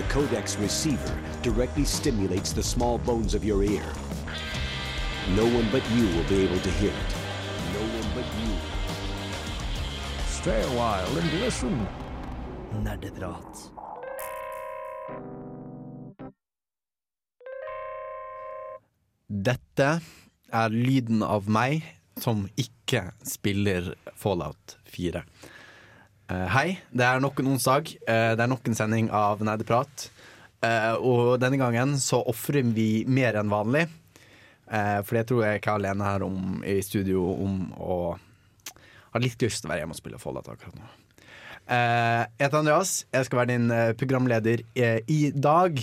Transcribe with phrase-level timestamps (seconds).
[0.00, 3.84] the codec's receiver directly stimulates the small bones of your ear.
[5.36, 7.12] No one but you will be able to hear it.
[7.74, 8.52] No one but you.
[10.26, 11.86] Stay a while and listen.
[12.82, 13.70] Nerdeprat.
[19.28, 20.00] Dette
[20.50, 21.84] er lyden av meg
[22.16, 25.26] som ikke spiller Fallout 4.
[26.30, 27.88] Eh, hei, det er nok en onsdag.
[28.06, 30.04] Eh, det er nok en sending av Nerdeprat.
[30.62, 33.88] Eh, og denne gangen så ofrer vi mer enn vanlig.
[34.70, 39.42] For det tror jeg ikke er alene her om, i studio om å ha litt
[39.42, 40.86] lyst til å være hjemme og spille Follat akkurat nå.
[41.66, 42.92] Jeg heter Andreas.
[43.10, 43.66] Jeg skal være din
[43.98, 44.62] programleder
[45.10, 45.82] i dag.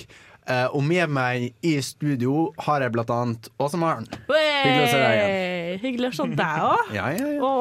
[0.72, 4.08] Og med meg i studio har jeg blant annet Åse Maren.
[4.32, 5.84] Hyggelig å se deg igjen.
[5.84, 6.96] Hyggelig å se deg òg.
[6.96, 7.54] Ja, ja, ja.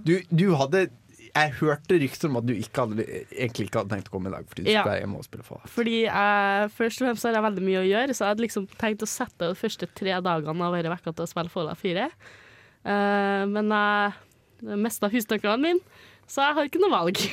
[0.00, 0.86] Du, du hadde
[1.34, 4.34] Jeg hørte rykter om at du ikke hadde, egentlig ikke hadde tenkt å komme i
[4.36, 4.82] dag fordi du Ja.
[4.84, 5.72] skulle være hjemme og spille Fallout.
[5.74, 8.68] Fordi jeg, først og fremst har jeg veldig mye å gjøre, så jeg hadde liksom
[8.78, 12.06] tenkt å sette de første tre dagene av denne uka til å spille Fallout 4.
[12.84, 15.80] Uh, men jeg mista husnøklene mine,
[16.30, 17.18] så jeg har ikke noe valg.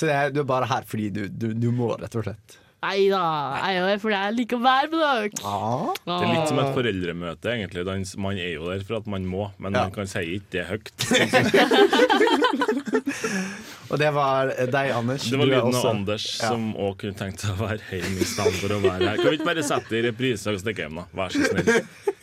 [0.00, 2.54] Så det er, du er bare her fordi du, du, du må, rett og slett.
[2.80, 3.20] Nei da,
[3.60, 5.28] jeg er jo her fordi jeg liker å være med dere.
[5.44, 5.92] Ah.
[6.00, 7.84] Det er litt som et foreldremøte, egentlig.
[8.24, 9.82] Man er jo der for at man må, men Ja.
[9.84, 10.88] man kan si ikke det høyt.
[13.90, 15.24] Og det var deg, Anders.
[15.26, 16.48] Det var Du lyden av Anders Ja.
[16.52, 19.16] som òg kunne tenkt seg å være hjemme i stedet for å være her.
[19.18, 21.06] Kan vi ikke bare sette det i reprise og stikke hjem, da?
[21.20, 21.68] Vær så snill.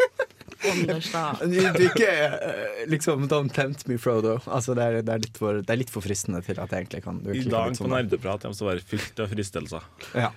[0.68, 1.24] Anders, da.
[1.44, 4.34] Du, du ikke eh, liksom Don't tempt me, Frodo.
[4.48, 6.80] Altså, det, er, det, er litt for, det er litt for fristende til at jeg
[6.88, 7.98] egentlig kan I dag på sånn, da.
[8.02, 9.84] Nerdeprat kommer til å være fylt av fristelser.
[10.18, 10.30] Ja.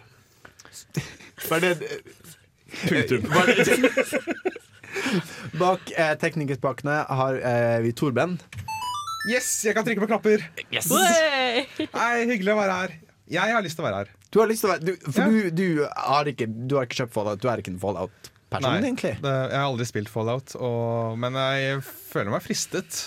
[1.50, 1.72] Var det,
[2.86, 3.26] Punktum.
[5.60, 8.36] Bak eh, teknikerspakene har eh, vi Torben.
[9.30, 10.44] Yes, jeg kan trykke på knapper.
[10.70, 11.66] Wey!
[11.96, 12.94] Nei, hyggelig å være her.
[13.30, 14.12] Jeg har lyst til å være her.
[14.30, 15.30] Du har lyst til å være du, For Ja.
[15.30, 17.40] du, du, har ikke, du har ikke kjøpt Fallout.
[17.42, 19.14] Du er ikke en Fallout-person, egentlig.
[19.22, 23.00] det, jeg har aldri spilt Fallout, og, men jeg føler meg fristet.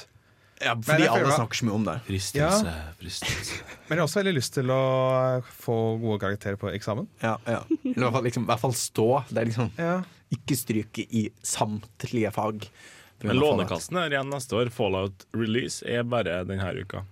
[0.63, 1.95] Ja, fordi føler alle meg- snakker så mye om det.
[2.07, 3.59] Fristelse, fristelse.
[3.87, 4.81] Men jeg har også veldig lyst til å
[5.65, 7.07] få gode karakterer på eksamen.
[7.23, 7.61] Ja, ja.
[7.83, 9.07] I hvert fall, liksom, i hvert fall stå.
[9.29, 9.95] Det er liksom Ja.
[10.33, 12.67] ikke stryke i samtlige fag.
[13.23, 13.37] Men.
[13.39, 14.71] Lånekassen er igjen neste år.
[14.75, 17.05] Fallout release er bare denne uka.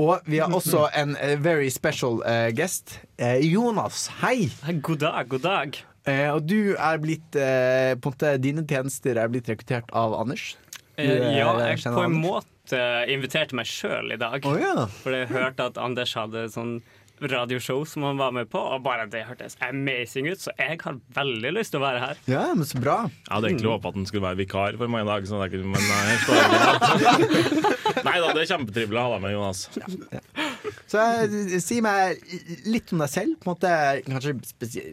[0.00, 2.94] Og vi har også en uh, very special uh, guest.
[3.20, 4.48] Uh, Jonas, hei!
[4.80, 5.80] God dag, god dag.
[6.08, 10.54] Eh, og du er blitt på en måte, Dine tjenester er blitt rekruttert av Anders.
[11.00, 12.24] Eh, eh, ja, jeg på en Anders?
[12.24, 12.80] måte
[13.10, 14.44] inviterte meg sjøl i dag.
[14.46, 14.86] Oh, ja.
[15.02, 16.78] For jeg hørte at Anders hadde sånn
[17.20, 21.00] radioshow som han var med på, og bare det hørtes amazing ut, så jeg har
[21.16, 22.22] veldig lyst til å være her.
[22.30, 22.94] ja, men så bra.
[23.10, 25.50] Jeg hadde egentlig håpa at han skulle være vikar for meg i dag, så det
[25.50, 26.20] jeg kunne, men nei, jeg
[28.06, 29.66] Nei da, det er kjempetrivelig å ha deg med, Jonas.
[30.90, 32.22] Så eh, si meg
[32.70, 33.36] litt om deg selv.
[33.42, 33.72] På en måte,
[34.06, 34.34] kanskje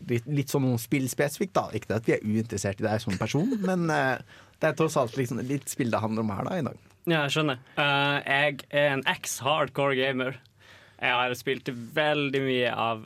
[0.09, 1.55] litt, litt sånn noe spill spesifikt.
[1.57, 4.77] da Ikke det at vi er uinteressert i deg som person, men eh, det er
[4.77, 6.85] tross alt liksom, litt spill det handler om her da i dag.
[7.07, 7.59] Ja, jeg skjønner.
[7.77, 10.39] Uh, jeg er en ex-hardcore gamer.
[10.97, 13.05] Jeg har spilt veldig mye av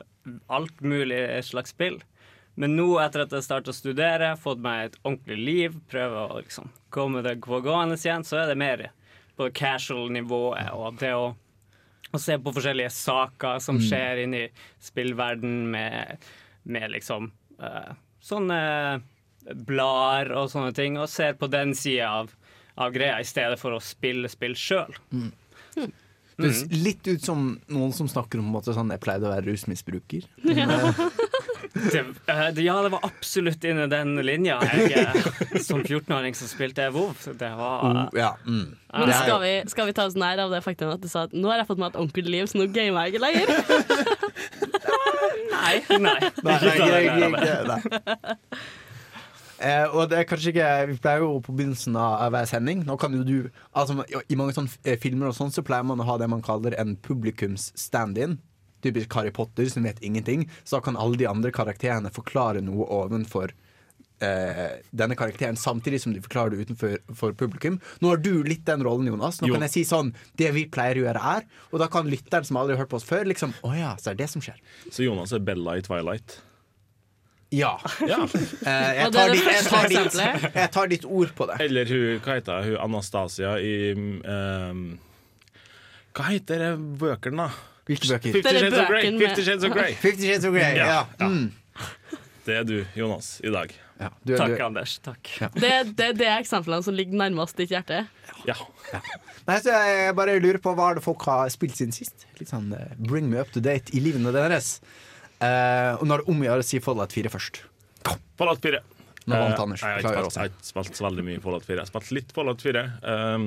[0.52, 2.00] alt mulig slags spill.
[2.54, 6.40] Men nå, etter at jeg startet å studere, fått meg et ordentlig liv, prøve å
[6.42, 8.90] liksom komme det gående igjen, så er det mer
[9.38, 11.30] på casual-nivået og det å,
[12.12, 14.42] å se på forskjellige saker som skjer inni
[14.84, 16.26] spillverden med,
[16.68, 18.60] med liksom eh, sånne
[19.66, 22.26] blader og sånne ting, og ser på den sida av,
[22.80, 24.92] av greia i stedet for å spille spill sjøl.
[26.42, 29.46] Det er litt ut som noen som snakker om at sånn, jeg pleide å være
[29.50, 30.22] rusmisbruker.
[31.72, 34.58] Det, eh, det, ja, det var absolutt inni den linja.
[34.76, 37.14] Jeg, eh, som 14-åring som spilte jeg WoW.
[37.38, 38.76] Det var Oh, ja, mm.
[38.92, 41.32] Men skal vi, skal vi ta oss nær av det faktum at du sa at
[41.32, 43.48] nå har jeg fått meg et ordentlig liv, så nå gamer jeg ikke lenger?
[45.52, 46.20] Nei, nei.
[46.42, 46.92] Nei, nei, nei,
[47.32, 47.80] nei, nei.
[49.62, 52.96] Eh, og det er kanskje ikke Vi pleier jo på begynnelsen av hver sending Nå
[52.98, 53.36] kan jo du
[53.78, 53.94] altså,
[54.26, 56.74] I mange sånne eh, filmer og sånn Så pleier man å ha det man kaller
[56.82, 58.40] en publikums stand-in.
[58.82, 60.48] Typisk Harry Potter som vet ingenting.
[60.64, 63.52] Så da kan alle de andre karakterene forklare noe ovenfor
[64.26, 67.78] eh, denne karakteren, samtidig som de forklarer det utenfor for publikum.
[68.02, 69.38] Nå har du litt den rollen, Jonas.
[69.42, 69.54] Nå Jo.
[69.54, 72.58] kan jeg si sånn Det vi pleier å gjøre, er Og da kan lytteren som
[72.58, 74.58] aldri har hørt på oss før, liksom Å ja, så er det det som skjer.
[74.90, 76.40] Så Jonas er Bella i Twilight.
[77.52, 77.74] Ja.
[78.12, 78.18] Ja.
[78.24, 81.58] Eh, jeg, det er tar ditt, jeg, tar ditt, jeg tar ditt ord på det.
[81.66, 84.82] Eller hun, hva heter hun, Anastasia i um,
[86.16, 87.68] Hva heter det bøkene, da?
[87.88, 88.36] Hvilke bøker?
[88.38, 89.02] Fifty er Shades of Grey.
[89.02, 89.94] bøkene med- Fifty Shades of Grey.
[90.00, 90.76] Fifty Shades of Grey.
[90.78, 90.86] Ja.
[90.86, 91.28] Ja, ja.
[91.28, 91.52] Mm.
[92.46, 93.70] Det er du, Jonas, i dag.
[94.02, 94.96] Ja, du, Takk, du, Anders.
[95.04, 95.28] Takk.
[95.54, 98.00] Det, det er de eksemplene som ligger nærmest ditt hjerte.
[98.48, 98.56] Ja.
[99.46, 102.26] Nei, så jeg bare lurer på hva er folk har spilt siden sist.
[102.40, 104.80] Litt sånn uh, bring me up to date i livene deres.
[105.42, 107.62] Eh, og nå er det om å gjøre å si Fallout 4 først.
[108.38, 108.82] Fallout 4.
[109.26, 109.82] Nå vant Eh, Anders.
[109.82, 111.76] Jeg har, ikke spilt, jeg har spilt så veldig mye Fallout 4.
[111.76, 112.82] Jeg har spilt litt Fallout 4.
[113.02, 113.46] Um,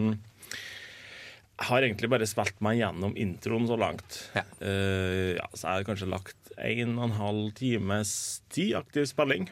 [1.55, 4.21] jeg har egentlig bare spilt meg gjennom introen så langt.
[4.35, 4.43] Ja.
[4.59, 9.47] Uh, ja, så jeg har kanskje lagt en og en halv times tid aktiv spilling.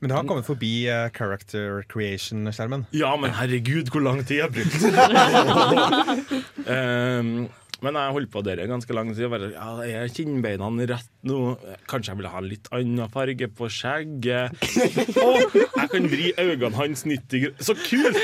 [0.00, 2.84] Men det har kommet forbi uh, character creation-skjermen.
[2.92, 4.80] Ja, men herregud, hvor lang tid jeg har brukt!
[6.68, 7.48] um,
[7.84, 9.28] men jeg holdt på der ganske lang tid.
[9.32, 11.38] Bare, ja, er kinnbeina rett nå?
[11.90, 14.64] Kanskje jeg vil ha litt annen farge på skjegget?
[15.24, 17.64] Og jeg kan vri øynene hans 90 grader.
[17.64, 18.18] Så kult!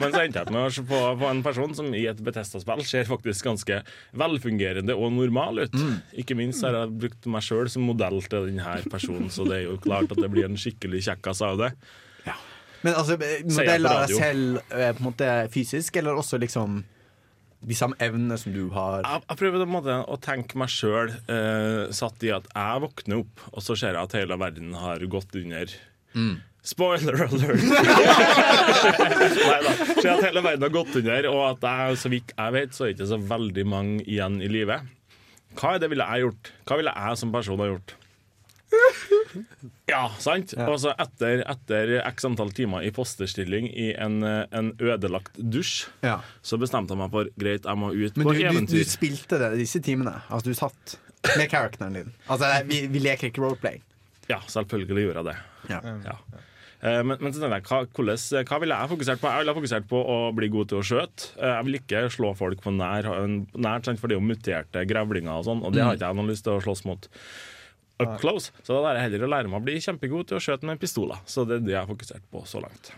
[0.00, 3.08] Men så endte jeg med å på, på en person som i et Betesta-spill ser
[3.08, 3.80] faktisk ganske
[4.18, 5.80] velfungerende og normal ut.
[6.18, 9.66] Ikke minst har jeg brukt meg sjøl som modell til denne personen, så det er
[9.68, 11.74] jo klart at det blir en skikkelig kjekkas av det.
[12.80, 16.80] Men altså, jeg modeller deg selv på en måte fysisk, eller også liksom
[17.60, 19.02] de samme evnene som du har?
[19.04, 23.42] Jeg, jeg prøver måte å tenke meg sjøl eh, satt i at jeg våkner opp,
[23.52, 25.74] og så ser jeg at hele verden har gått under.
[26.62, 27.62] Spoiler alert!
[29.40, 29.74] Nei da.
[29.96, 32.84] Ser at hele verden har gått under, og at jeg, så vidt jeg vet, så
[32.84, 34.80] er det ikke så veldig mange igjen i live.
[35.56, 36.52] Hva er det ville jeg gjort?
[36.68, 37.96] Hva ville jeg som person ha gjort?
[39.90, 40.52] Ja, sant?
[40.62, 45.88] Og så etter, etter x antall timer i fosterstilling i en, eh, en ødelagt dusj,
[46.06, 46.20] Ja.
[46.42, 48.84] så bestemte jeg meg for greit, jeg må ut Men på du, eventyr.
[48.84, 50.22] du spilte det disse timene?
[50.30, 50.98] Altså du satt
[51.36, 52.12] med characteren din?
[52.28, 53.80] Altså vi, vi leker ikke roleplay.
[54.30, 55.36] Ja, selvfølgelig gjorde jeg det.
[55.74, 55.80] Ja.
[56.06, 56.16] Ja.
[56.82, 59.28] Eh, Men, men så jeg, hva, hvordan, hva ville jeg fokusert på?
[59.34, 61.34] Jeg ville fokusert på å bli god til å skjøte.
[61.36, 63.04] Eh, Jeg vil ikke slå folk på nær,
[63.58, 66.30] nært, for det er jo muterte grevlinger og sånn, og det har ikke jeg noen
[66.30, 67.08] lyst til å slåss mot
[68.02, 68.50] up close.
[68.64, 70.80] Så da er det heller å lære meg å bli kjempegod til å skjøte med
[70.82, 71.22] pistoler.
[71.28, 72.92] Så det er det jeg har fokusert på så langt.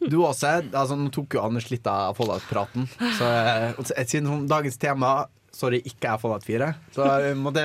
[0.00, 2.86] Du også, altså Nå tok jo Anders litt av Fallout-praten.
[3.18, 7.64] Så eh, Siden dagens tema sorry, ikke er Fallout 4, så måtte,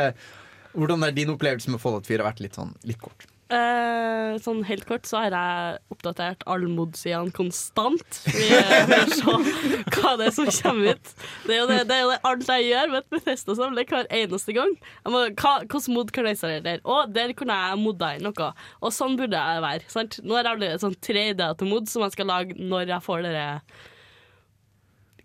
[0.76, 3.28] Hvordan har din opplevelse med Fallout 4 vært litt sånn litt kort?
[3.46, 8.20] Eh, sånn helt kort så har jeg oppdatert alle mod-sidene konstant.
[8.26, 8.48] Vi
[8.90, 9.36] får se
[9.94, 11.12] hva det er som kommer ut.
[11.46, 14.10] Det er jo det, det, er jo det alt jeg gjør med et Bethesda-samle hver
[14.20, 14.74] eneste gang.
[15.06, 16.82] Må, hva, hvordan mod kan jeg installere der?
[16.90, 18.52] Og der kunne jeg modda inn noe.
[18.82, 19.90] Og sånn burde jeg være.
[19.94, 20.18] Sant?
[20.26, 23.06] Nå har jeg allerede sånn tre ideer til mod som jeg skal lage når jeg
[23.06, 23.50] får dere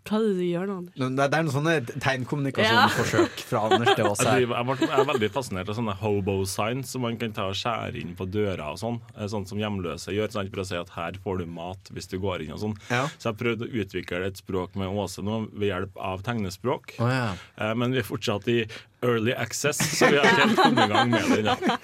[0.09, 0.95] Hva er det du gjør nå, Anders?
[0.97, 1.75] Det det er noen sånne
[2.05, 4.39] tegnkommunikasjonsforsøk fra Anders til oss Jeg, her.
[4.41, 8.01] driver, jeg, er veldig fascinert av sånne hobo signs som man kan ta og skjære
[8.01, 8.71] inn på døra.
[8.73, 8.97] og sånn.
[9.17, 12.09] Eh, Sånn som hjemløse gjør, Sånn, for å si at her får du mat hvis
[12.11, 12.77] du går inn og sånn.
[12.89, 13.05] Ja.
[13.19, 16.97] Så jeg har prøvd å utvikle et språk med Åse nå ved hjelp av tegnespråk.
[16.99, 17.35] Oh, ja.
[17.61, 18.65] Eh, Men vi er fortsatt i
[19.05, 21.79] early access, så vi har ikke helt kommet i gang med det ennå.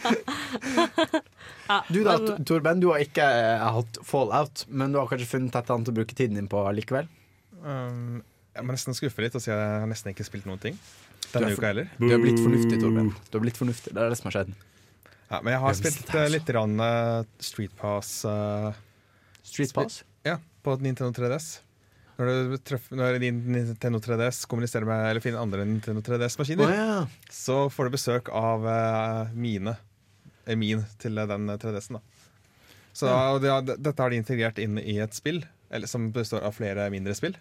[1.66, 2.12] Ja, Du da,
[2.46, 5.88] Torben, du har ikke eh, hatt fallout, men du har kanskje funnet et eller annet
[5.90, 7.08] å bruke tiden din på likevel?
[7.66, 8.22] Um,
[8.56, 10.78] jeg må nesten skuffe litt og si at jeg har nesten ikke spilt noen ting.
[11.32, 11.90] Denne uka heller.
[11.98, 13.10] Du har blitt fornuftig, Torben.
[13.28, 14.52] Du har blitt fornuftig, Det er det som har skjedd.
[15.26, 16.32] Ja, men jeg har Jeg spilt det, uh, altså.
[16.36, 18.70] litt rann, uh, Street Pass uh,
[19.42, 20.04] Street Pass?
[20.24, 21.48] ja, på Nintendo 3DS.
[22.16, 27.00] Når, du treffer, når din Nintendo 3DS kommuniserer med eller finner andre Nintendo 3DS-maskiner, ja.
[27.28, 29.74] så får du besøk av uh, mine.
[30.46, 31.98] eh, Min til den 3DS-en.
[31.98, 32.00] da.
[32.96, 33.60] Så ja.
[33.60, 37.12] det, Dette har de integrert inn i et spill eller, som består av flere mindre
[37.18, 37.36] spill.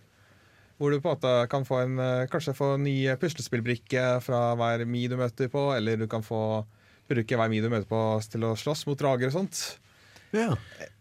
[0.75, 4.41] Hvor du på en måte kan få en, eh, kanskje få en ny puslespillbrikke fra
[4.59, 6.65] hver Mi du møter på, eller du kan få
[7.07, 9.61] bruke hver Mi du møter på til å slåss mot drager og sånt.
[10.35, 10.55] ja.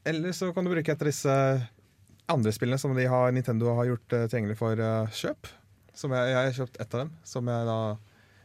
[0.04, 1.34] Eller så kan du bruke et av disse
[2.28, 5.50] andre spillene som de har, Nintendo har gjort eh, tilgjengelig for eh, kjøp.
[5.94, 7.78] Som jeg, jeg har kjøpt ett av dem, som jeg da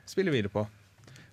[0.09, 0.65] spiller videre på.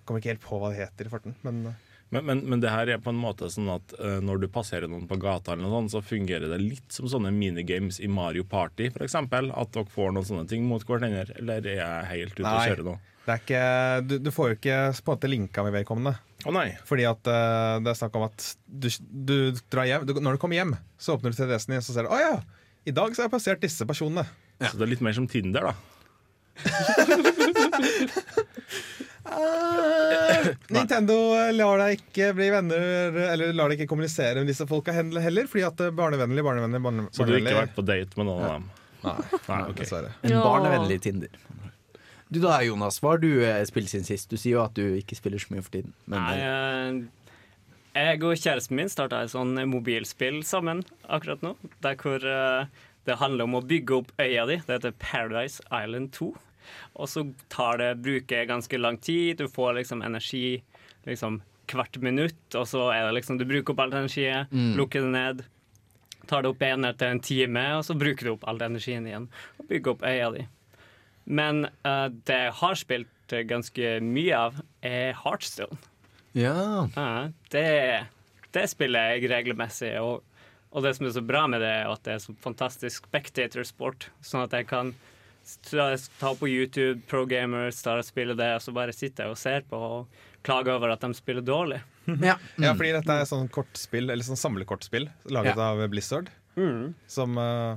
[0.07, 2.71] Kommer ikke helt på hva det heter i farten, men eh, Men, men, men det
[2.71, 5.65] her er på en måte sånn at uh, når du passerer noen på gata, eller
[5.65, 9.15] noe sånt, så fungerer det litt som sånne minigames i Mario Party, f.eks.
[9.17, 11.25] At dere får noen sånne ting mot hverandre.
[11.41, 12.95] Eller er jeg helt ute og kjøre nå?
[13.27, 13.63] det er ikke,
[14.07, 16.13] du, du får jo ikke på en måte linka med vedkommende.
[16.47, 16.69] Å nei.
[16.87, 20.39] Fordi at uh, det er snakk om at du, du drar hjem du, Når du
[20.39, 22.37] kommer hjem, så åpner du 3DS-en din, så ser du Å ja!
[22.87, 24.23] I dag så har jeg passert disse personene.
[24.63, 25.75] Så det er litt mer som Tinder, da.
[30.71, 34.95] Nintendo eh, lar deg ikke bli venner Eller lar deg ikke kommunisere med disse folka
[34.95, 38.19] heller, heller fordi at det er barnevennlig, barnevennlig, Så du har ikke vært på date
[38.19, 38.69] med noen av dem?
[39.03, 39.15] Nei,
[39.47, 39.83] Nei, okay.
[39.83, 40.15] dessverre.
[40.25, 41.29] En barnevennlig Tinder.
[42.27, 42.97] Du da, Jonas.
[42.99, 44.27] Hva har du eh, spilt siden sist?
[44.31, 45.93] Du sier jo at du ikke spiller så mye for tiden.
[46.11, 46.97] Men Nei, eh,
[47.95, 51.53] eh, jeg og kjæresten min starta et sånn mobilspill sammen akkurat nå.
[51.85, 52.67] Der hvor eh,
[53.07, 54.59] det handler om å bygge opp øya di.
[54.65, 56.33] Det heter Paradise Island 2.
[56.97, 59.37] Og så tar det bruker ganske lang tid.
[59.37, 60.61] Du får liksom energi
[61.07, 64.47] liksom hvert minutt, og så er det liksom du bruker opp all energien,
[64.77, 65.41] lukker det ned.
[66.27, 69.27] Tar det opp igjen etter en time, og så bruker du opp all energien igjen.
[69.59, 70.45] Og bygger opp øya di.
[71.27, 75.75] Men uh, det jeg har spilt eh, ganske mye av, er Heartstone.
[76.37, 76.87] Ja.
[76.95, 77.67] Uh, det,
[78.55, 79.91] det spiller jeg regelmessig.
[79.99, 80.23] Og,
[80.71, 84.09] og det som er så bra med det, er at det er så fantastisk spectator-sport.
[84.23, 84.95] Sånn at jeg kan
[85.69, 89.39] ta, på YouTube Pro Gamers, Start og spille det, og så bare sitter jeg og
[89.41, 91.81] ser på og klager over at de spiller dårlig.
[92.29, 92.37] ja.
[92.59, 96.31] Ja, fordi dette er sånn kortspill, eller sånn samlekortspill laget av Blizzard.
[97.11, 97.75] Som uh,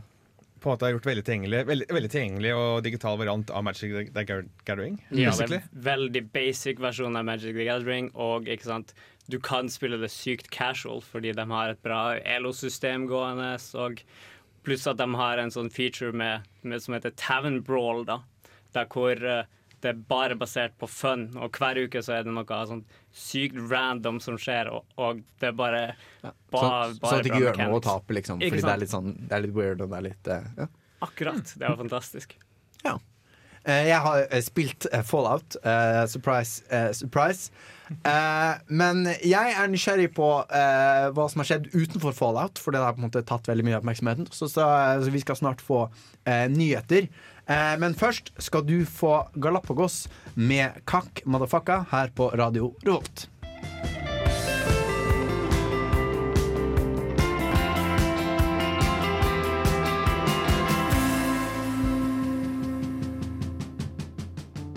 [0.61, 4.13] på en måte er gjort veldig tilgjengelig, veldig, veldig tilgjengelig og digital variant av Magic
[4.15, 4.99] the Gathering.
[5.11, 8.95] Ja, det er veldig basic versjon av Magic the Gathering, og ikke sant,
[9.31, 14.03] du kan spille det sykt casual fordi de har et bra ELO-system gående, og
[14.67, 18.21] pluss at de har en sånn feature med, med, som heter Tavern Brawl, da,
[18.77, 19.43] der hvor uh,
[19.81, 22.83] det er bare basert på fun, og hver uke så er det noe sånn
[23.17, 25.83] sykt random som skjer, og, og det er bare,
[26.21, 28.45] Så, bare, sånn at det ikke gjør noe å tape, liksom.
[28.45, 30.69] Fordi det er sånn Det er litt weird, og det er litt uh, ja.
[31.01, 31.55] Akkurat.
[31.57, 32.35] Det var fantastisk.
[32.85, 32.99] Ja.
[33.65, 35.57] Eh, Jeg har spilt Fallout.
[36.13, 36.61] surprise,
[36.93, 37.49] surprise.
[37.91, 42.83] Eh, men jeg er nysgjerrig på uh, hva som har skjedd utenfor Fallout, for det
[42.83, 44.31] har på en måte tatt veldig mye oppmerksomheten.
[44.35, 44.69] Så, så,
[45.03, 47.11] så vi skal snart få uh, nyheter.
[47.51, 50.05] Men først skal du få Galapagos
[50.39, 53.25] med Kakk Madafaka her på Radio Revolt.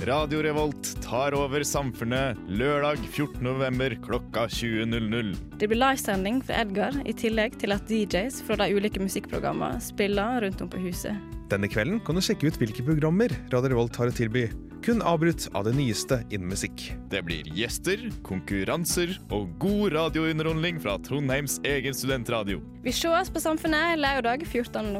[0.03, 3.37] Radio Revolt tar over samfunnet lørdag 14.
[3.43, 5.29] november klokka 20.00.
[5.59, 10.43] Det blir livesending for Edgar, i tillegg til at DJs fra de ulike musikkprogrammene spiller
[10.43, 11.15] rundt om på huset.
[11.53, 14.49] Denne kvelden kan du sjekke ut hvilke programmer Radio Revolt har å tilby.
[14.83, 16.89] Kun avbrutt av det nyeste innen musikk.
[17.07, 22.59] Det blir gjester, konkurranser og god radiounderholdning fra Trondheims egen studentradio.
[22.83, 24.91] Vi sees på Samfunnet lørdag 14.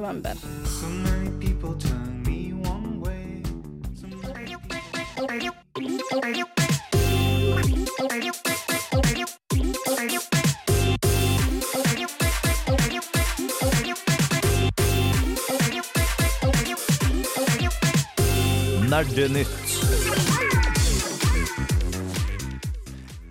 [18.89, 19.72] Nerdenytt.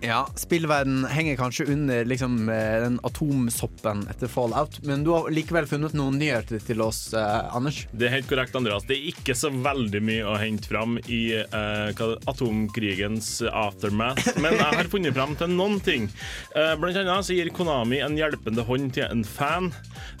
[0.03, 5.63] Ja, spillverden henger kanskje under liksom, eh, den atomsoppen etter Fallout, men du har likevel
[5.63, 7.85] funnet noen nyheter til oss, eh, Anders.
[7.93, 8.83] Det er helt korrekt, Andreas.
[8.83, 14.75] Det er ikke så veldig mye å hente fram i eh, atomkrigens aftermath, men jeg
[14.75, 16.09] har funnet fram til noen ting.
[16.51, 19.71] Eh, blant annet så gir Konami en hjelpende hånd til en fan.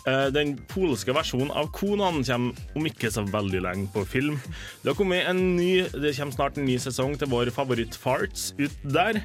[0.07, 4.39] Eh, den polske versjonen av Konan kommer om ikke så veldig lenge på film.
[4.79, 8.53] Det har kommet en ny, det kommer snart en ny sesong til vår favoritt Farts
[8.55, 9.19] ut der.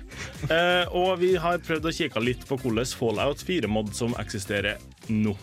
[0.49, 4.81] Eh, og vi har prøvd å kikke litt på hvordan Fallout 4-mod som eksisterer
[5.12, 5.35] nå.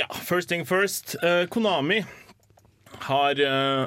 [0.00, 1.16] Ja, first thing first.
[1.22, 2.00] Eh, Konami
[3.04, 3.84] har eh,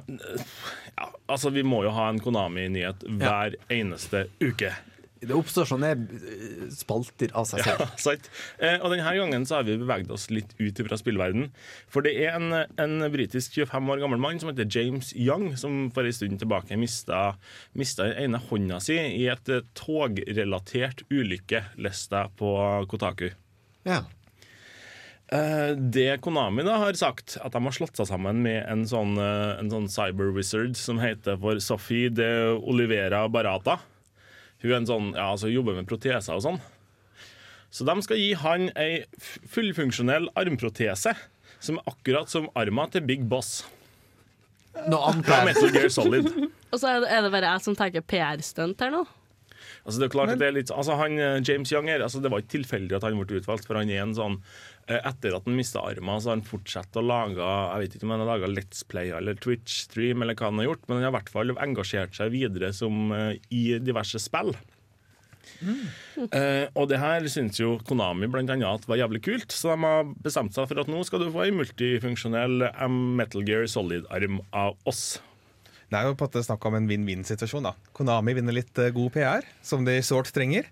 [0.95, 4.71] ja, Altså, vi må jo ha en Konami-nyhet hver eneste uke.
[5.21, 7.83] Det oppstår sånne eh, spalter av seg selv.
[7.83, 8.27] Ja, sant.
[8.61, 11.49] Eh, og denne gangen så har vi beveget oss litt ut fra spillverden.
[11.91, 15.87] For det er en, en britisk 25 år gammel mann som heter James Young, som
[15.95, 17.31] for en stund tilbake mista,
[17.77, 22.53] mista den ene hånda si i et eh, togrelatert ulykke, leste jeg på
[22.91, 23.27] Kotaku.
[23.87, 24.03] Ja.
[25.33, 29.17] Eh, det Konami da har sagt, at de har slått seg sammen med en sånn,
[29.17, 32.31] en sånn cyber wizard som heter for Sophie de
[32.61, 33.79] Olivera Barata.
[34.63, 36.59] Hun er en sånn, ja, altså jobber med proteser og sånn.
[37.73, 39.03] Så de skal gi han ei
[39.53, 41.13] fullfunksjonell armprotese,
[41.59, 43.65] som er akkurat som arma til Big Boss
[44.85, 46.27] Nå antar jeg Metal Gear Solid.
[46.71, 48.99] Og så er det, er det bare jeg som tenker PR-stunt her nå.
[49.87, 52.19] Altså det er klart at det er litt altså han, eh, James Young her, altså
[52.19, 54.35] det var ikke tilfeldig at han ble utvalgt, for han er en sånn
[54.91, 58.09] eh, Etter at han mista armen, så har han fortsatt å lage Jeg vet ikke
[58.09, 61.07] om han har laga Let's Play eller Twitch-stream, eller hva han har gjort, men han
[61.07, 64.51] har i hvert fall engasjert seg videre som, eh, i diverse spill.
[66.35, 70.11] Eh, og det her syns jo Konami blant annet var jævlig kult, så de har
[70.25, 75.21] bestemt seg for at nå skal du få ei multifunksjonell Metal Gear Solid-arm av oss.
[75.87, 77.69] Det er jo på en måte snakk om en vinn-vinn-situasjon.
[77.69, 80.67] da Konami vinner litt eh, god PR, som de sårt trenger.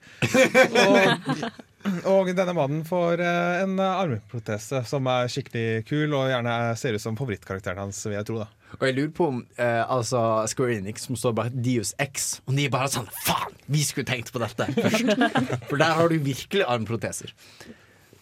[1.86, 6.56] Og, og denne mannen får eh, en eh, armprotese som er skikkelig kul, og gjerne
[6.80, 8.42] ser ut som favorittkarakteren hans, vil jeg tro.
[8.42, 12.42] da Og jeg lurer på om eh, altså Square Enix som står bak Dios X,
[12.50, 15.16] og de er bare sånn Faen, vi skulle tenkt på dette først!
[15.70, 17.32] For der har du virkelig armproteser.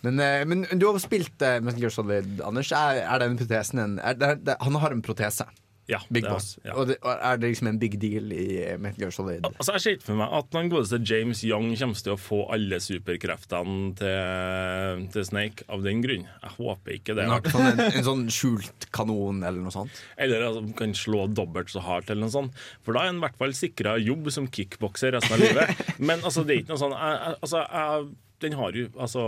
[0.04, 2.74] Men, eh, men du har jo spilt eh, Metal Gear Solid, Anders.
[2.76, 5.48] Er, er den protesen en er, er, Han har en protese.
[5.92, 6.46] Ja, Big det er- Boss.
[6.64, 6.74] Ja.
[6.80, 9.44] Og, det, og er det liksom en big deal i eh, Metal Gear Solid?
[9.50, 12.40] Altså, Jeg ser ikke for meg at den godeste James Young kommer til å få
[12.56, 16.24] alle superkreftene til, til Snake av den grunn.
[16.44, 17.26] Jeg håper ikke det.
[17.52, 20.00] Sånn en, en sånn skjult kanon eller noe sånt?
[20.16, 22.56] Eller at de kan slå dobbelt så hardt, eller noe sånt.
[22.88, 25.84] For da er han i hvert fall sikra jobb som kickbokser resten av livet.
[26.08, 28.08] Men altså, det er ikke noe sånn jeg, jeg, altså, jeg,
[28.48, 29.24] Den har jo altså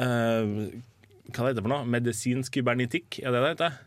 [0.00, 0.50] eh,
[1.30, 1.86] Hva det heter for noe?
[1.94, 3.78] Medisinsk kybernetikk, er det det heter?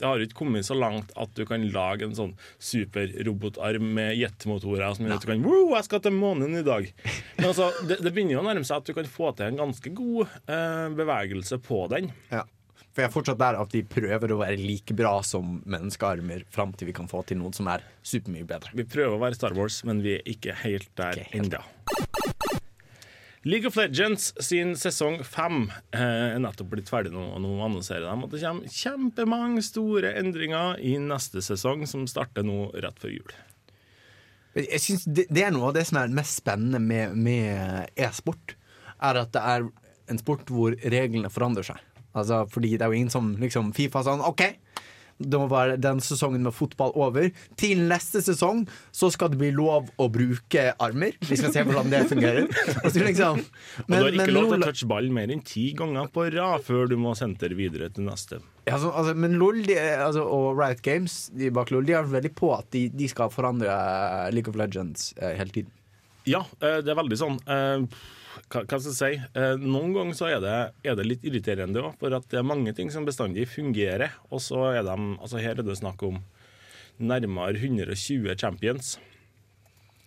[0.00, 4.96] Det har ikke kommet så langt at du kan lage en sånn superrobotarm med jetmotorer
[4.96, 6.88] som gjør at du kan Woo, jeg skal til månen i dag.
[7.36, 9.60] Men altså, det, det begynner jo å nærme seg at du kan få til en
[9.60, 12.10] ganske god eh, bevegelse på den.
[12.32, 12.46] Ja.
[12.90, 16.72] For jeg er fortsatt der at de prøver å være like bra som menneskearmer fram
[16.74, 18.74] til vi kan få til noen som er supermye bedre.
[18.74, 21.62] Vi prøver å være Star Wars, men vi er ikke helt der okay, ennå.
[23.42, 25.62] League of Legends sin sesong fem
[25.96, 26.00] eh,
[26.34, 30.76] er nettopp blitt ferdig nå, og nå annonserer de at det kommer kjempemange store endringer
[30.84, 33.32] i neste sesong, som starter nå rett før jul.
[34.58, 38.58] Jeg synes det, det er noe av det som er mest spennende med, med e-sport.
[39.00, 39.64] Er at det er
[40.10, 41.80] en sport hvor reglene forandrer seg.
[42.10, 44.42] Altså, fordi det er jo ingen som liksom Fifa sånn OK,
[45.20, 47.28] da var den sesongen med fotball over.
[47.60, 51.16] Til neste sesong så skal det bli lov å bruke armer.
[51.28, 52.48] Vi skal se hvordan det fungerer.
[52.80, 53.40] Altså, liksom,
[53.84, 56.64] Og du har ikke lov til å touche ball mer enn ti ganger på rad
[56.64, 58.40] før du må sentre videre til neste.
[58.68, 62.08] Ja, så, altså, men LOL de, altså, og Riot Games de bak LOL De er
[62.08, 65.74] veldig på at de, de skal forandre eh, League of Legends eh, hele tiden.
[66.28, 67.84] Ja, eh, det er veldig sånn eh,
[68.50, 69.12] hva, skal jeg si?
[69.38, 70.56] Eh, Noen ganger så er det,
[70.86, 74.14] er det litt irriterende òg, for at det er mange ting som bestandig fungerer.
[74.30, 76.20] Og så er de altså Her er det snakk om
[77.00, 78.98] nærmere 120 champions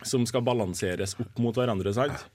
[0.05, 1.93] som skal balanseres opp mot hverandre.
[1.95, 2.25] sant?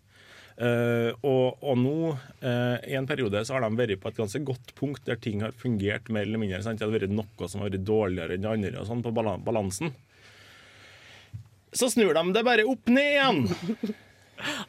[0.58, 1.98] Uh, og, og nå,
[2.42, 5.44] uh, i en periode, så har de vært på et ganske godt punkt der ting
[5.44, 6.62] har fungert mer eller mindre.
[6.64, 6.80] sant?
[6.80, 9.94] Det har vært noe som har vært dårligere enn det andre og sånn på balansen.
[11.76, 13.96] Så snur de det bare opp ned igjen!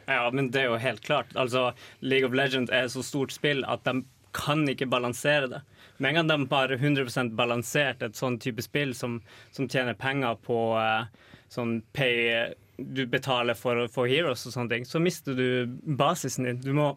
[0.05, 1.35] Ja, men det er jo helt klart.
[1.35, 4.01] Altså, League of Legends er et så stort spill at de
[4.35, 5.61] kan ikke balansere det.
[5.97, 9.19] Med en gang de har 100 balansert et sånn type spill som,
[9.51, 11.09] som tjener penger på uh,
[11.51, 16.62] sånn pay Du betaler for få heroes og sånne ting, så mister du basisen din.
[16.63, 16.93] Du må,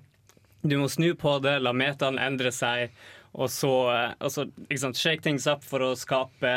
[0.62, 2.92] du må snu på det, la metaen endre seg,
[3.35, 4.46] og så uh, altså,
[4.94, 6.54] shake things up for å skape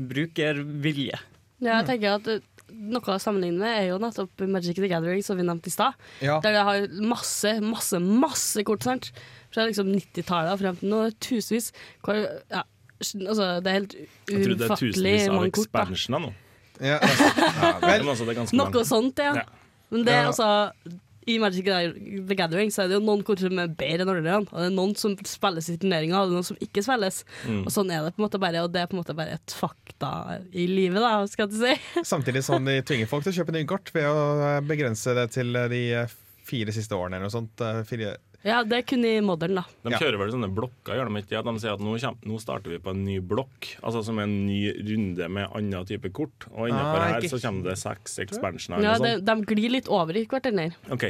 [0.00, 1.20] brukervilje.
[1.62, 5.36] Ja, jeg tenker at Noe å sammenligne med er jo nettopp Magic the Gathering, som
[5.38, 5.96] vi nevnte i stad.
[6.24, 6.38] Ja.
[6.44, 8.86] Der det har masse, masse, masse kort.
[8.86, 9.10] Sant?
[9.52, 11.70] Fra liksom 90-tallet og frem til nå, tusenvis.
[12.04, 12.18] Hvor,
[12.50, 12.62] ja,
[13.02, 14.08] altså, det er helt Jeg
[14.46, 15.70] tror det er ufattelig tusenvis av mange kort.
[15.72, 16.32] Expansioner nå.
[16.82, 19.34] Ja, altså, ja, Noe sånt, ja.
[19.42, 19.48] Ja.
[19.92, 20.28] Men det er Ja.
[20.32, 20.48] altså
[21.26, 24.38] i Magic the Gathering så er det jo noen kort som er bedre enn andre,
[24.48, 27.22] og det er noen som spilles i turneringer, og det er noen som ikke spilles.
[27.46, 27.60] Mm.
[27.62, 29.38] Og sånn er det på en måte bare, og det er på en måte bare
[29.38, 30.12] et fakta
[30.50, 32.02] i livet, da, skal jeg si.
[32.14, 35.28] Samtidig som de tvinger folk til å kjøpe nye kort ved å eh, begrense det
[35.36, 37.62] til eh, de eh, fire siste årene eller noe sånt.
[37.88, 38.16] Fire.
[38.44, 39.64] Ja, det er kun i modern, da.
[39.86, 41.30] De kjører vel sånne blokker, gjør de ikke?
[41.36, 41.42] det?
[41.46, 44.32] De sier at nå, kommer, nå starter vi på en ny blokk, altså som en
[44.48, 46.48] ny runde med annen type kort.
[46.50, 49.24] Og innenfor Ah, her ikke- så kommer det seks expansioner Ja, sånt.
[49.24, 50.72] de glir litt over i hverandre.
[50.90, 51.06] Ok.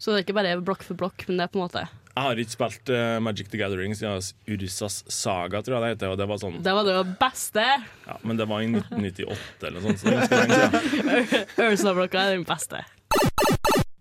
[0.00, 2.24] Så det er ikke bare blokk for blokk, men det er på en måte Jeg
[2.24, 6.12] har ikke spilt uh, Magic the Gathering siden Ursas Saga, tror jeg det heter.
[6.12, 7.64] Og det var sånn, Det var det beste!
[8.06, 10.28] ja, men det var i 1998 eller noe sånt.
[10.28, 11.72] Så er.
[11.72, 12.84] Ursa-blokka er den beste.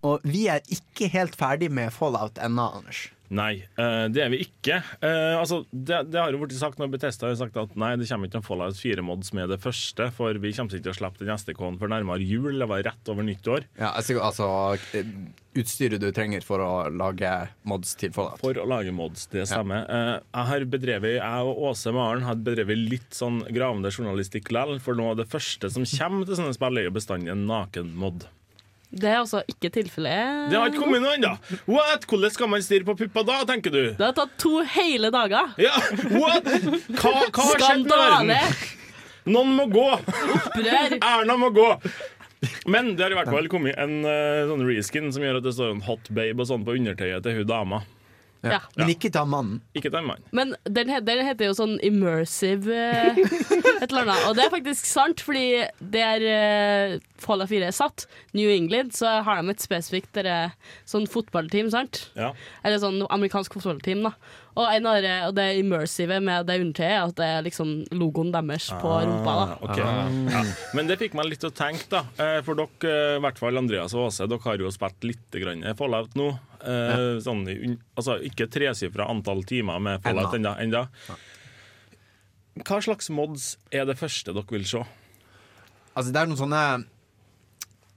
[0.07, 3.09] Og vi er ikke helt ferdig med Fallout ennå, Anders.
[3.29, 4.79] Nei, eh, det er vi ikke.
[5.05, 8.07] Eh, altså, det, det har jo blitt sagt når Betesta har sagt at nei, det
[8.09, 11.21] kommer ikke noen Fallout 4-mods med det første, for vi kommer ikke til å slippe
[11.21, 12.55] den SDK-en før nærmere jul.
[12.57, 13.67] Det var rett over nyttår.
[13.77, 14.49] Ja, altså, altså
[14.97, 15.13] eh,
[15.61, 17.29] utstyret du trenger for å lage
[17.69, 18.41] mods til Fallout.
[18.41, 19.85] For å lage mods, det stemmer.
[19.85, 24.81] Eh, jeg har bedrevet, jeg og Åse Maren har bedrevet litt sånn gravende journalistikk likevel,
[24.81, 28.25] for noe av det første som kommer til sånne spill, er jo bestandig en nakenmod.
[28.89, 30.49] Det er altså ikke tilfellet.
[30.49, 31.35] Det har ikke kommet noe ennå!
[31.69, 32.07] What?
[32.09, 33.81] Hvordan skal man stirre på puppa da, tenker du?
[33.93, 35.51] Det har tatt to hele dager.
[35.61, 35.75] Ja,
[36.15, 36.49] what?
[36.97, 38.33] Hva, hva har skjedd med verden?
[39.29, 39.85] Noen må gå!
[40.39, 40.97] Opprør!
[40.97, 41.67] Erna må gå!
[42.71, 45.53] Men det har i hvert fall kommet en uh, sånn reskin som gjør at det
[45.57, 47.83] står en hot babe og sånn på undertøyet til hun dama.
[48.43, 48.61] Ja.
[48.79, 49.57] Men ikke ta mannen.
[49.75, 50.23] Ikke ta mannen.
[50.31, 54.25] Men den, he- den heter jo sånn immersive eh, et eller annet.
[54.29, 58.05] Og det er faktisk sant, fordi der uh, Fallout 4 er satt,
[58.37, 60.53] New England, så har de et spesifikt der,
[60.87, 62.05] sånn fotballteam, sant?
[62.15, 62.31] Ja.
[62.63, 64.13] Eller sånn amerikansk fotballteam, da.
[64.59, 67.69] Og, en av dere, og det immersive med det undertøyet er at det er liksom
[67.95, 69.35] logoen deres på rumpa.
[69.39, 69.55] da.
[69.71, 69.79] Ah.
[70.33, 70.41] Ja.
[70.75, 72.01] Men det fikk meg litt til å tenke, da.
[72.19, 75.39] Eh, For dere, eh, i hvert fall Andreas og Åse, dere har jo spilt litt
[75.39, 76.27] grann Fallout nå.
[76.59, 77.45] Eh, Sånn,
[77.95, 80.57] altså ikke tresifra antall timer med Fallout ennå.
[80.59, 80.87] enda.
[82.59, 84.81] Hva slags mods er det første dere vil se?
[85.95, 86.63] Altså, det er noen sånne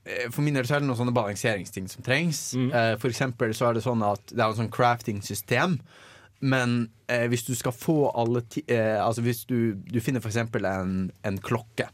[0.06, 2.44] eh, For min del så er det noen sånne balanseringsting som trengs.
[2.54, 5.80] Eh, For eksempel så er det sånn at det er en sånn crafting-system.
[6.42, 10.66] Men eh, hvis du skal få alle ti eh, Altså hvis du, du finner eksempel
[10.66, 11.86] en, en klokke.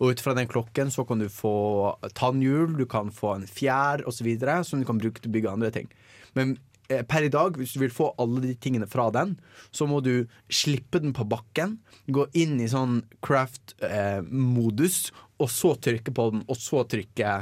[0.00, 4.06] Og ut fra den klokken så kan du få tannhjul, du kan få en fjær
[4.08, 4.30] osv.
[4.64, 5.90] som du kan bruke til å bygge andre ting.
[6.38, 6.54] Men
[6.88, 9.36] eh, per i dag, hvis du vil få alle de tingene fra den,
[9.74, 11.76] så må du slippe den på bakken,
[12.08, 17.40] gå inn i sånn craft-modus, og så trykke på den, og så trykke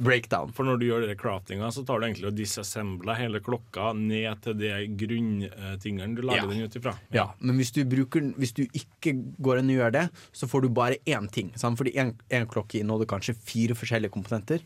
[0.00, 0.50] breakdown.
[0.56, 4.54] For når du gjør craftinga, så tar du egentlig og disassembler hele klokka ned til
[4.60, 6.46] de grunntingene du lager Ja.
[6.48, 6.94] den ut ifra.
[7.12, 10.62] Ja, men hvis du, bruker, hvis du ikke går inn og gjør det, så får
[10.62, 11.52] du bare én ting.
[11.56, 11.76] Sant?
[11.78, 14.60] Fordi én klokke inneholder kanskje fire forskjellige komponenter.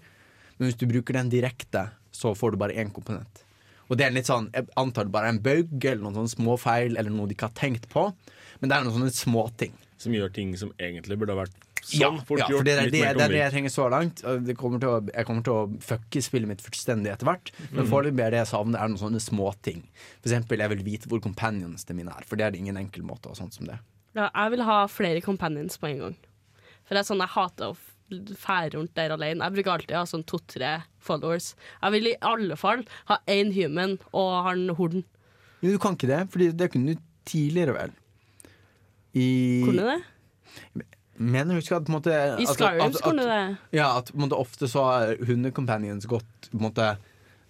[0.59, 3.42] Men hvis du bruker den direkte, så får du bare én komponent.
[3.90, 6.35] Og det er litt sånn, Jeg antar det bare er en bug eller noen sånne
[6.37, 8.14] små feil eller noe de ikke har tenkt på.
[8.61, 9.73] Men det er noen sånne småting.
[9.99, 12.62] Som gjør ting som egentlig burde ha vært Ja, sånn fort ja, gjort.
[12.62, 14.23] for det er det, det, er det jeg trenger så langt.
[14.47, 17.53] Det kommer til å, jeg kommer til å fucke spillet mitt fullstendig etter hvert.
[17.70, 19.83] Men foreløpig er det jeg savner, er noen sånne småting.
[20.20, 23.07] For eksempel, jeg vil vite hvor companionsene mine er, for det er det ingen enkel
[23.07, 23.33] måte.
[23.33, 23.81] og sånt som det.
[24.14, 26.16] Ja, jeg vil ha flere companions på en gang.
[26.85, 27.77] For det er sånn jeg hater å
[28.38, 29.47] fære rundt der alene.
[29.47, 31.53] Jeg bruker alltid å ha sånn to-tre followers.
[31.81, 35.05] Jeg vil i alle fall ha én human og han horden.
[35.64, 37.94] Jo, du kan ikke det, Fordi det kunne du tidligere, vel.
[39.14, 39.29] I
[39.64, 40.85] Kunne det?
[41.18, 43.57] Du ikke at måte I Skyrim kunne det.
[43.77, 46.96] Ja, at måte, ofte så har hundecompanions gått måte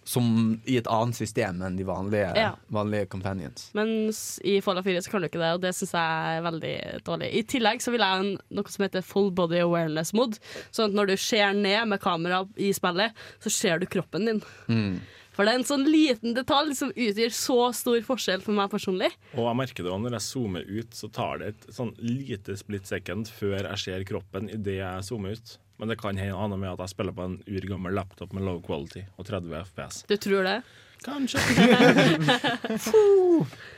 [0.05, 2.51] som i et annet system enn de vanlige, Ja.
[2.69, 3.71] vanlige companions.
[3.73, 6.75] Mens i Fallout 4 så kan du ikke det, og det syns jeg er veldig
[7.05, 7.31] dårlig.
[7.33, 10.37] I tillegg så vil jeg ha noe som heter full body awareness mod.
[10.71, 14.43] Sånn at når du ser ned med kamera i spillet, så ser du kroppen din.
[14.69, 15.01] Mm.
[15.35, 19.11] For det er en sånn liten detalj som utgjør så stor forskjell for meg personlig.
[19.35, 22.55] Og jeg merker det også når jeg zoomer ut, så tar det et sånn lite
[22.61, 25.57] split second før jeg ser kroppen idet jeg zoomer ut.
[25.83, 28.61] Men det kan hende noe med at jeg spiller på en urgammel laptop med low
[28.63, 30.05] quality og 30 FPS.
[30.07, 30.61] Du tror det?
[31.05, 31.43] Kanskje.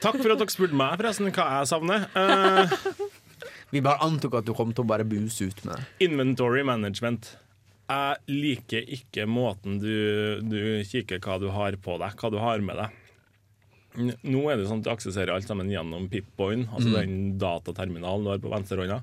[0.05, 2.05] Takk for at dere spurte meg, forresten, hva jeg savner.
[2.14, 2.77] Uh,
[3.73, 5.88] Vi bare antok at du kom til å bare buse ut med det.
[6.07, 7.33] inventory management.
[7.87, 9.92] Jeg liker ikke måten du,
[10.42, 13.03] du kikker hva du har på deg, hva du har med deg.
[14.27, 18.27] Nå er det sånn at du aksesserer alt sammen gjennom Pipboyen, altså altså den dataterminalen
[18.27, 18.99] du har på venstrehånda.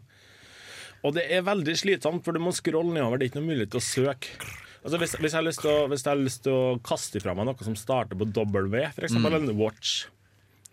[1.04, 3.19] Og det er veldig slitsomt, for du må scrolle nedover.
[3.19, 4.52] Det er ikke noe mulighet til å søke.
[4.84, 7.19] Altså hvis, hvis, jeg har lyst til å, hvis jeg har lyst til å kaste
[7.19, 10.06] ifra meg noe som starter på W, for eksempel en watch,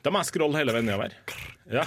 [0.02, 1.14] da må jeg scrolle hele veien nedover.
[1.70, 1.86] Ja.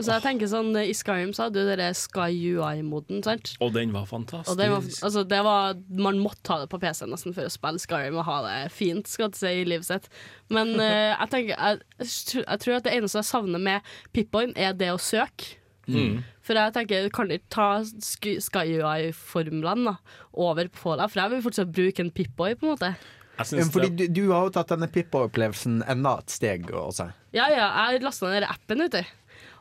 [0.00, 3.52] Altså jeg tenker sånn, I Skyrim så hadde du den Sky UI-moden, sant?
[3.60, 4.54] Og den var fantastisk.
[4.54, 7.52] Og det var, altså det var, man måtte ha det på PC nesten for å
[7.52, 10.08] spille Skyrim og ha det fint skal jeg si, i livet sitt.
[10.48, 12.08] Men uh, jeg tenker jeg,
[12.40, 15.58] jeg tror at det eneste jeg savner med Pippoin, er det å søke.
[15.90, 16.20] Mm.
[16.46, 19.98] For jeg tenker, du kan ikke ta Sky Sky UI-formlene
[20.32, 22.94] over på deg, for jeg vil fortsatt bruke en Pipboy, på en måte.
[23.40, 27.08] Fordi du, du har jo tatt denne Pippa-opplevelsen enda et steg også.
[27.36, 29.04] Ja, ja, jeg lasta ned appen, Ute.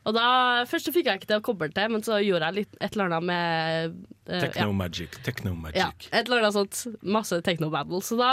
[0.10, 0.28] Og da,
[0.70, 2.96] Først så fikk jeg ikke det å koble til, men så gjorde jeg litt, et
[2.96, 4.40] eller annet med ja.
[4.46, 5.16] Techno-magic.
[5.20, 6.10] Ja, Techno-magic.
[6.10, 6.98] et eller annet sånt.
[7.06, 8.02] Masse technobabble.
[8.06, 8.32] Så da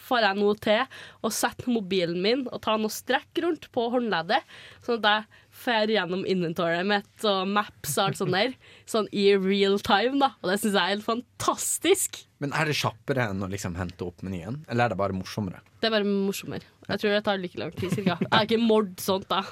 [0.00, 0.80] får jeg noe til
[1.24, 4.48] å sette mobilen min og ta noe strekk rundt på håndleddet,
[4.84, 8.56] sånn at jeg fer gjennom inventoryet mitt og maps og alt sånt der.
[8.88, 10.32] Sånn i real time, da.
[10.40, 12.22] Og det syns jeg er helt fantastisk.
[12.40, 15.60] Men er det kjappere enn å liksom hente opp menyen, eller er det bare morsommere?
[15.80, 16.68] Det er bare morsommere.
[16.88, 18.16] Jeg tror det tar like lang tid, cirka.
[18.24, 19.42] Jeg har ikke mord sånt, da.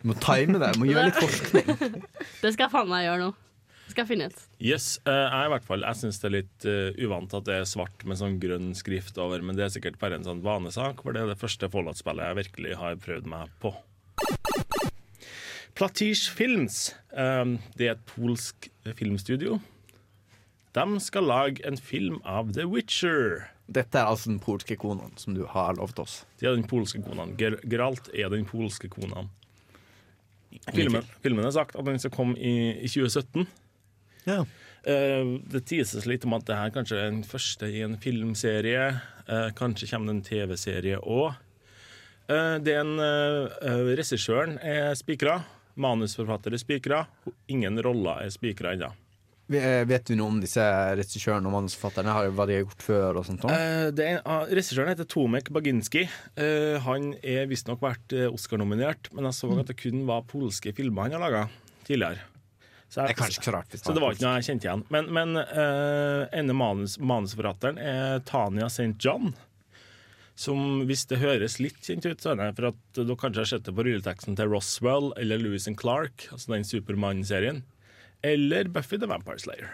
[0.00, 2.02] Du må time det, du må gjøre litt forskning.
[2.40, 3.30] Det skal jeg faen meg gjøre nå.
[3.90, 4.42] Det skal jeg finne ut.
[4.62, 7.56] Yes, uh, jeg i hvert fall Jeg syns det er litt uh, uvant at det
[7.58, 11.02] er svart med sånn grønn skrift over, men det er sikkert bare en sånn vanesak,
[11.02, 13.74] for det er det første Fallout-spillet jeg virkelig har prøvd meg på.
[15.74, 19.58] Platiche Films, eh, det er et polsk filmstudio.
[20.76, 23.48] De skal lage en film av The Witcher.
[23.70, 26.20] Dette er altså den polske konaen som du har lovet oss.
[26.38, 27.34] De er den polske konaen.
[27.38, 29.30] Geralt er den polske konaen.
[30.74, 33.46] Filmen, filmen er sagt at den skal komme i, i 2017.
[34.26, 34.40] Ja.
[34.80, 38.88] Uh, det tises litt om at det her kanskje er den første i en filmserie.
[39.28, 41.38] Uh, kanskje kommer det en TV-serie òg.
[42.30, 45.40] Uh, uh, Regissøren er spikra.
[45.80, 47.04] Manusforfatter er spikra.
[47.50, 48.90] Ingen roller er spikra ennå.
[49.50, 50.62] Eh, Vet du noe om disse
[50.98, 52.14] regissørene og manusforfatterne?
[52.36, 53.18] Hva de har gjort før?
[53.18, 53.46] og sånt?
[53.50, 56.04] Uh, det ah, Regissøren heter Tomek Baginski.
[56.38, 61.08] Uh, han er visstnok vært Oscar-nominert, men jeg så at det kun var polske filmer
[61.08, 61.46] han har laga
[61.88, 62.26] tidligere.
[62.90, 63.74] Så, Det kanskje ikke så rart.
[63.78, 64.80] Så det var ikke noe jeg kjente igjen.
[64.90, 68.96] Men, men uh, ene manus, manusforfatteren er Tanya St.
[68.98, 69.34] John,
[70.40, 73.50] Som hvis det høres litt kjent ut, så er det for at dere kanskje har
[73.50, 77.62] sett det på rulleteksten til Roswell eller Lewis and Clark, altså den Supermann-serien.
[78.22, 79.70] Eller Buffy the Vampire Slayer.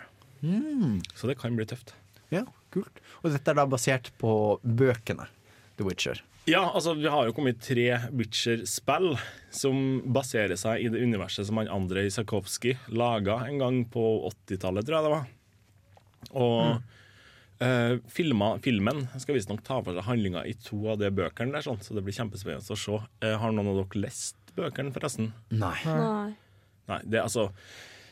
[1.15, 1.95] Så det kan bli tøft.
[2.31, 3.03] Ja, kult.
[3.23, 4.33] Og dette er da basert på
[4.63, 5.29] bøkene
[5.77, 6.23] The Witcher.
[6.47, 9.17] Ja, altså vi har jo kommet tre Witcher-spill
[9.51, 9.81] som
[10.15, 14.97] baserer seg i det universet som han Andrej Sakowski laga en gang på 80-tallet, tror
[14.97, 15.27] jeg det var.
[16.39, 21.59] Og eh, filma, filmen skal visstnok ta for seg handlinga i to av de bøkene
[21.59, 23.03] der, sånn, så det blir kjempespennende å se.
[23.25, 25.33] Uh, har noen av dere lest bøkene, forresten?
[25.51, 25.77] Nei.
[25.83, 26.33] Nei.
[26.87, 27.51] Nei, det er altså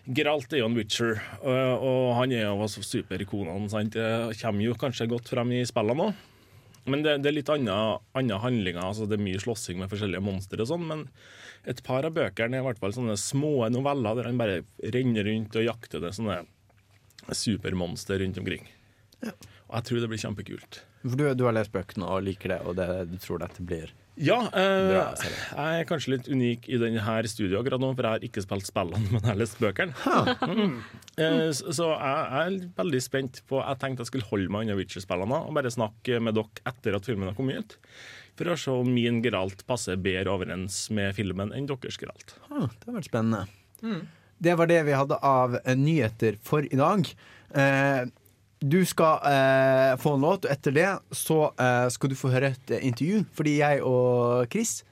[0.04, 3.70] Geralt er jo en Witcher, og, og han er jo superikonene.
[3.72, 3.96] sant?
[3.96, 6.22] Det kommer jo kanskje godt frem i spillene òg.
[6.84, 8.82] Men det, det er litt andre, handlinger.
[8.84, 10.84] altså Det er mye slåssing med forskjellige monstre og sånn.
[10.90, 11.06] Men
[11.64, 14.60] et par av bøkene er i hvert fall sånne små noveller der han bare
[14.92, 16.42] renner rundt og jakter det sånne
[17.32, 18.68] supermonster rundt omkring.
[19.24, 20.82] Og jeg tror det blir kjempekult.
[21.06, 23.96] For du, du har lest bøkene og liker det, og det, du tror dette blir
[24.14, 28.26] Ja, eh, jeg er kanskje litt unik i denne studioet akkurat nå, for jeg har
[28.28, 29.94] ikke spilt spillene, men jeg har lest bøkene.
[30.54, 30.76] Mm.
[31.18, 34.78] Eh, så så jeg, er veldig spent på Jeg tenkte jeg skulle holde meg unna
[34.78, 37.78] Witcher-spillene og bare snakke med dere etter at filmen har kommet ut.
[38.38, 42.36] For å se om min Geralt passer bedre overens med filmen enn deres Geralt.
[42.50, 44.02] ah, Det har vært spennende.
[44.44, 47.06] Det var det vi hadde av nyheter for i dag.
[47.54, 48.04] Eh,
[48.64, 52.54] du skal eh, få en låt, og etter det så eh, skal du få høre
[52.54, 53.24] et eh, intervju.
[53.36, 54.82] Fordi jeg og Chris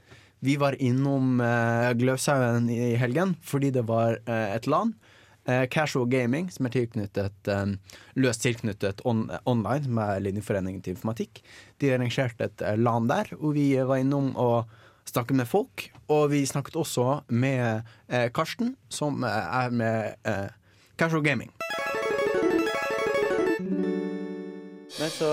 [0.43, 4.91] vi var innom eh, Gløshaugen i helgen fordi det var eh, et LAN.
[5.47, 7.75] Eh, Casual Gaming, som er tilknyttet eh,
[8.19, 11.41] løst tilknyttet on online med Linjeforeningen til informatikk.
[11.79, 14.71] De arrangerte et eh, LAN der, og vi var innom og
[15.07, 15.89] snakket med folk.
[16.11, 17.89] Og vi snakket også med
[18.37, 20.31] Karsten, som er med
[21.01, 21.51] Casual Gaming.
[25.11, 25.29] Så,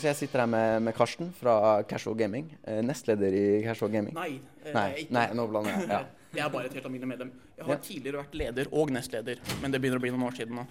[0.00, 2.48] så jeg sitter her med, med Karsten fra Casual Gaming.
[2.64, 4.14] Eh, nestleder i Casual Gaming.
[4.16, 4.40] Nei.
[4.64, 5.12] eh, Nei, ikke.
[5.18, 5.88] nei, nå blander jeg.
[5.90, 6.02] Ja.
[6.32, 7.30] Jeg er bare et helt alminnelig medlem.
[7.58, 7.80] Jeg har Ja.
[7.84, 10.62] tidligere vært leder og nestleder, men det begynner å bli noen år siden nå.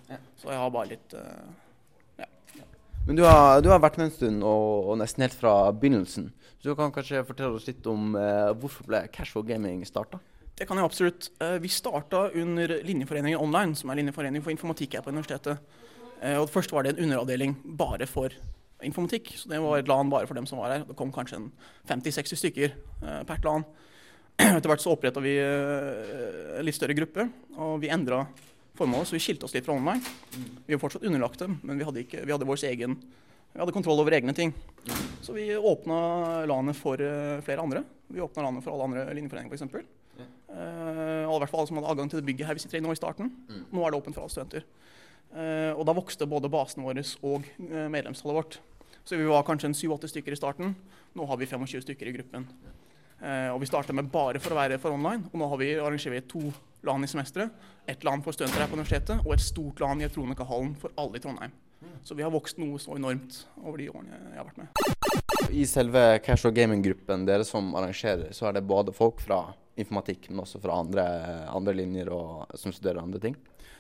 [0.42, 1.14] Så jeg har bare litt
[2.18, 2.26] ja.
[3.06, 6.32] Men du har, du har vært med en stund, og, og nesten helt fra begynnelsen.
[6.58, 10.18] Så du kan kanskje fortelle oss litt om uh, hvorfor ble Casual Gaming starta?
[10.58, 11.30] Det kan jeg absolutt.
[11.42, 15.62] Uh, Vi starta under Linjeforeningen online, som er linjeforening for informatikk her på universitetet.
[16.22, 18.34] Eh, Og Først var det en underavdeling bare for
[18.82, 19.34] informatikk.
[19.38, 20.86] Så det var et LAN bare for dem som var her.
[20.86, 21.42] Det kom kanskje
[21.90, 23.66] 50-60 stykker eh, per LAN.
[24.42, 28.24] Etter hvert så oppretta vi eh, en litt større gruppe, og vi endra
[28.80, 30.02] formålet, så vi skilte oss litt fra online.
[30.66, 33.02] Vi var fortsatt underlagt dem, men vi hadde, ikke, vi hadde egen
[33.52, 34.54] vi hadde kontroll over egne ting.
[35.22, 37.84] Så vi åpna LAN-et for eh, flere andre.
[38.08, 39.98] Vi åpna LAN-et for alle andre linjeforeninger, f.eks.
[40.52, 43.00] Uh, fall alle som hadde adgang til det bygget her vi sitter i nå i
[43.00, 43.30] starten.
[43.72, 44.66] Nå er det åpent for alle studenter.
[45.32, 48.60] Eh, og da vokste både basen vår og eh, medlemstallet vårt.
[49.04, 50.76] Så vi var kanskje en 7-8 stykker i starten.
[51.18, 52.48] Nå har vi 25 stykker i gruppen.
[53.22, 55.74] Eh, og vi starta med bare for å være for online, og nå har vi
[55.78, 56.44] arrangerer vi to
[56.88, 57.54] LAN i semesteret.
[57.90, 61.20] Ett LAN for studenter her på universitetet, og et stort LAN i Tronika-hallen for alle
[61.20, 61.54] i Trondheim.
[62.06, 65.52] Så vi har vokst noe så enormt over de årene jeg har vært med.
[65.52, 69.44] I selve Casual Gaming-gruppen dere som arrangerer, så er det både folk fra
[69.82, 71.06] informatikk, men også fra andre,
[71.50, 73.38] andre linjer og som studerer andre ting.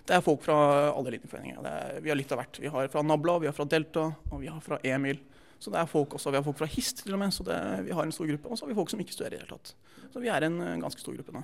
[0.07, 0.55] Det er folk fra
[0.89, 1.61] alle linjeforeninger.
[1.63, 2.59] Det er, vi har litt av hvert.
[2.61, 5.21] Vi har fra Nabla, vi har fra Delta, og vi har fra Emil.
[5.61, 7.57] Så det er folk også, Vi har folk fra HIST til og med, så det,
[7.85, 8.49] vi har en stor gruppe.
[8.49, 9.75] Og så har vi folk som ikke studerer i det hele tatt.
[10.13, 11.43] Så vi er en ganske stor gruppe nå.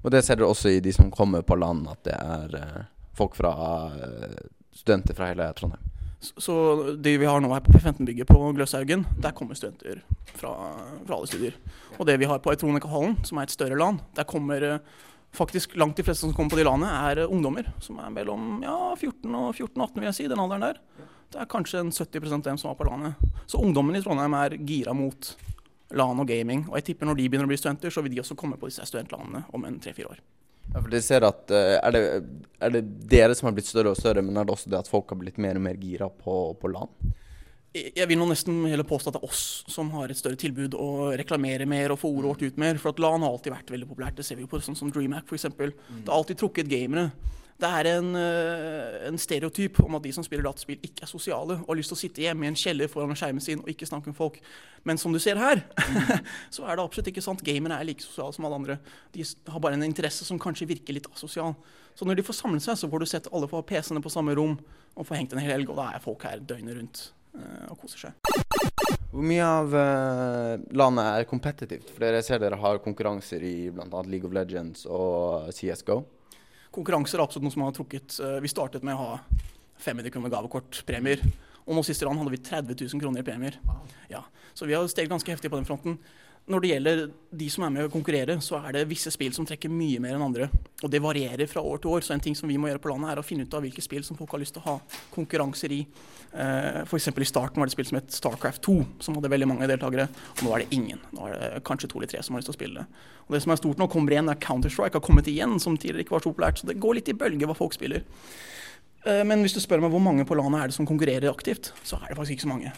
[0.00, 2.84] Og det ser dere også i de som kommer på land, at det er eh,
[3.16, 3.52] folk fra
[3.92, 4.38] eh,
[4.72, 5.90] studenter fra hele Trondheim.
[6.20, 6.54] Så, så
[7.00, 10.02] det vi har nå her på P15-bygget på Gløshaugen, der kommer studenter
[10.36, 10.54] fra,
[11.04, 11.56] fra alle studier.
[11.98, 14.98] Og det vi har på Etronika-hallen, som er et større land, der kommer eh,
[15.36, 17.70] faktisk langt de fleste som kommer på de landene, er eh, ungdommer.
[17.80, 20.82] Som er mellom ja, 14 og 14-18, vil jeg si, den alderen der.
[21.30, 23.30] Det er kanskje en 70% av dem som var på landet.
[23.46, 25.32] Så ungdommen i Trondheim er gira mot
[25.94, 26.66] LAN og gaming.
[26.70, 28.70] Og jeg tipper når de begynner å bli studenter, så vil de også komme på
[28.70, 30.20] disse studentlandene om en tre-fire år.
[30.70, 32.02] Ja, for de ser at eh, er, det,
[32.62, 34.90] er det dere som har blitt større og større, men er det også det at
[34.90, 36.90] folk har blitt mer og mer gira på, på LAN?
[37.70, 40.74] Jeg vil nå nesten heller påstå at det er oss som har et større tilbud
[40.74, 42.80] å reklamere mer og få ordet vårt ut mer.
[42.82, 44.16] For at LAN har alltid vært veldig populært.
[44.18, 45.46] Det ser vi jo på sånn som DreamHack f.eks.
[45.54, 47.12] Det har alltid trukket gamere.
[47.60, 51.58] Det er en, øh, en stereotyp om at de som spiller dataspill, ikke er sosiale
[51.60, 53.86] og har lyst til å sitte hjemme i en kjeller foran skjermen sin og ikke
[53.86, 54.40] snakke med folk.
[54.88, 55.62] Men som du ser her,
[56.56, 57.44] så er det absolutt ikke sant.
[57.44, 58.78] Gamere er like sosiale som alle andre.
[59.14, 61.54] De har bare en interesse som kanskje virker litt asosial.
[61.94, 64.34] Så når de får samlet seg, så får du sett alle få PC-ene på samme
[64.40, 64.56] rom
[64.96, 67.10] og får hengt en hel helg, og da er folk her døgnet rundt
[67.70, 68.80] og koser seg.
[69.10, 71.90] Hvor mye av eh, landet er kompetitivt?
[71.90, 74.02] For dere ser dere har konkurranser i bl.a.
[74.06, 76.02] League of Legends og CSGO.
[76.70, 79.18] konkurranser er absolutt noe som har trukket eh, Vi startet med å ha
[79.82, 81.22] 500 kroner gavekort, premier.
[81.66, 83.58] Og nå siste land hadde vi 30 000 kroner i premier.
[84.10, 84.22] Ja,
[84.54, 85.98] så vi har steget ganske heftig på den fronten.
[86.50, 87.00] Når det gjelder
[87.40, 90.16] de som er med å konkurrere, så er det visse spill som trekker mye mer
[90.16, 90.48] enn andre.
[90.82, 92.02] Og det varierer fra år til år.
[92.02, 93.84] Så en ting som vi må gjøre på landet, er å finne ut av hvilke
[93.84, 94.74] spill som folk har lyst til å ha
[95.14, 95.80] konkurranser i.
[96.30, 96.90] F.eks.
[96.90, 98.74] for eksempel i starten var det et spill som het Starcraft 2,
[99.06, 100.08] som hadde veldig mange deltakere.
[100.40, 101.00] Og nå er det ingen.
[101.14, 103.08] Nå er det kanskje to eller tre som har lyst til å spille det.
[103.28, 106.08] Og det som er stort nå, kommer igjen, er Counter-Strike har kommet igjen, som tidligere
[106.08, 106.58] ikke var så populært.
[106.62, 108.02] Så det går litt i bølger hva folk spiller.
[109.04, 111.70] Eh, Men hvis du spør meg hvor mange på landet er det som konkurrerer aktivt,
[111.86, 112.74] så er det faktisk ikke så mange.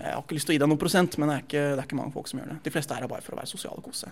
[0.00, 1.82] Jeg har ikke lyst til å gi deg noen prosent, men det er, ikke, det
[1.82, 2.58] er ikke mange folk som gjør det.
[2.64, 4.10] De fleste er her bare for å være sosiale og kose.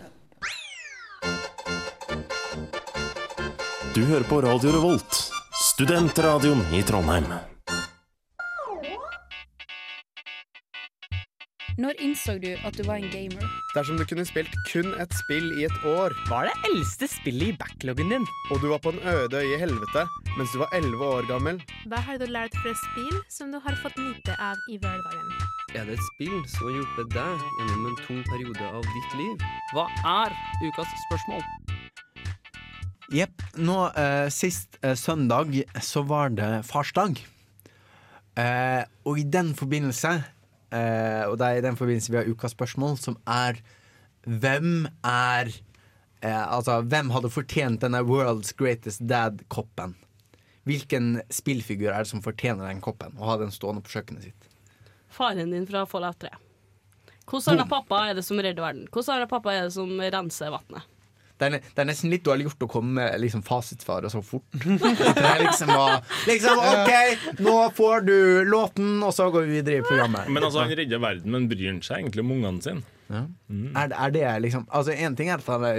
[3.96, 5.20] Du hører på Radio Revolt,
[5.72, 7.30] studentradioen i Trondheim.
[11.76, 13.42] Når innså du at du var en gamer?
[13.74, 17.50] Dersom du kunne spilt kun et spill i et år Hva er det eldste spillet
[17.52, 18.22] i backloggen din?
[18.48, 20.06] Og du var på en øde øye i helvete
[20.38, 21.58] mens du var 11 år gammel
[21.92, 25.28] Hva har du lært fra spill som du har fått nyte av i hverdagen?
[25.76, 29.44] Er det et spill som har hjulpet deg gjennom en tung periode av ditt liv?
[29.76, 29.84] Hva
[30.14, 31.44] er ukas spørsmål?
[33.12, 33.44] Jepp.
[33.60, 35.52] Nå eh, sist eh, søndag
[35.84, 37.20] så var det farsdag.
[38.36, 40.14] Eh, og i den forbindelse
[40.74, 43.60] eh, Og det er i den forbindelse vi har ukas spørsmål, som er
[44.26, 45.52] Hvem er
[46.22, 49.94] eh, Altså, hvem hadde fortjent denne World's Greatest Dad-koppen?
[50.66, 54.50] Hvilken spillfigur er det som fortjener den koppen og ha den stående på kjøkkenet sitt?
[55.14, 56.32] Faren din fra Fallout 3.
[57.26, 58.88] Hvordan annen pappa er det som redder verden?
[58.90, 60.90] Hvordan annen pappa er det som renser vannet?
[61.36, 64.46] Det er, det er nesten litt dårlig gjort å komme med liksom, fasitsvaret så fort.
[64.56, 66.92] Det er liksom, å- liksom OK,
[67.44, 68.14] nå får du
[68.48, 70.30] låten, og så går vi videre i programmet.
[70.32, 72.86] Men altså, han redder verden, men bryr han seg egentlig om ungene sine?
[73.06, 75.76] Er, er det liksom Altså, en ting er at han er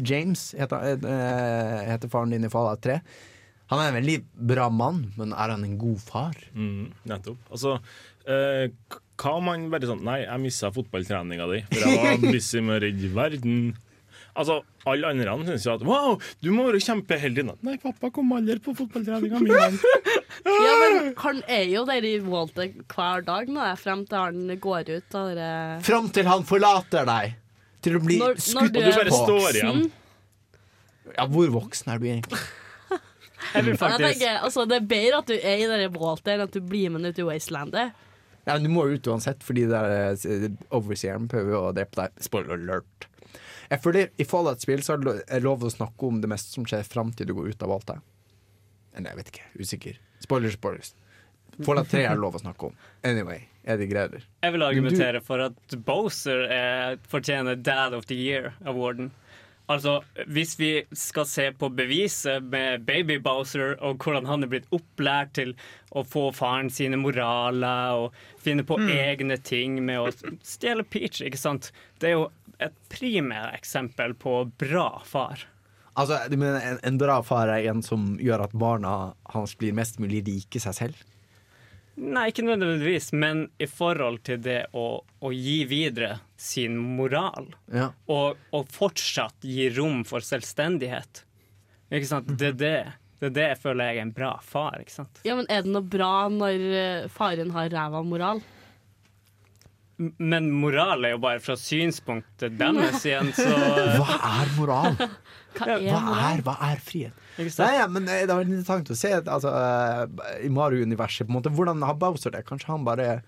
[0.00, 3.00] James heter, eh, heter faren din i Fallout 3.
[3.74, 4.16] Han er en veldig
[4.54, 6.38] bra mann, men er han en god far?
[6.54, 7.42] Mm, nettopp.
[7.52, 7.74] Altså,
[8.24, 8.70] eh,
[9.20, 12.78] hva om han bare sånn Nei, jeg mista fotballtreninga di, for jeg var busy med
[12.78, 13.60] å redde verden.
[14.38, 17.44] Altså, Alle andre syns jo at wow, du må være kjempeheldig.
[17.66, 19.50] Nei, pappa kom aldri på fotballtreninga mi.
[20.40, 24.88] Ja, men han er jo der i Walter hver dag nå, frem til han går
[24.94, 25.48] ut av det
[25.84, 27.34] Fram til han forlater deg!
[27.84, 29.36] Til å bli Når- når skutt du er på.
[29.50, 29.82] igjen.
[31.16, 32.40] Ja, hvor voksen er du egentlig?
[33.54, 36.44] Jeg vil Jeg tenker, altså, det er bedre at du er i det Walter enn
[36.46, 37.92] at du blir med ut i Wastelandet.
[38.46, 42.04] Ja, men Du må ut uansett, fordi det er eh, overseeren prøver jo å drepe
[42.04, 42.20] deg.
[42.24, 43.09] Spoiler alert.
[43.70, 46.82] Jeg føler I Fallout-spill så er det lov å snakke om det meste som skjer
[46.86, 47.98] fram til du går ut av alt det.
[48.98, 49.46] Eller jeg vet ikke.
[49.62, 50.00] Usikker.
[50.24, 50.94] Spoilers, spoilers.
[51.64, 52.76] Fallout 3 er det lov å snakke om.
[53.06, 54.24] Anyway, er det greier?
[54.42, 59.10] Jeg vil argumentere for at Bowser er, fortjener Dad of the Year-awarden.
[59.70, 64.72] Altså, Hvis vi skal se på beviset med Baby Bowser og hvordan han er blitt
[64.74, 65.54] opplært til
[65.94, 71.38] å få faren sine moraler og finne på egne ting med å stjele Peach, ikke
[71.38, 71.70] sant?
[72.02, 72.26] Det er jo
[72.60, 75.46] et primereksempel på bra far.
[75.98, 79.74] Altså, du mener en, en bra far er en som gjør at barna hans blir
[79.76, 81.06] mest mulig like seg selv?
[81.96, 84.84] Nei, ikke nødvendigvis, men i forhold til det å,
[85.20, 87.90] å gi videre sin moral, Ja.
[88.08, 91.24] og, og fortsatt gi rom for selvstendighet.
[91.90, 92.30] Ikke sant?
[92.38, 92.76] Det er det.
[93.20, 94.78] Det er det jeg føler jeg er en bra far.
[94.80, 95.20] ikke sant?
[95.26, 98.40] Ja, men Er det noe bra når eh, faren har ræva moral?
[100.16, 103.50] Men moral er jo bare fra synspunktet deres igjen, så
[103.98, 104.96] Hva er moral?
[105.58, 106.00] Hva er Hva
[106.30, 107.26] er, hva er frihet?
[107.40, 111.26] Nei, ja, men eh, Det var interessant å se altså, eh, i Mario-universet.
[111.26, 112.46] på en måte Hvordan har Bowser det?
[112.48, 113.20] Kanskje han bare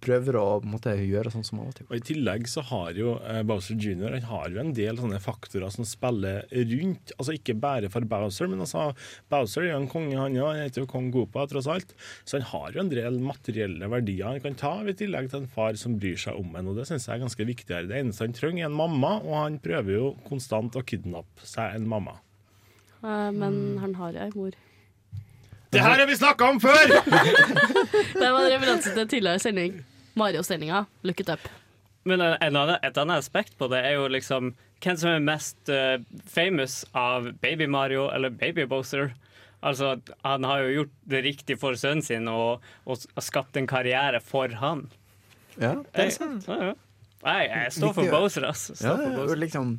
[0.00, 2.96] prøver å på en måte, gjøre sånn som han alltid Og I tillegg så har
[2.98, 4.16] jo eh, Bowser Jr.
[4.16, 7.12] Han har jo en del sånne faktorer som spiller rundt.
[7.18, 8.90] Altså Ikke bare for Bowser, men altså
[9.32, 10.48] Bowser er jo en konge, han òg.
[10.54, 11.94] Han heter jo kong Gopa, tross alt.
[12.24, 15.52] Så han har jo en del materielle verdier han kan ta i tillegg til en
[15.52, 16.72] far som bryr seg om en.
[16.72, 17.90] Og det syns jeg er ganske viktig her.
[17.90, 21.76] Det eneste han trenger, er en mamma, og han prøver jo konstant å kidnappe seg
[21.76, 22.18] en mamma.
[23.02, 24.52] Eh, men han har ei mor.
[25.70, 26.90] Det her har vi snakka om før!
[28.20, 29.76] Det var en referanse til tidligere sending.
[30.18, 30.84] Mario-sendinga.
[31.06, 31.44] Look it up.
[32.04, 35.68] Men en annen, et annet aspekt på det er jo liksom hvem som er mest
[35.70, 39.12] uh, famous av Baby Mario eller Baby Bowser.
[39.62, 44.20] Altså, Han har jo gjort det riktig for sønnen sin og, og skapt en karriere
[44.24, 44.86] for han.
[45.60, 46.48] Ja, det er Jeg- sant.
[46.48, 46.74] Ja, ja.
[47.20, 48.72] Nei, jeg står for Boser, altså.
[48.72, 49.36] Bowser, Står Ja, for Bowser.
[49.44, 49.74] liksom.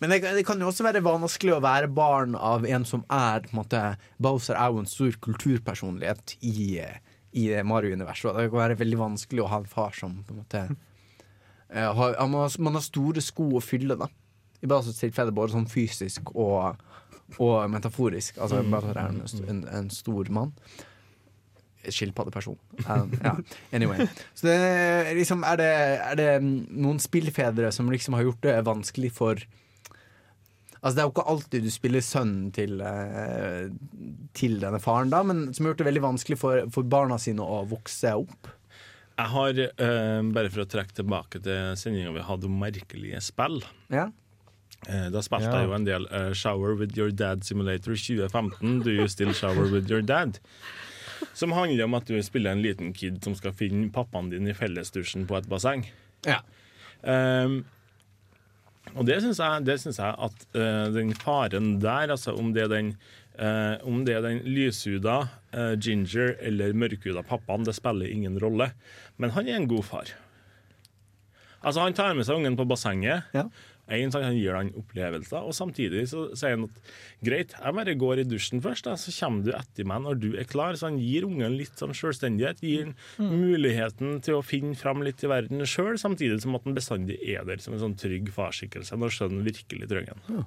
[0.00, 3.44] Men det, det kan jo også være vanskelig å være barn av en som er
[3.44, 3.80] på en måte,
[4.22, 6.80] Bowser er jo en stor kulturpersonlighet i,
[7.36, 8.32] i Mario-universet.
[8.32, 12.16] Det kan være veldig vanskelig å ha en far som på en måte eh, har,
[12.24, 14.08] man, har, Man har store sko å fylle, da.
[14.64, 16.80] I Bowsers tilfelle både sånn fysisk og,
[17.36, 18.40] og metaforisk.
[18.40, 19.22] Altså Bowser er en,
[19.52, 20.56] en, en stor mann.
[21.88, 22.58] skilpaddeperson.
[22.88, 23.36] Um, ja.
[23.72, 24.08] Anyway.
[24.34, 24.58] Så det,
[25.16, 25.72] liksom, er, det,
[26.08, 29.44] er det noen spillfedre som liksom har gjort det vanskelig for
[30.82, 33.68] Altså Det er jo ikke alltid du spiller sønnen til, eh,
[34.32, 37.44] til denne faren, da, men som har gjort det veldig vanskelig for, for barna sine
[37.44, 38.48] å vokse opp.
[39.20, 43.58] Jeg har, eh, bare for å trekke tilbake til sendinga vi hadde om merkelige spill
[43.92, 44.06] Ja.
[44.88, 45.58] eh, Da spilte Ja.
[45.60, 48.80] jeg jo en del eh, Shower with your dad simulator 2015.
[48.82, 50.38] Do you still shower with your dad?
[51.34, 54.54] Som handler om at du spiller en liten kid som skal finne pappaen din i
[54.56, 55.84] fellesdusjen på et basseng.
[56.24, 56.40] Ja.
[57.04, 57.66] Um,
[58.94, 62.94] og det syns jeg, jeg at uh, den faren der, altså om det er den
[63.40, 65.14] Uh, om det er den lyshuda,
[65.54, 68.66] uh, ginger eller mørkhuda pappaen, det spiller ingen rolle.
[69.16, 70.10] Men han er en god far.
[71.62, 73.30] Altså Han tar med seg ungen på bassenget.
[73.90, 76.92] En, han gir han opplevelser, og samtidig så sier han at
[77.26, 80.28] greit, jeg bare går i dusjen først, da, så kommer du etter meg når du
[80.38, 80.78] er klar.
[80.78, 82.62] Så han gir ungen litt sånn selvstendighet.
[82.64, 86.78] Gir han muligheten til å finne fram litt i verden sjøl, samtidig som at han
[86.78, 90.44] bestandig er der som en sånn trygg farsskikkelse når sønnen virkelig trenger han.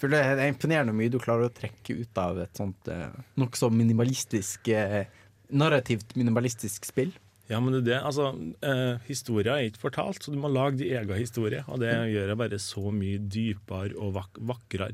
[0.00, 3.10] For det er imponerende mye du klarer å trekke ut av et sånt eh,
[3.40, 5.02] nokså minimalistisk eh,
[5.50, 7.10] Narrativt minimalistisk spill.
[7.50, 7.96] Ja, men det.
[7.98, 8.28] Altså,
[8.62, 11.64] eh, historia er ikke fortalt, så du må lage din egen historie.
[11.66, 14.92] Og det gjør det bare så mye dypere og vak vakrere.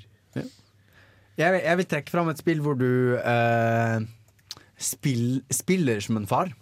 [1.36, 4.00] Jeg, vil- jeg vil trekke fram et spill hvor du eh,
[4.80, 6.52] spill, spiller som en far.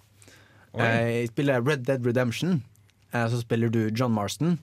[0.74, 2.57] Eh, I spillet Red Dead Redemption
[3.12, 4.57] eh, så spiller du John Marston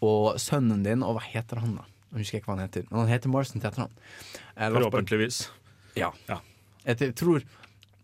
[0.00, 1.84] og sønnen din, og hva heter han da?
[2.14, 3.92] Jeg husker ikke hva han heter, men han heter Marston til etternavn.
[4.56, 5.42] Eh, Forhåpentligvis.
[6.00, 6.10] Ja.
[6.86, 7.44] Jeg tror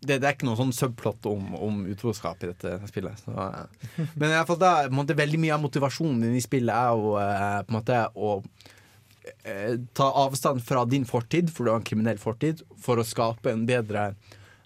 [0.00, 3.20] det, det er ikke noe sånn subplot om, om utroskap i dette spillet.
[3.20, 3.64] Så, ja.
[4.14, 7.14] Men i hvert fall da, måte, veldig mye av motivasjonen din i spillet er å,
[7.20, 8.34] eh, på en måte å
[9.44, 13.52] eh, ta avstand fra din fortid, for du har en kriminell fortid, for å skape
[13.52, 14.12] en bedre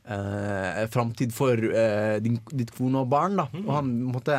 [0.07, 3.41] eh, framtid for eh, din, ditt kone og barn.
[3.41, 3.49] Da.
[3.65, 4.39] Og han på en måte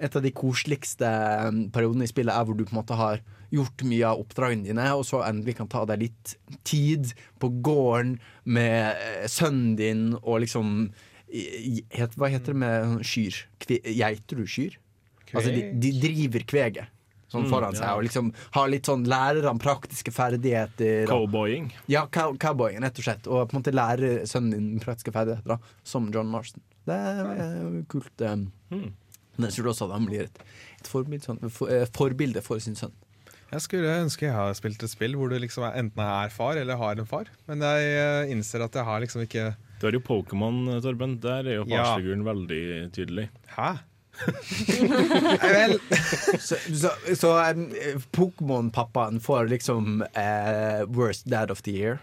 [0.00, 3.20] et av de koseligste eh, periodene i spillet er hvor du på en måte har
[3.50, 6.34] gjort mye av oppdragene dine, og så endelig kan ta deg litt
[6.66, 10.90] tid på gården med eh, sønnen din og liksom
[11.30, 13.42] het, Hva heter det med sånn kyr?
[13.62, 14.78] Kve, geiter du kyr?
[15.30, 16.96] Altså de, de driver kveget
[17.30, 21.04] sånn Mm, foran seg og liksom har litt sånn lærer han praktiske ferdigheter.
[21.06, 21.68] Cowboying.
[21.90, 23.28] Ja, cow cowboying, rett og slett.
[23.30, 26.64] Og på en måte lære sønnen din praktiske ferdigheter, da, som John Marston.
[26.88, 28.14] Det er eh, kult.
[28.24, 28.48] Um.
[28.72, 28.88] Mm.
[29.36, 30.42] Men jeg tror også at han blir et,
[30.80, 32.96] et forbilde, sånn, for, uh, forbilde for sin sønn.
[33.50, 36.78] Jeg skulle ønske jeg har spilt et spill hvor du liksom enten er far eller
[36.78, 37.26] har en far.
[37.50, 39.48] Men jeg eh, innser at jeg har liksom ikke
[39.80, 41.16] Du har jo Pokémon, Torben.
[41.22, 41.96] Der er jo Ja.
[41.98, 43.26] veldig tydelig.
[43.56, 43.72] Hæ?
[46.46, 51.98] så så, så eh, Pokémon-pappaen får liksom uh, Worst Dad of the Year.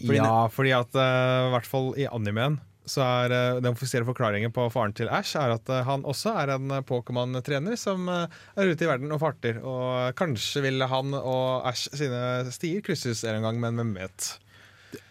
[0.00, 4.06] Fordi ja, fordi at uh, i hvert fall i animeen så er eh, Den offisielle
[4.08, 8.08] forklaringen på faren til Ash er at eh, han også er en eh, Pokémon-trener som
[8.08, 9.60] er ute i verden og farter.
[9.66, 14.32] Og kanskje vil han og Ash sine stier krysses en gang, men hvem vet?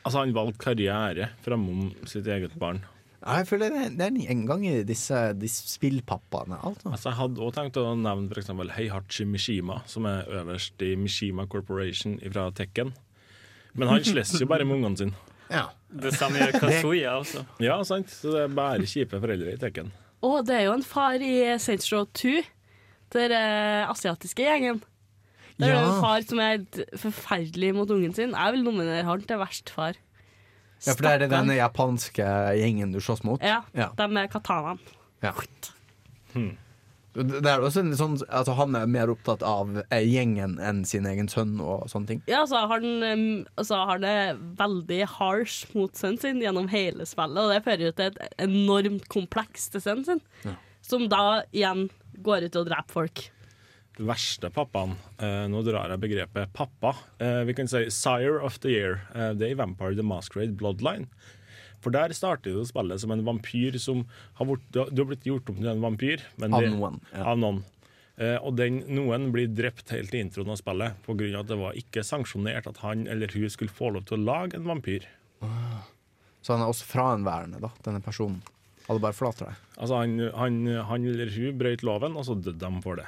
[0.06, 2.82] Altså, han valgte karriere framom sitt eget barn.
[3.26, 6.60] Jeg føler det, det er en gjengang i disse, disse spillpappaene.
[6.62, 6.92] Altså.
[6.92, 10.92] Altså, jeg hadde også tenkt å nevne for eksempel Heihachi Mishima, som er øverst i
[11.00, 12.94] Mishima Corporation fra Tekken.
[13.74, 15.35] Men han slåss jo bare med ungene sine.
[15.52, 15.68] Ja.
[15.96, 17.46] Det samme gjør Kazuya også.
[17.64, 18.10] Ja, sant.
[18.12, 19.92] Så det er bare kjipe foreldre i Tekken.
[20.26, 22.42] Og det er jo en far i Saints Row 2,
[23.14, 24.82] den eh, asiatiske gjengen.
[25.60, 25.94] Der er det Ja.
[25.94, 26.66] en far som er
[27.00, 28.34] forferdelig mot ungen sin.
[28.36, 29.94] Jeg vil nominere han til verst far.
[30.86, 32.26] Ja, for det er den japanske
[32.60, 33.42] gjengen du slåss mot?
[33.42, 33.88] Ja, Ja.
[33.98, 34.80] de med katanaen.
[35.24, 35.32] Ja.
[37.16, 41.06] Det er også en sånn, altså Han er mer opptatt av eh, gjengen enn sin
[41.08, 42.24] egen sønn og sånne ting.
[42.28, 44.16] Ja, så har han altså han det
[44.60, 49.08] veldig harsh mot sønnen sin gjennom hele spillet, og det fører jo til et enormt
[49.14, 50.58] kompleks til sønnen sin, Ja.
[50.84, 51.88] som da igjen
[52.26, 53.24] går ut og dreper folk.
[53.96, 56.92] verste pappaen eh, Nå drar jeg begrepet pappa.
[57.24, 59.02] Eh, vi kan si sire of the year.
[59.16, 61.08] Eh, det er i Vampire the Masquerade Bloodline.
[61.86, 64.00] For der starter jo spillet som en vampyr som
[64.40, 66.24] har vært, du har- blitt gjort om til en vampyr.
[66.42, 67.24] men Av det- noen, ja.
[67.32, 67.64] Av noen.
[68.18, 71.40] Eh, og den noen blir drept helt i introen av spillet pga.
[71.40, 74.56] at det var ikke sanksjonert at han eller hun skulle få lov til å lage
[74.56, 75.04] en vampyr.
[76.42, 78.42] Så han er også fraenværende, da, denne personen.
[78.88, 79.56] Hadde bare forlatt deg.
[79.78, 83.06] Altså han, han, han eller hun brøt loven, og så døde de for det.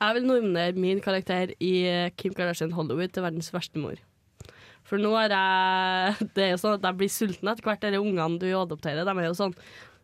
[0.00, 3.96] Jeg vil nominere min karakter i Kim Kardashian Hollywood til verdens verste mor.
[4.84, 7.80] For nå er jeg Det er jo sånn at jeg blir sulten etter hvert.
[7.80, 9.54] De ungene du adopterer, de er jo sånn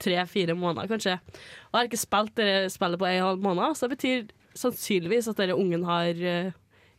[0.01, 1.19] tre-fire måneder, kanskje.
[1.21, 5.29] Og jeg har ikke spilt det spillet på en halv måned, så det betyr sannsynligvis
[5.31, 6.51] at denne ungen har eh,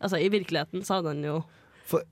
[0.02, 1.42] Altså, i virkeligheten så hadde han jo
[1.86, 2.06] For-.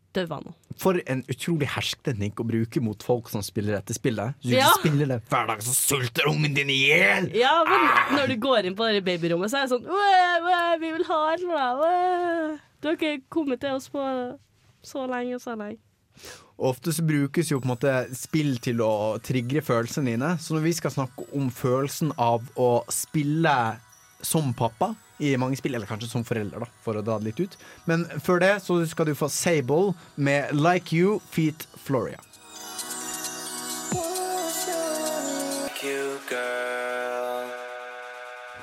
[0.77, 4.33] For en utrolig hersketeknikk å bruke mot folk som spiller dette spillet.
[4.43, 4.67] Du Ja.
[4.77, 7.29] spiller det hver dag, så sulter ungen din i hjel!
[7.37, 10.77] Ja, men når du går inn på det babyrommet, så er det sånn «Åh, åh,
[10.81, 12.61] Vi vil ha et eller annet.
[12.81, 14.03] Du har ikke kommet til oss på
[14.85, 15.79] så lenge og så lenge.
[16.59, 20.33] Ofte så brukes jo på en måte spill til å trigge følelsene dine.
[20.41, 23.55] Så når vi skal snakke om følelsen av å spille
[24.19, 24.91] som pappa
[25.23, 27.55] i mange spill, eller kanskje som forelder, da, for å dra det litt ut.
[27.87, 32.19] Men før det så skal du få Sable med Like You Feet Floria.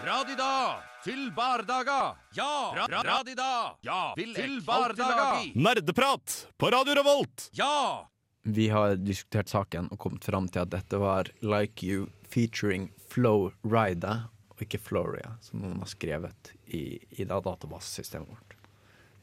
[0.06, 2.16] Radida til bardaga.
[2.34, 3.76] Ja, ra ra radida.
[3.80, 5.42] Ja, Fyll bardaga.
[5.54, 7.48] Nerdeprat på Radio Revolt!
[7.52, 8.08] Ja!
[8.42, 13.52] Vi har diskutert saken og kommet fram til at dette var Like You featuring Flow
[13.62, 14.16] Rida,
[14.50, 18.58] og ikke Floria, som noen har skrevet i, i da databasesystemet vårt.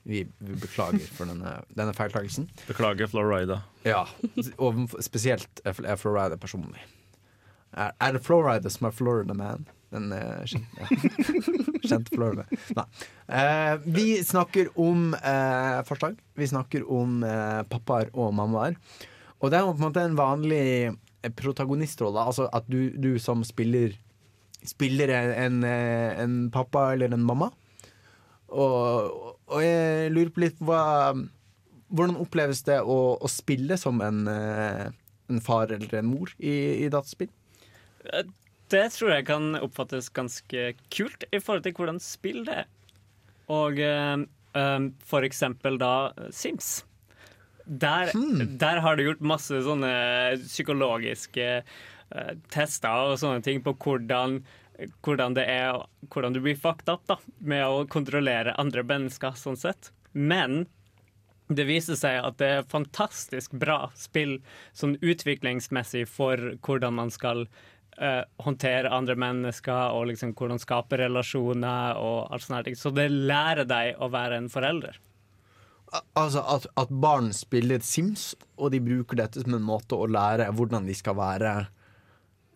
[0.08, 2.48] Vi, vi beklager for denne, denne feiltagelsen.
[2.68, 3.62] Beklager, Florida.
[3.88, 4.06] Ja,
[4.56, 6.84] og spesielt er er Florida personlig.
[7.74, 9.68] Er, er det Florida som er Florida Man?
[9.94, 10.88] Den er kjent, ja.
[11.84, 12.46] kjente Florida.
[12.78, 12.86] Nei.
[13.40, 16.18] Eh, vi snakker om eh, forslag.
[16.40, 18.80] Vi snakker om eh, pappaer og mammaer.
[19.40, 22.26] Og det er på en måte en vanlig eh, protagonistrolle.
[22.32, 24.00] Altså at du, du som spiller
[24.64, 27.50] Spiller en, eh, en pappa eller en mamma.
[28.48, 30.80] Og, og jeg lurer på litt hva
[31.94, 34.86] hvordan oppleves det å, å spille som en, eh,
[35.30, 36.54] en far eller en mor i,
[36.86, 37.30] i dataspill?
[38.08, 38.26] Eh,
[38.74, 42.72] Det tror jeg kan oppfattes ganske kult i forhold til hvordan spill det er.
[43.54, 44.24] Og eh,
[45.06, 46.84] for eksempel da eh, Sims.
[47.66, 48.12] Der,
[48.60, 49.90] der har du gjort masse sånne
[50.42, 54.42] psykologiske uh, tester og sånne ting på hvordan,
[55.00, 55.80] hvordan det er
[56.12, 59.94] Hvordan du blir fucked up da, med å kontrollere andre mennesker, sånn sett.
[60.12, 60.66] Men
[61.48, 64.42] det viser seg at det er fantastisk bra spill
[64.76, 67.46] sånn utviklingsmessig for hvordan man skal
[67.98, 72.78] eh, håndtere andre mennesker og liksom hvordan skape relasjoner og alt sånne ting.
[72.80, 75.00] Så det lærer deg å være en forelder.
[76.18, 80.50] Altså at, at barn spiller Sims, og de bruker dette som en måte å lære
[80.58, 81.52] hvordan de skal være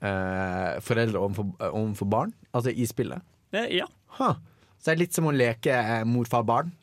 [0.02, 3.22] uh, foreldre overfor, overfor barn, altså i spillet.
[3.54, 3.86] Det, ja.
[4.18, 4.40] Huh.
[4.78, 6.74] Så det er litt som å leke eh, mor-far-barn.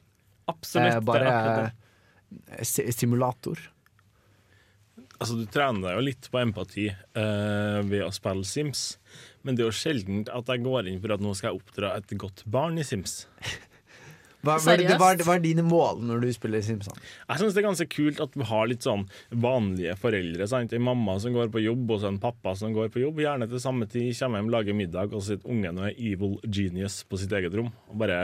[0.50, 0.86] Absolutt.
[0.86, 3.60] det er bare akkurat eh, simulator.
[5.20, 8.96] Altså, du trener deg jo litt på empati eh, ved å spille Sims,
[9.46, 11.92] men det er jo sjelden at jeg går inn for at nå skal jeg oppdra
[12.00, 13.22] et godt barn i Sims.
[14.44, 16.90] Hva, hva, det- hva, hva er dine mål når du spiller Sims?
[16.90, 19.06] Jeg syns det er ganske kult at vi har litt sånn
[19.40, 20.44] vanlige foreldre.
[20.50, 20.74] Sant?
[20.76, 23.22] En mamma som går på jobb, og så en pappa som går på jobb.
[23.24, 26.36] Gjerne til samme tid, kommer hjem, lager middag, og så sitter ungen og er evil
[26.44, 27.70] genius på sitt eget rom.
[27.88, 28.18] Og bare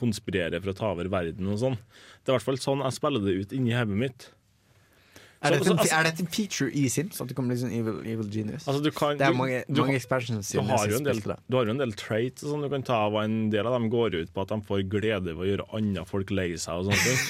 [0.00, 1.76] konspirerer for å ta over verden og sånn.
[2.24, 4.30] Det er i hvert fall sånn jeg spiller det ut inni hodet mitt.
[5.46, 7.20] Er dette, en, altså- er dette en feature i Sims?
[7.22, 8.66] At du kommer liksom sånn evil, evil genius?
[8.66, 11.56] Altså, du kan, det er mange, du- mange expansions du har, jo en del, du
[11.58, 14.18] har jo en del traits sånn du kan ta av, en del av dem går
[14.20, 17.02] ut på at de får glede ved å gjøre andre folk lei seg og sånne
[17.06, 17.20] ting.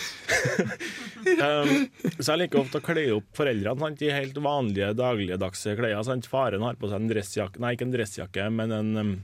[1.46, 1.72] um,
[2.20, 5.98] så jeg liker ofte å kle opp foreldrene sant, i helt vanlige, dagligdagse klær.
[6.06, 6.28] Sant?
[6.30, 9.14] Faren har på seg en dressjakke, nei, ikke en dressjakke, men en, um,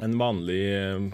[0.00, 0.64] en vanlig
[0.96, 1.12] um,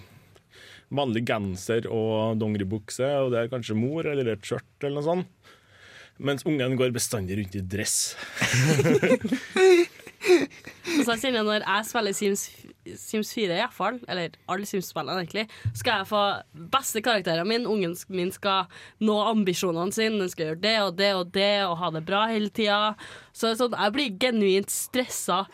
[0.91, 5.29] Vanlig genser og dongeribukse, og det er kanskje mor eller et skjørt eller noe sånt.
[6.21, 8.15] Mens ungen går bestandig rundt i dress.
[10.21, 12.43] Så jeg når jeg spiller Sims,
[13.01, 16.23] Sims 4, iallfall, eller alle Sims-spillene egentlig, skal jeg få
[16.75, 17.69] beste karakterene mine.
[17.71, 18.69] Ungen min skal
[19.01, 20.21] nå ambisjonene sine.
[20.21, 22.95] Den skal gjøre det og det og det og ha det bra hele tida.
[23.33, 25.47] Så sånn, jeg blir genuint stressa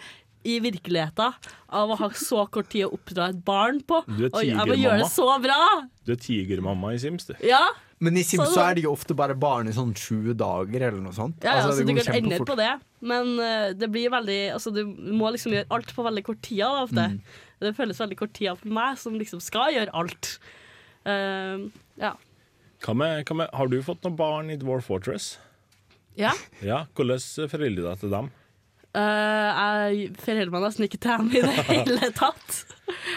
[0.47, 1.35] i virkeligheten
[1.75, 4.03] av å ha så kort tid å oppdra et barn på.
[4.07, 4.99] Du er tigermamma.
[5.03, 5.62] det så bra!
[6.07, 7.35] Du er tigermamma i Sims, du.
[7.47, 7.64] Ja,
[8.05, 11.01] Men i Sims Så er de jo ofte bare barn i sånn 20 dager eller
[11.01, 11.40] noe sånt.
[11.40, 12.68] Ja, ja, Altså, så du kan endre på det,
[13.01, 14.82] men uh, det blir veldig Altså, du
[15.16, 17.09] må liksom gjøre alt på veldig kort tid da, ofte.
[17.14, 17.42] Mm.
[17.64, 20.34] Det føles veldig kort tid for meg, som liksom skal gjøre alt.
[21.09, 21.72] Uh,
[22.03, 22.12] ja.
[22.84, 25.36] Hva med, hva med, har du fått noen barn i Dwarf Fortress?
[26.20, 26.34] ja.
[26.64, 28.28] Ja, Hvordan forholder du deg til dem?
[28.97, 29.49] Uh,
[29.92, 32.62] jeg forholder meg nesten ikke til dem i det hele tatt.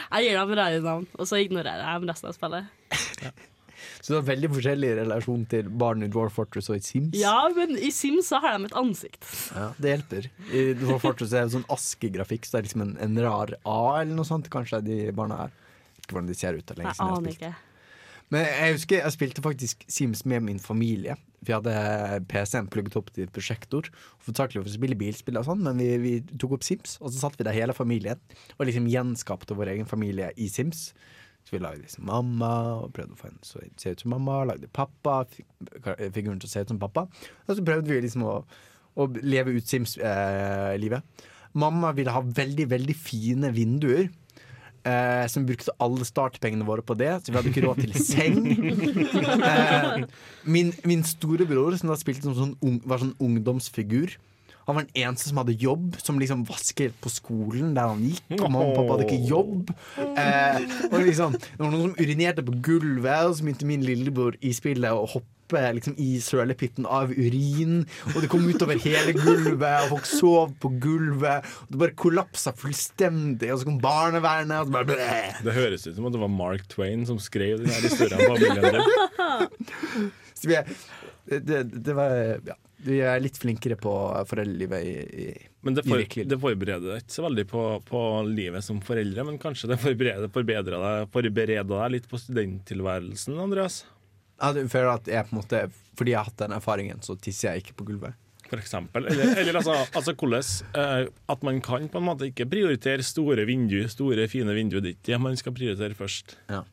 [0.10, 2.76] Jeg gir dem radionavn, og så ignorerer jeg dem resten av spillet.
[4.00, 7.18] Så du har veldig forskjellig relasjon til barn i Dwarf Fortress og i Sims.
[7.20, 9.26] Ja, men i Sims så har de et ansikt.
[9.56, 10.30] Ja, det hjelper.
[10.56, 13.80] I Dwarf Fortress er det sånn askegrafikk, så det er liksom en, en rar A
[14.02, 14.48] eller noe sånt.
[14.54, 15.58] Kanskje de barna er.
[16.00, 16.66] Ikke hvordan de ser ut.
[16.66, 17.56] det lenge Jeg siden jeg aner ikke.
[18.30, 21.16] Men jeg husker jeg spilte faktisk Sims med min familie.
[21.46, 21.74] Vi hadde
[22.30, 23.88] PC-en plugget opp til prosjektor.
[24.26, 27.24] Hovedsakelig for å spille bilspill og sånn, men vi, vi tok opp Sims, og så
[27.24, 28.20] satt vi der hele familien
[28.58, 30.92] og liksom gjenskapte vår egen familie i Sims.
[31.48, 32.52] Så vi lagde liksom mamma,
[32.84, 34.44] og prøvde å få henne til å se ut som mamma.
[34.52, 35.24] Lagde pappa,
[36.14, 37.08] figuren til å se ut som pappa.
[37.48, 38.38] Og så prøvde vi liksom å,
[39.00, 41.26] å leve ut Sims-livet.
[41.54, 44.10] mamma ville ha veldig, veldig fine vinduer.
[44.88, 48.38] Eh, som brukte alle startpengene våre på det, så vi hadde ikke råd til seng.
[49.50, 50.06] Eh,
[50.46, 54.16] min, min storebror, som da spilte som sånn var sånn ungdomsfigur
[54.70, 58.36] Han var den eneste som hadde jobb, som liksom vasket på skolen der han gikk.
[58.38, 59.72] Og mamma og pappa hadde ikke jobb.
[59.98, 60.60] Eh,
[60.92, 64.52] og liksom, det var noen som urinerte på gulvet, og så begynte min lillebror i
[64.54, 67.82] spillet å hoppe liksom, i sølepytten av urin.
[68.14, 71.50] Og det kom utover hele gulvet, og folk sov på gulvet.
[71.66, 75.12] Og det bare kollapsa fullstendig, og så kom barnevernet, og så bare.
[75.50, 78.38] Det høres ut som at det var Mark Twain som skrev den her historien om
[78.38, 80.14] familien din.
[80.50, 80.70] Er,
[81.42, 82.14] det, det var
[82.46, 82.54] ja,
[82.86, 83.92] Vi er litt flinkere på
[84.30, 85.28] foreldrelivet i, i,
[85.68, 89.26] Men det, for, i det forbereder deg ikke så veldig på, på livet som foreldre,
[89.28, 93.82] men kanskje det forbereder, deg, forbereder deg litt på studenttilværelsen, Andreas?
[94.40, 95.62] Ja, du føler at jeg på en måte
[96.00, 98.16] Fordi jeg har hatt den erfaringen, så tisser jeg ikke på gulvet.
[98.50, 99.06] For eksempel.
[99.12, 103.46] Eller, eller altså, altså hvordan eh, At man kan på en måte ikke prioritere store
[103.50, 104.82] vinduer, store, fine vinduer.
[104.86, 105.04] ditt.
[105.12, 106.38] Ja, man skal prioritere først.
[106.50, 106.64] Ja.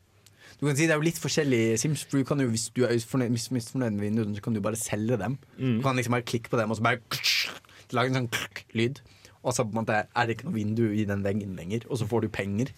[0.59, 2.03] Du kan si Det er jo litt forskjellig Sims.
[2.09, 4.75] For du kan jo, Hvis du er misfornøyd, mis- med vinduene, så kan du bare
[4.79, 5.37] selge dem.
[5.59, 5.77] Mm.
[5.77, 6.99] Du kan liksom bare klikke på dem og så bare
[7.93, 8.29] lage en sånn
[8.73, 9.01] lyd.
[9.43, 11.97] Og så på en måte er det ikke noe vindu i den veggen lenger, og
[12.01, 12.71] så får du penger.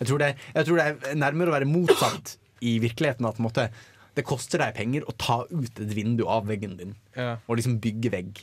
[0.00, 3.24] Jeg tror det, er- jeg tror det er nærmere å være motsatt i virkeligheten.
[3.28, 3.68] At på en måte,
[4.16, 6.94] det koster deg penger å ta ut et vindu av veggen din.
[7.48, 8.42] Og liksom bygge vegg.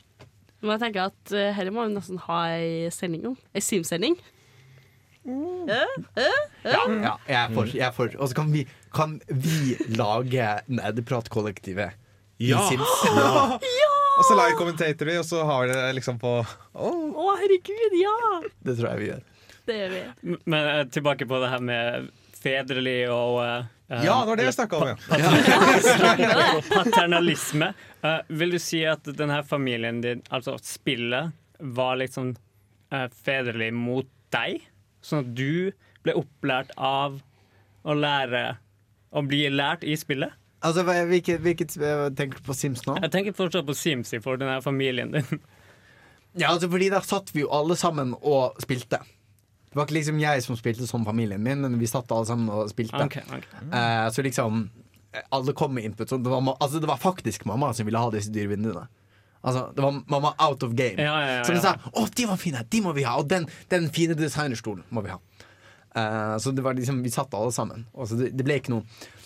[0.62, 3.38] Men jeg tenker at uh, her må vi nesten ha ei sending om.
[3.53, 4.16] Ei Sim-sending.
[5.26, 5.86] Ja,
[6.64, 7.70] ja jeg er for.
[7.74, 8.12] Jeg er for.
[8.22, 11.96] Og så kan vi, kan vi lage Nerdeprat-kollektivet
[12.38, 12.62] i Ja.
[12.70, 12.92] Sims.
[13.82, 13.94] Ja.
[14.16, 16.92] Og så live commentator vi, og så har vi det liksom på Å,
[17.42, 18.14] herregud, ja!
[18.64, 19.24] Det tror jeg vi gjør.
[19.68, 20.04] Det gjør vi.
[20.32, 22.08] M- Men eh, tilbake på det her med
[22.40, 23.66] fedrelig og eh,
[24.06, 24.96] Ja, det var det vi snakket om, ja.
[25.10, 26.62] Paternalisme.
[26.78, 27.70] Paternalisme.
[28.08, 31.34] Eh, vil du si at denne familien din, altså spillet,
[31.76, 32.32] var litt sånn
[32.96, 34.64] eh, fedrelig mot deg?
[35.06, 35.72] Sånn at du
[36.06, 37.20] ble opplært av
[37.86, 38.56] å lære
[39.16, 40.34] Å bli lært i spillet?
[40.66, 41.76] Altså, hvilket, hvilket
[42.18, 42.95] tenker du på Sims nå?
[43.03, 45.43] Jeg tenker fortsatt på Sims for denne familien din.
[46.36, 48.97] Ja, altså fordi der satt vi jo alle sammen og spilte.
[49.70, 52.49] Det var ikke liksom jeg som spilte som familien min, men vi satt alle sammen
[52.51, 52.99] og spilte.
[52.99, 53.47] Ok, ok.
[53.72, 54.66] Uh, så liksom
[55.32, 56.10] Alle kom med input.
[56.10, 58.84] Så det, var, altså, det var faktisk mamma som ville ha disse dyre vinduene.
[59.42, 61.02] Altså, det var mamma out of game.
[61.02, 62.64] Ja, ja, ja, Så de sa 'Å, de var fine!
[62.70, 65.20] De må vi ha!' Og den, den fine designerstolen må vi ha.
[65.96, 67.86] Uh, så det var liksom, vi satt alle sammen.
[67.94, 68.84] Og så det, det ble ikke noe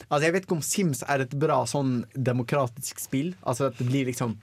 [0.10, 3.34] Altså Jeg vet ikke om Sims er et bra sånn demokratisk spill.
[3.42, 4.36] Altså at det blir liksom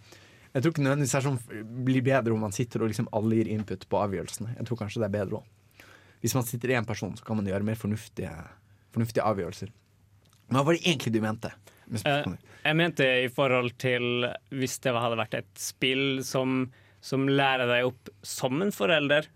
[0.55, 1.39] Jeg tror ikke nødvendigvis det sånn,
[1.85, 4.55] blir bedre om man sitter og liksom alle gir input på avgjørelsene.
[4.57, 5.85] Jeg tror kanskje det er bedre òg.
[6.25, 8.31] Hvis man sitter én person, så kan man gjøre mer fornuftige,
[8.95, 9.69] fornuftige avgjørelser.
[10.49, 11.51] Men hva var det egentlig du mente?
[12.05, 12.27] Eh,
[12.67, 16.65] jeg mente i forhold til hvis det hadde vært et spill som,
[17.05, 19.29] som lærer deg opp som en forelder,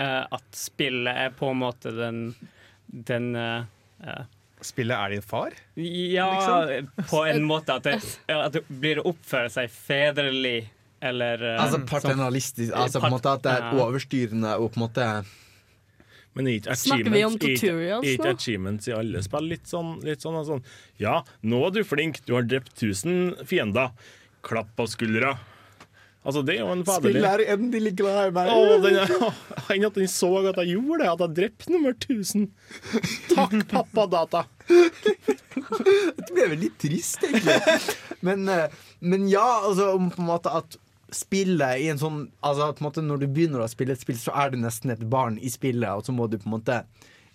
[0.00, 2.22] eh, at spillet er på en måte den,
[2.88, 4.24] den eh,
[4.64, 5.52] Spillet er din far?
[5.76, 7.04] Ja, Liksom?
[7.10, 7.74] på en måte.
[7.76, 7.98] At det,
[8.32, 10.70] at det blir å oppføre seg fedrelig,
[11.04, 14.84] eller Altså som- paternalistisk, altså på en måte at det er overstyrende og på en
[14.86, 15.08] måte
[16.36, 19.96] Men er ikke Snakker vi om achievements- er ikke achievements i alle spill litt sånn,
[20.04, 20.64] litt sånn, sånn
[21.00, 23.92] Ja, nå er du flink, du har drept 1000 fiender.
[24.46, 25.38] Klapp på skuldra.
[26.26, 28.48] Altså, det er jo en faderlig Spillet er endelig glad i meg!
[28.50, 29.12] Å, den er,
[29.76, 32.48] Enn at den så at jeg gjorde det, at jeg drepte nummer 1000.
[33.30, 34.42] Takk, pappa data.
[34.66, 37.76] Det ble veldig trist, egentlig.
[38.26, 38.74] Men, eh,
[39.06, 40.76] men ja, altså om på en måte at
[41.14, 44.18] spillet i en sånn Altså på en måte når du begynner å spille et spill,
[44.18, 46.80] så er du nesten et barn i spillet, og så må du på en måte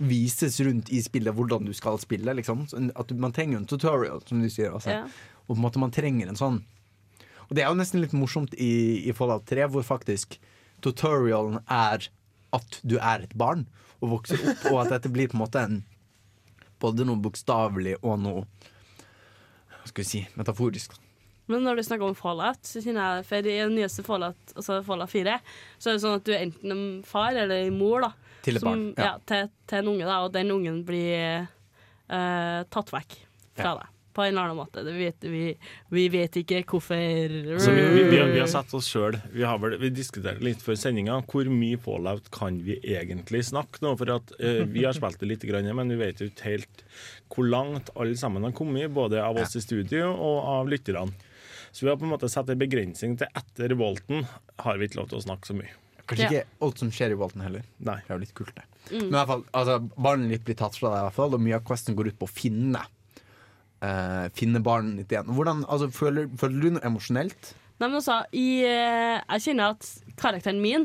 [0.02, 2.34] vises rundt i spillet hvordan du skal spille.
[2.34, 2.66] Liksom.
[2.68, 4.74] Så At man trenger en tutorial, som du sier.
[4.74, 4.96] Altså.
[4.96, 5.04] Ja.
[5.46, 6.64] Og på en måte man trenger en sånn
[7.50, 10.38] Og det er jo nesten litt morsomt i, i Fallout 3, hvor faktisk
[10.82, 12.08] tutorialen er
[12.56, 13.66] at du er et barn
[14.02, 15.82] og vokser opp, og at dette blir på en måte en
[16.82, 18.46] både noe bokstavelig og noe
[19.76, 20.96] Hva skal vi si metaforisk.
[21.52, 24.82] Men når du snakker om Fallout, så kjenner jeg for i den nyeste Fallout, altså
[24.88, 25.38] Fallout 4,
[25.78, 28.14] så er det sånn at du er enten en far eller en mor da,
[28.46, 29.14] Til et som, barn, ja.
[29.14, 29.16] ja.
[29.30, 31.48] til, til en unge, da, og den ungen blir
[32.12, 33.18] uh, tatt vekk
[33.58, 33.80] fra Ja.
[33.82, 33.98] deg.
[34.12, 34.82] På en eller annen måte.
[34.84, 35.54] Det vet, vi,
[35.96, 36.98] vi vet ikke hvorfor.
[37.64, 39.46] Så vi, vi, vi, har, vi har sett oss sjøl Vi,
[39.80, 43.94] vi diskuterte litt før sendinga hvor mye fallout kan vi egentlig snakke nå.
[43.96, 46.84] For at uh, vi har spilt det litt, grann, men vi vet jo ikke helt
[47.32, 51.08] hvor langt alle sammen har kommet, både av oss i studio og av lytterne.
[51.72, 54.26] Så vi har på en måte satt en begrensning til etter Volten
[54.60, 55.72] har vi ikke lov til å snakke så mye.
[56.10, 56.30] Kanskje Ja.
[56.42, 57.64] ikke alt som skjer i Bolten heller.
[57.80, 57.96] Nei.
[58.04, 58.66] Det er jo litt kult, det.
[58.92, 58.98] Mm.
[58.98, 61.42] Men i hvert fall, altså, barnet ditt blir tatt fra deg, i hvert fall, og
[61.46, 62.82] mye av questen går ut på å finne.
[63.82, 65.32] Uh, finne barnet ditt igjen.
[65.34, 67.54] Hvordan, altså, føler, føler du noe emosjonelt?
[67.80, 69.88] Nei, men også, i, eh, jeg kjenner at
[70.22, 70.84] karakteren min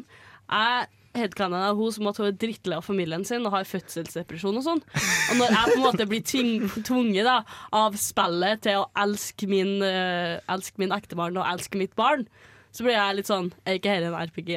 [0.48, 0.86] er
[1.20, 4.66] headcanon er hun som at hun er drittlei av familien sin og har fødselsdepresjon og
[4.66, 4.82] sånn.
[5.32, 6.52] Og når jeg på en måte blir tving,
[6.86, 7.38] tvunget da,
[7.76, 12.26] av spillet til å elske min, uh, elske min ektemann og elske mitt barn,
[12.76, 14.50] så blir jeg litt sånn Er ikke dette en RPG?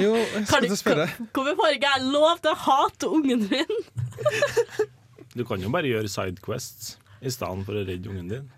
[0.00, 1.08] Jo, jeg å spørre.
[1.36, 3.76] Hvorfor får ikke jeg lov til å hate ungen min?
[5.36, 8.50] Du kan jo bare gjøre sidequests i stedet for å redde ungen din.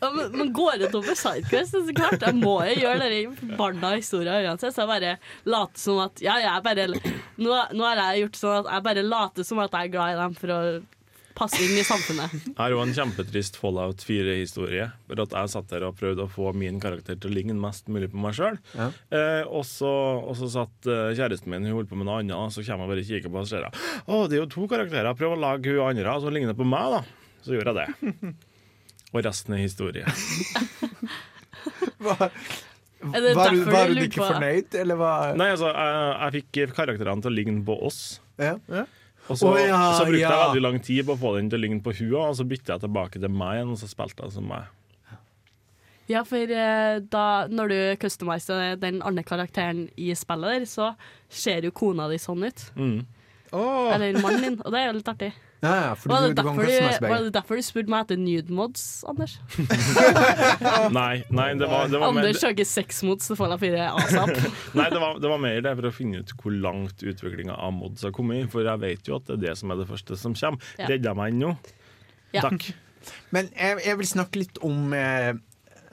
[0.00, 1.74] Ja, men, men går det over sidequest?
[1.74, 4.74] Så klart, jeg må jo gjøre det barna historier uansett.
[4.76, 5.16] Så jeg bare
[5.48, 9.08] later som at Ja, jeg bare nå, nå har jeg gjort sånn at jeg bare
[9.08, 10.62] later som at jeg er glad i dem for å
[11.38, 12.32] passe inn i samfunnet.
[12.48, 14.88] Jeg har òg en kjempetrist Fallout 4-historie.
[15.06, 17.86] For at jeg satt der og prøvde å få min karakter til å ligne mest
[17.92, 18.58] mulig på meg sjøl.
[18.74, 18.88] Ja.
[19.14, 19.92] Eh, og, så,
[20.50, 23.06] satt eh, kjæresten min hun holdt på med noe annet, og så kommer jeg bare
[23.06, 25.14] og kikker på og ser Å, det er jo to karakterer.
[25.18, 27.32] Prøv å lage hun andre som ligner på meg, da.
[27.46, 28.34] Så gjorde jeg det.
[29.14, 30.04] Og resten er historie.
[32.98, 35.68] Er det Var, du- derfor var du du ikke på fornøyd, eller hva Nei, altså,
[35.70, 38.00] jeg, jeg fikk karakterene til å ligne på oss.
[38.42, 38.56] Ja.
[39.28, 40.48] Og så, oh, ja, så brukte jeg ja.
[40.48, 42.74] veldig lang tid på å få den til å ligne på hua, og så bytta
[42.74, 44.66] jeg tilbake til meg igjen, og så spilte jeg som meg.
[46.08, 50.92] Ja, for eh, da, når du customiser den andre karakteren i spillet der, så
[51.28, 52.64] ser jo kona di sånn ut.
[52.80, 53.02] Mm.
[53.52, 55.30] Eller mannen din, og det er jo litt artig.
[55.60, 58.54] Ja, ja, for var, det du du, var det derfor du spurte meg etter nude
[58.54, 59.32] mods, Anders?
[60.94, 64.30] Nei, nei, det var, det var Anders ikke sex mods til Fallout 4 asap.
[64.78, 67.74] nei det, var, det var mer det for å finne ut hvor langt utviklinga av
[67.74, 68.46] mods har kommet.
[68.52, 70.70] For jeg vet jo at det er det som er det første som kommer.
[70.78, 70.92] Ja.
[70.92, 71.50] Redda meg ennå.
[72.36, 72.44] Ja.
[72.46, 72.70] Takk.
[73.34, 75.32] Men jeg, jeg vil snakke litt om eh,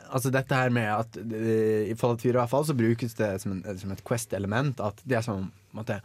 [0.05, 3.31] Altså dette her med at eh, I Fallout 4 i hvert fall så brukes det
[3.41, 4.83] som, en, som et Quest-element.
[4.83, 5.97] At det som sånn en måte,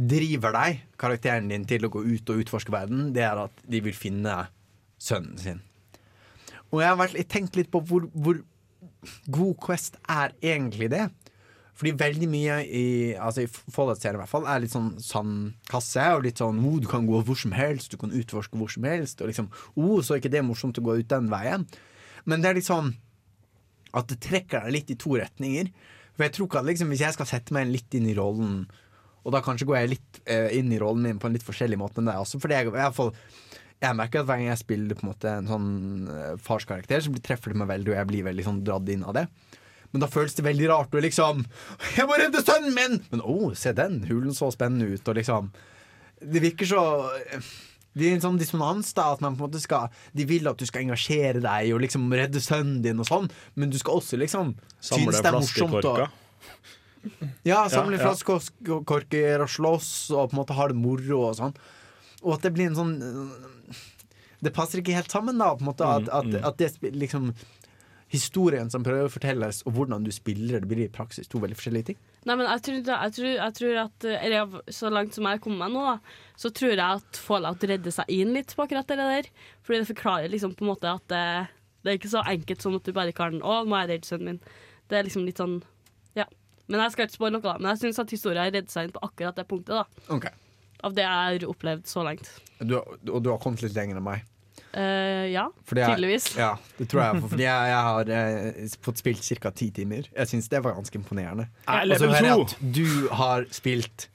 [0.00, 3.82] driver deg, karakteren din, til å gå ut og utforske verden, det er at de
[3.84, 4.36] vil finne
[5.00, 5.60] sønnen sin.
[6.70, 8.40] Og jeg har vært, jeg tenkt litt på hvor, hvor
[9.32, 11.08] god Quest er egentlig det.
[11.80, 12.86] Fordi veldig mye i,
[13.16, 16.04] altså i Fallout-serien i hvert fall er litt sånn sandkasse.
[16.16, 18.84] Og litt sånn oh, du kan gå hvor som helst, du kan utforske hvor som
[18.84, 19.22] helst.
[19.24, 19.48] Og liksom,
[19.80, 21.64] oh, så er ikke det morsomt å gå ut den veien.
[22.28, 22.92] Men det er liksom
[23.96, 25.72] at det trekker deg litt i to retninger.
[26.14, 28.66] For jeg tror ikke at liksom, Hvis jeg skal sette meg litt inn i rollen,
[29.24, 31.78] og da kanskje går jeg litt uh, inn i rollen min på en litt forskjellig
[31.80, 33.14] måte enn deg også, fordi jeg, i hvert fall,
[33.80, 35.70] jeg merker at hver gang jeg spiller på en måte en sånn
[36.10, 39.16] uh, farskarakter, så treffer det meg veldig, og jeg blir veldig sånn dratt inn av
[39.16, 39.26] det.
[39.90, 40.94] Men da føles det veldig rart.
[40.94, 41.44] Og liksom
[41.96, 44.04] 'Jeg må redde sønnen min!' Men å, se den!
[44.08, 45.08] Hulen så spennende ut.
[45.08, 45.50] Og liksom
[46.20, 46.82] Det virker så
[47.90, 49.12] Det er en sånn dissonans, da.
[49.14, 52.10] At man på en måte skal De vil at du skal engasjere deg og liksom
[52.12, 55.80] redde sønnen din og sånn, men du skal også liksom Samle synes det er morsomt
[55.80, 56.28] flaskekorker.
[57.44, 58.14] Ja, samle Ja, ja.
[58.14, 61.54] flaskekorker og slåss og på en måte ha det moro og sånn.
[62.22, 63.78] Og at det blir en sånn øh,
[64.44, 65.54] Det passer ikke helt sammen, da.
[65.56, 66.44] På en måte, at, Mm, at, mm.
[66.48, 67.30] at det liksom
[68.10, 71.54] Historien som prøver å fortelles, og hvordan du spiller det, blir i praksis to veldig
[71.54, 71.98] forskjellige ting.
[72.26, 75.24] Nei, men jeg tror, jeg tror, jeg tror at eh, eller jeg- Så langt som
[75.28, 76.00] jeg har kommet meg nå, da,
[76.36, 79.28] så tror jeg at Fallout redder seg inn litt på akkurat det der.
[79.62, 81.22] Fordi det forklarer liksom på en måte at det,
[81.84, 84.04] det er ikke så enkelt som at du bare kan Å, nå er jeg redd
[84.10, 84.40] sønnen min.
[84.90, 85.62] Det er liksom litt sånn.
[86.70, 87.54] Men jeg skal ikke spoile noe, da.
[87.58, 89.74] Men jeg syns at historien har reddet seg inn på akkurat det punktet.
[89.74, 89.84] da
[90.16, 90.32] okay.
[90.86, 92.26] Av det jeg har opplevd så langt.
[92.62, 94.20] Du, og du har kommet litt lenger enn meg.
[94.70, 96.26] Uh, ja, Fordi jeg- tydeligvis.
[96.38, 97.10] Ja, det tror jeg.
[97.32, 99.50] Fordi jeg, jeg har eh, fått spilt ca.
[99.50, 100.02] ti timer.
[100.14, 101.48] Jeg syns det var ganske imponerende.
[101.66, 102.86] Jeg er Og så hører jeg at du
[103.18, 104.06] har spilt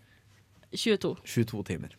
[0.72, 1.16] 22.
[1.26, 1.89] 22 timer.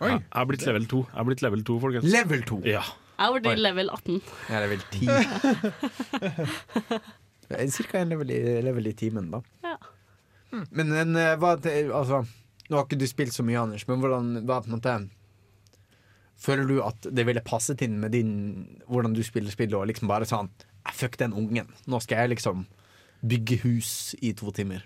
[0.00, 2.04] Ja, Jeg har blitt level 2, Jeg har blitt level 2 folkens.
[2.12, 2.60] Level 2?
[2.66, 2.80] Ja.
[3.14, 4.22] Jeg har blitt level 18.
[4.48, 5.06] Jeg er level 10.
[7.70, 8.30] Cirka en level
[8.64, 9.42] level i timen, da.
[9.64, 9.76] Ja.
[10.70, 12.22] Men, men eh, hva altså,
[12.70, 14.94] Nå har ikke du spilt så mye, Anders, men hvordan hva på en måte
[16.44, 18.32] Føler du at det ville passet inn med din
[18.88, 20.50] hvordan du spiller spillet, og liksom bare sånn
[20.84, 21.68] "Eh, Fuck den ungen.
[21.86, 22.66] Nå skal jeg liksom
[23.24, 24.82] bygge hus i to timer.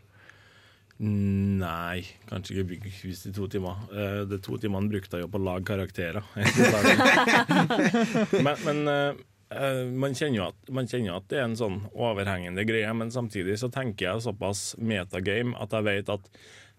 [1.01, 3.77] Nei, kanskje ikke bygge hus i to timer.
[3.91, 6.23] Eh, De to timene brukte jeg jo på å lage karakterer.
[8.45, 9.15] men men eh,
[9.49, 13.13] man, kjenner jo at, man kjenner jo at det er en sånn overhengende greie, men
[13.15, 16.29] samtidig så tenker jeg såpass metagame at jeg vet at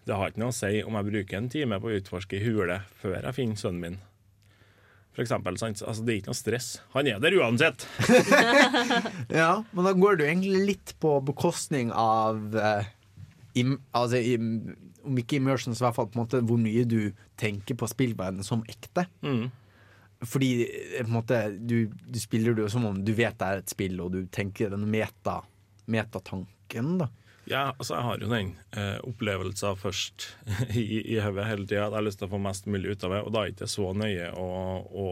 [0.06, 2.46] det har ikke noe å si om jeg bruker en time på å utforske ei
[2.46, 3.98] hule før jeg finner sønnen min.
[5.10, 5.58] For eksempel.
[5.58, 6.68] Altså, det er ikke noe stress.
[6.94, 7.86] Han er der uansett.
[9.40, 12.86] Ja, men da går det jo egentlig litt på bekostning av uh,
[13.58, 14.74] im, altså, im,
[15.06, 17.88] Om ikke immersion, så i hvert fall på en måte hvor mye du tenker på
[17.90, 19.06] spillverdenen som ekte.
[19.24, 19.50] Mm.
[20.20, 23.46] Fordi eh, på en måte, du, du spiller det jo som om du vet det
[23.46, 25.40] er et spill, og du tenker den meta,
[25.90, 27.08] metatanken, da.
[27.50, 30.26] Ja, altså jeg har jo den eh, opplevelsen først
[30.76, 31.86] i, i hodet hele tida.
[31.88, 33.22] Jeg har lyst til å få mest mulig ut av det.
[33.26, 34.44] Og da er det ikke så nøye å,
[34.86, 35.06] å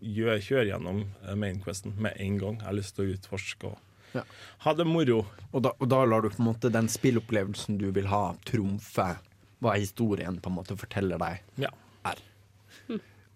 [0.00, 2.56] gjøre, kjøre gjennom eh, mainquesten med en gang.
[2.62, 3.82] Jeg har lyst til å utforske og
[4.16, 4.22] Ja.
[4.64, 5.18] ha det moro.
[5.50, 9.10] Og da, og da lar du på en måte den spillopplevelsen du vil ha, trumfe
[9.60, 11.74] hva historien på en måte forteller deg Ja.
[12.08, 12.22] er.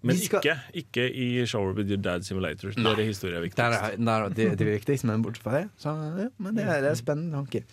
[0.03, 2.71] Men skal- ikke, ikke i Shower with your dad simulator.
[2.73, 3.59] Der er historie viktigst.
[3.59, 6.65] Der er, er- det, det er viktigst, men bortsett fra det, så ja, men det,
[6.65, 7.67] er- det er spennende tanker.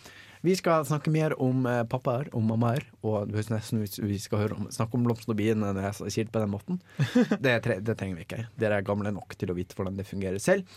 [0.46, 4.68] Vi skal snakke mer om eh, pappaer og mammaer, og nesten vi skal høre om,
[4.72, 6.78] snakke om blomstene og biene når jeg sier det på den måten.
[7.44, 8.44] Det, tre, det trenger vi ikke.
[8.60, 10.68] Dere er gamle nok til å vite hvordan det fungerer selv.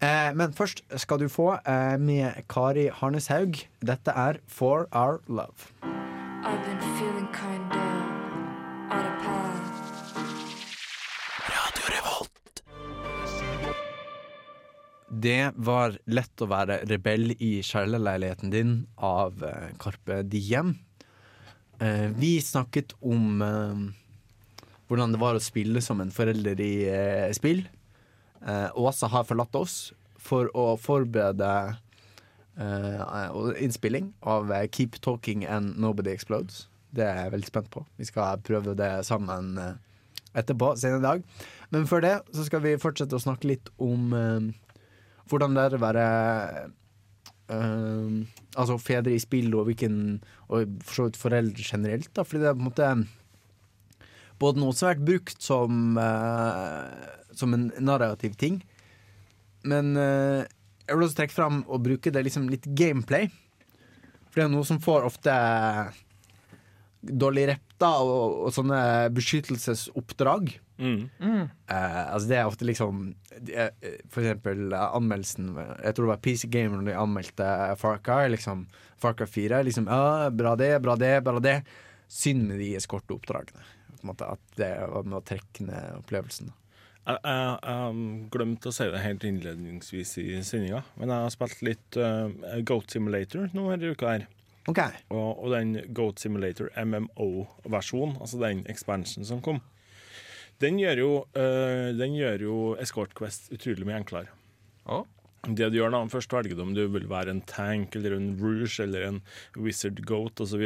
[0.00, 3.58] Eh, men først skal du få eh, med Kari Harneshaug.
[3.82, 5.72] Dette er For Our Love.
[5.82, 7.87] I've been feeling kinda out
[15.08, 20.74] Det var lett å være rebell i kjellerleiligheten din av eh, Carpe Diem.
[21.80, 23.80] Eh, vi snakket om eh,
[24.90, 27.64] hvordan det var å spille som en forelder i eh, spill.
[28.44, 29.78] Eh, Åsa har forlatt oss
[30.20, 31.50] for å forberede
[32.60, 36.66] eh, innspilling av eh, Keep Talking and Nobody Explodes.
[36.92, 37.86] Det er jeg veldig spent på.
[37.96, 39.74] Vi skal prøve det sammen eh,
[40.36, 41.28] etterpå, senere i dag.
[41.72, 44.48] Men før det så skal vi fortsette å snakke litt om eh,
[45.30, 46.04] hvordan det er å være
[47.48, 48.28] Uh,
[48.60, 50.18] Altså fedre i spill, og hvilken
[50.52, 52.20] Og for så vidt foreldre generelt, da.
[52.20, 52.88] Fordi det er på en måte
[54.38, 56.84] både noe som har vært brukt som uh,
[57.32, 58.60] Som en narrativ ting,
[59.64, 60.44] men uh,
[60.88, 63.26] jeg vil også trekke fram og bruke det liksom litt gameplay.
[64.28, 65.34] For det er noe som får ofte
[67.02, 68.80] dårlig rep, da, og, og sånne
[69.12, 70.54] beskyttelsesoppdrag.
[70.78, 73.00] Eh, altså det er ofte liksom
[73.50, 77.48] er, eh, For eksempel eh, anmeldelsen Jeg tror det var PC Gamer når de anmeldte
[77.80, 78.28] Far Cry.
[78.30, 78.66] Liksom,
[79.00, 79.62] Far Cry 4.
[79.66, 81.58] Liksom, ja, bra det, bra det, bra det.
[82.08, 83.66] Synd med de eskorteoppdragene.
[83.98, 86.54] På en måte At det var med å trekke ned opplevelsen.
[87.08, 91.62] Jeg, jeg, jeg glemte å si det helt innledningsvis i sendinga, men jeg har spilt
[91.64, 92.28] litt uh,
[92.68, 94.26] Goat Simulator nå denne uka her.
[94.68, 94.98] okay.
[95.08, 99.62] Og, og den Goat Simulator MMO-versjonen, altså den expansion som kom,
[100.62, 104.34] den gjør jo, uh, den gjør jo Escort Quest utrolig mye enklere.
[105.46, 108.32] Det du gjør da, Først velger du om du vil være en tank eller en
[108.40, 109.20] rouge eller en
[109.56, 110.64] wizard goat osv.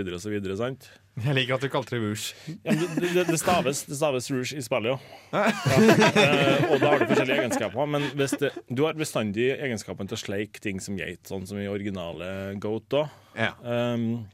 [0.57, 0.88] sant?
[1.20, 2.32] Jeg liker at du kalte det rouge.
[2.64, 5.16] Ja, det, det, det, staves, det staves rouge i spillet, jo.
[5.34, 5.43] Ja.
[6.22, 7.88] Eh, og da har du forskjellige egenskaper.
[7.93, 8.07] Men
[8.72, 12.88] du har bestandig egenskapen til å sleike ting som geit, sånn som i originale Goat.
[12.95, 13.05] da.
[13.61, 14.24] Um,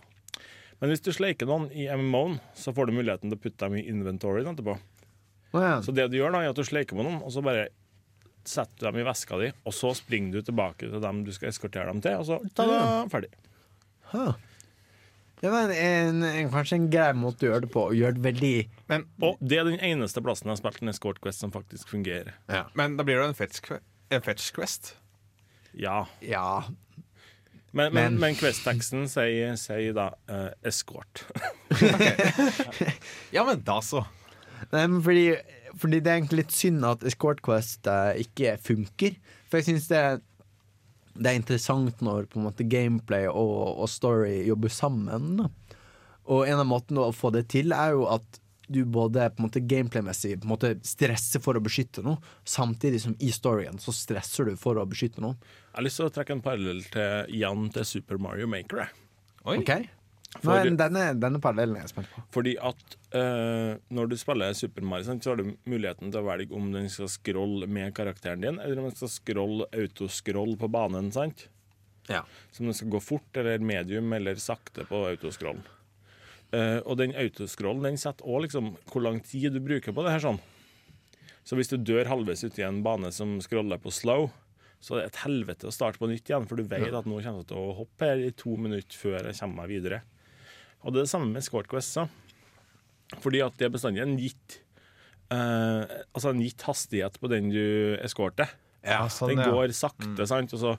[0.78, 3.80] men hvis du sleiker noen i MMO-en, så får du muligheten til å putte dem
[3.80, 4.78] i inventoryen etterpå.
[5.82, 7.68] Så det du gjør da, er at du sleiker på noen, og så bare
[8.48, 11.50] setter du dem i veska di, og så springer du tilbake til dem du skal
[11.50, 12.82] eskortere dem til, og så ta-da,
[13.12, 13.30] ferdig.
[14.12, 14.32] Huh.
[15.38, 17.82] Det var en, en, en, kanskje en grei måte å gjøre det på.
[17.90, 18.54] Å gjøre det veldig
[19.22, 22.32] Og det er den eneste plassen jeg har spilt en Escort Quest som faktisk fungerer.
[22.74, 23.60] Men da blir det en fetch,
[24.10, 24.96] en fetch quest.
[25.78, 26.06] Ja.
[26.24, 26.64] Ja.
[27.70, 31.22] Men, men, Men- men Quest-teksten sier, sier da uh, escort.
[33.30, 34.02] Ja, men da så.
[34.72, 35.26] Nei, men fordi,
[35.78, 39.18] fordi det er egentlig litt synd at Escort Quest uh, ikke funker.
[39.48, 40.02] For jeg syns det,
[41.18, 45.42] det er interessant når på en måte gameplay og, og story jobber sammen.
[45.42, 45.78] Da.
[46.28, 49.46] Og en av måtene å få det til, er jo at du både på en
[49.46, 50.34] måte gameplay-messig
[50.84, 55.24] stresser for å beskytte noe, samtidig som i storyen så stresser du for å beskytte
[55.24, 55.38] noe.
[55.70, 58.90] Jeg har lyst til å trekke en parallell til Jan til Super Mario Maker.
[59.48, 59.56] Oi.
[59.62, 59.72] Ok?
[60.36, 62.22] For- Nei, denne, denne parallellen er jeg spent på.
[62.36, 66.26] Fordi at uh, når du spiller Super Mario, sant, så har du muligheten til å
[66.28, 70.68] velge om den skal scrolle med karakteren din, eller om den skal scrolle autoscroll på
[70.70, 71.08] banen.
[71.16, 71.46] sant?
[72.12, 72.22] Ja.
[72.52, 75.62] Så om den skal gå fort eller medium eller sakte på autoscroll.
[76.52, 80.12] Uh, og den autoscrollen den setter òg liksom hvor lang tid du bruker på det
[80.14, 80.22] her.
[80.28, 80.38] sånn.
[81.48, 84.28] Så hvis du dør halvveis uti en bane som scroller på slow,
[84.80, 87.00] så er det et helvete å starte på nytt igjen, for du vet Ja.
[87.00, 89.72] at nå kommer jeg til å hoppe her i to minutter før jeg kommer meg
[89.72, 90.02] videre.
[90.84, 91.96] Og det er det samme med Escort Quest.
[91.96, 92.06] Så.
[93.22, 94.58] Fordi at det er bestandig en gitt
[95.32, 98.50] eh, Altså en gitt hastighet på den du eskorter.
[99.12, 100.52] sånn, den går sakte, sant.
[100.54, 100.74] Og så,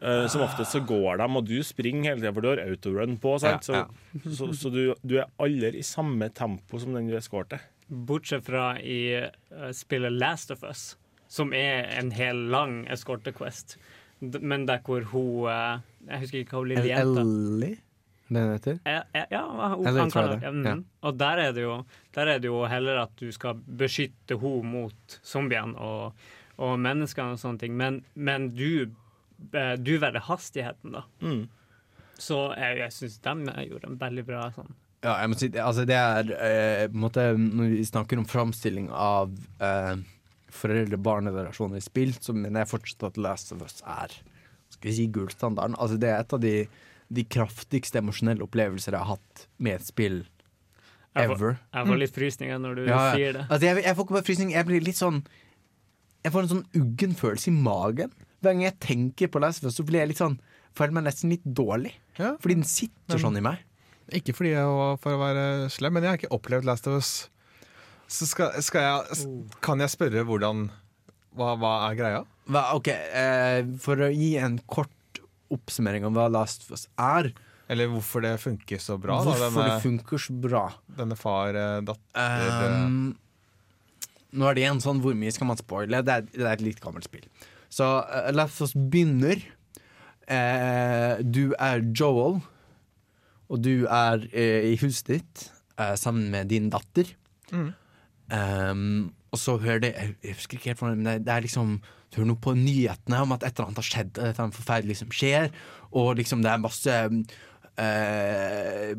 [0.00, 3.16] eh, som oftest så går de, og du springer hele tida, for du har autorun
[3.22, 3.36] på.
[3.42, 3.70] Sant?
[3.70, 3.84] Ja,
[4.24, 7.62] Så, så, så du, du er aldri i samme tempo som den du eskorter.
[7.88, 10.94] Bortsett fra i uh, spillet Last of Us,
[11.28, 13.76] som er en hel lang eskorte-quest.
[14.24, 17.80] Men der hvor hun uh, Jeg husker ikke hva hun lille jenta Ellie?
[18.28, 18.78] Den heter?
[18.88, 19.42] Ja, ja, ja,
[20.12, 20.44] kalle det.
[20.46, 20.64] ja, mhm.
[20.64, 20.76] Ja.
[21.04, 21.74] Og der er, det jo,
[22.16, 26.24] der er det jo heller at du skal beskytte henne mot zombiene og,
[26.56, 27.76] og menneskene og sånne ting.
[27.76, 28.88] Men, men du,
[29.52, 31.04] eh, du velger hastigheten, da.
[31.20, 31.44] Mm.
[32.14, 34.72] Så jeg, jeg syns de gjorde en veldig bra sånn.
[35.04, 38.28] Ja, jeg må si, altså det er eh, på en måte, Når vi snakker om
[38.28, 39.98] framstilling av eh,
[40.54, 44.14] foreldre-barn-relasjoner i spill, så mener jeg fortsatt at Last of Us er
[44.74, 45.76] skal vi si gullstandarden.
[45.78, 46.54] Altså det er et av de,
[47.14, 50.20] de kraftigste emosjonelle opplevelser jeg har hatt med et spill
[51.14, 51.36] Jeg ever.
[51.38, 53.12] får, jeg får litt frysninger når du Ja, ja.
[53.14, 53.44] sier det.
[53.48, 55.20] Altså, jeg, jeg får ikke bare frysning, jeg blir litt sånn
[56.24, 58.10] Jeg får en sånn uggen følelse i magen.
[58.40, 60.38] Hver gang jeg tenker på Last of Us, så blir jeg litt sånn
[60.74, 61.92] føler meg nesten litt dårlig.
[62.18, 63.60] Fordi den sitter sånn i meg.
[64.18, 66.96] Ikke fordi jeg var for å være slem, men jeg har ikke opplevd Last of
[66.98, 67.12] Us.
[68.10, 69.28] Så skal, skal jeg,
[69.64, 70.66] kan jeg spørre hvordan
[71.38, 72.18] Hva, hva er greia?
[72.52, 74.90] Hva, ok, eh, For å gi en kort
[75.52, 77.32] oppsummering om hva Last of Us er
[77.68, 79.18] Eller hvorfor det funker så bra?
[79.24, 80.62] da, Hvorfor denne- det funker så bra
[80.96, 83.16] Denne far-datter Um,
[84.34, 86.00] Nå er det en sånn Hvor mye skal man spoile?
[86.02, 87.24] Det er, det er et litt gammelt spill
[87.70, 89.42] Så uh, Last of Us begynner
[90.24, 92.38] Uh, Du er Joel
[93.52, 95.42] Og du er uh, i huset ditt
[95.78, 97.12] uh, Sammen med din datter
[97.52, 97.74] Mm.
[98.32, 101.42] Um, og så hører det Jeg jeg husker ikke helt hvordan Men det, det er
[101.44, 101.74] liksom
[102.14, 104.96] Hører noe på nyhetene om at et eller annet har skjedd Et eller annet forferdelig
[105.00, 105.50] som skjer
[105.92, 106.98] Og liksom det er masse
[107.78, 108.92] eh,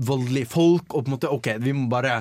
[0.00, 2.16] Voldelige folk Og på en måte, ok, vi må bare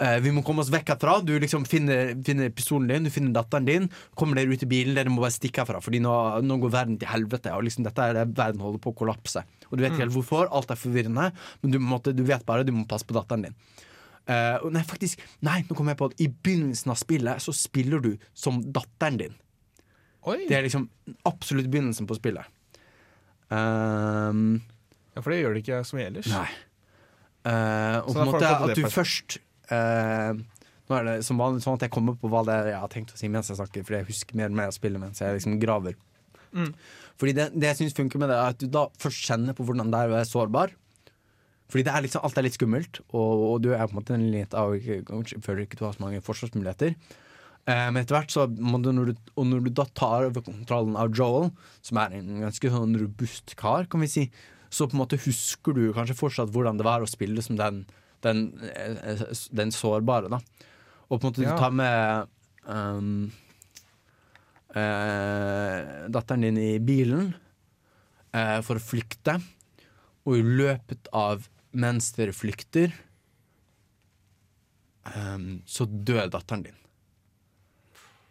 [0.00, 1.18] eh, Vi må komme oss vekk herfra.
[1.26, 4.96] Du liksom finner, finner pistolen din, du finner datteren din Kommer dere ut i bilen,
[4.98, 6.14] dere må bare stikke herfra Fordi nå,
[6.46, 9.44] nå går verden til helvete Og liksom dette er det verden holder på å kollapse.
[9.70, 10.06] Og du vet ikke Mm.
[10.08, 11.30] helt hvorfor, alt er forvirrende
[11.62, 13.54] Men du, måtte, du vet bare, du må passe på datteren din.
[14.30, 18.02] Uh, nei, faktisk, nei, nå kom jeg på at I begynnelsen av spillet Så spiller
[18.04, 19.32] du som datteren din
[20.48, 20.88] Det er liksom
[21.28, 22.44] absolutt begynnelsen på spillet
[23.50, 24.60] um,
[25.14, 26.28] Ja, for det gjør det ikke som ellers.
[26.32, 26.48] Nei
[27.40, 29.38] Uh, Og Så på en måte at du først.
[29.72, 30.34] eh,
[30.90, 32.90] Nå er det som vanlig sånn at jeg kommer på hva det er jeg har
[32.92, 35.22] tenkt å si mens jeg snakker Fordi jeg husker mer og mer av spillet mens
[35.22, 35.96] jeg liksom graver
[36.50, 36.72] Mm.
[37.14, 39.62] Fordi det, det jeg synes funker med det Er at du da først kjenner på
[39.62, 40.72] hvordan det er å være sårbar
[41.70, 44.16] fordi det er liksom, alt er litt skummelt, og, og du er på en måte
[44.16, 46.96] en litt av føler ikke du har så mange forsvarsmuligheter.
[47.70, 51.12] Eh, men etter hvert så når du, Og når du da tar over kontrollen av
[51.16, 51.50] Joel,
[51.86, 54.24] som er en ganske sånn robust kar, kan vi si,
[54.70, 57.84] så på en måte husker du kanskje fortsatt hvordan det var å spille som den,
[58.26, 59.22] den, eh,
[59.56, 60.40] den sårbare, da.
[61.10, 61.54] Og på en måte Ja.
[61.54, 62.28] du tar med
[62.70, 63.32] um,
[64.76, 67.32] uh, datteren din i bilen
[68.34, 69.40] uh, for å flykte.
[70.22, 72.94] Og i løpet av mens dere flykter,
[75.16, 76.79] um, så dør datteren din.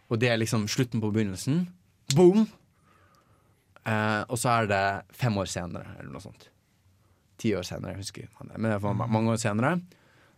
[0.09, 1.67] Og det er liksom slutten på begynnelsen.
[2.17, 2.47] Boom!
[3.85, 4.83] Eh, og så er det
[5.17, 6.49] fem år senere, eller noe sånt.
[7.39, 8.49] Ti år senere, jeg husker ikke.
[8.55, 9.77] Men det var mange år senere.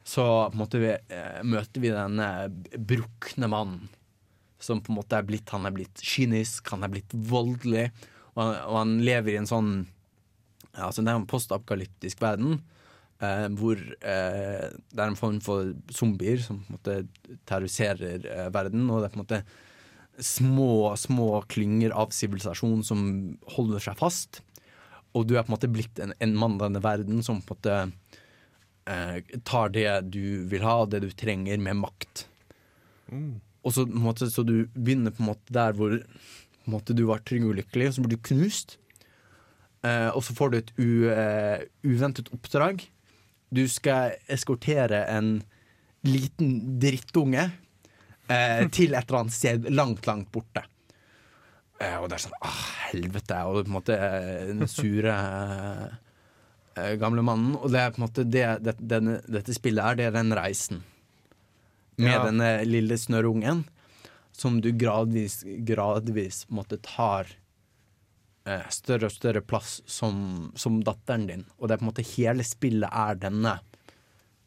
[0.04, 2.30] Så på en måte vi, eh, møter vi denne
[2.78, 3.90] brukne mannen.
[4.62, 7.90] Som på en måte er blitt Han er blitt kynisk, han er blitt voldelig.
[8.36, 9.88] Og han, og han lever i en sånn
[10.72, 12.62] altså Det er en postapokalyptisk verden
[13.24, 18.48] eh, hvor eh, det er en form for zombier som på en måte terroriserer eh,
[18.54, 18.88] verden.
[18.90, 19.44] Og det er på en måte
[20.22, 23.06] små, små klynger av sivilisasjon som
[23.56, 24.42] holder seg fast.
[25.18, 27.58] Og du er på en måte blitt en, en mann av denne verden som på
[27.58, 27.80] en måte
[28.92, 32.28] eh, tar det du vil ha, det du trenger, med makt.
[33.62, 35.98] Og så, på en måte, så du begynner på en måte der hvor
[36.70, 38.78] måte, du var trygg og lykkelig, og så blir du knust.
[39.86, 42.86] Eh, og så får du et u, eh, uventet oppdrag.
[43.52, 45.42] Du skal eskortere en
[46.08, 47.50] liten drittunge
[48.32, 50.64] eh, til et eller annet sted langt, langt borte.
[51.82, 53.42] Eh, og det er sånn ah, helvete.
[53.50, 55.18] Og det er på en måte eh, den sure
[56.78, 57.58] eh, gamle mannen.
[57.60, 60.34] Og det er på en måte det, det, denne, dette spillet er, det er den
[60.38, 60.84] reisen.
[62.02, 62.24] Med Ja.
[62.26, 63.66] denne lille snørrungen.
[64.32, 67.41] Som du gradvis, gradvis måte tar eh,
[68.74, 71.44] større og større plass som, som datteren din.
[71.60, 73.60] Og det er på en måte hele spillet er denne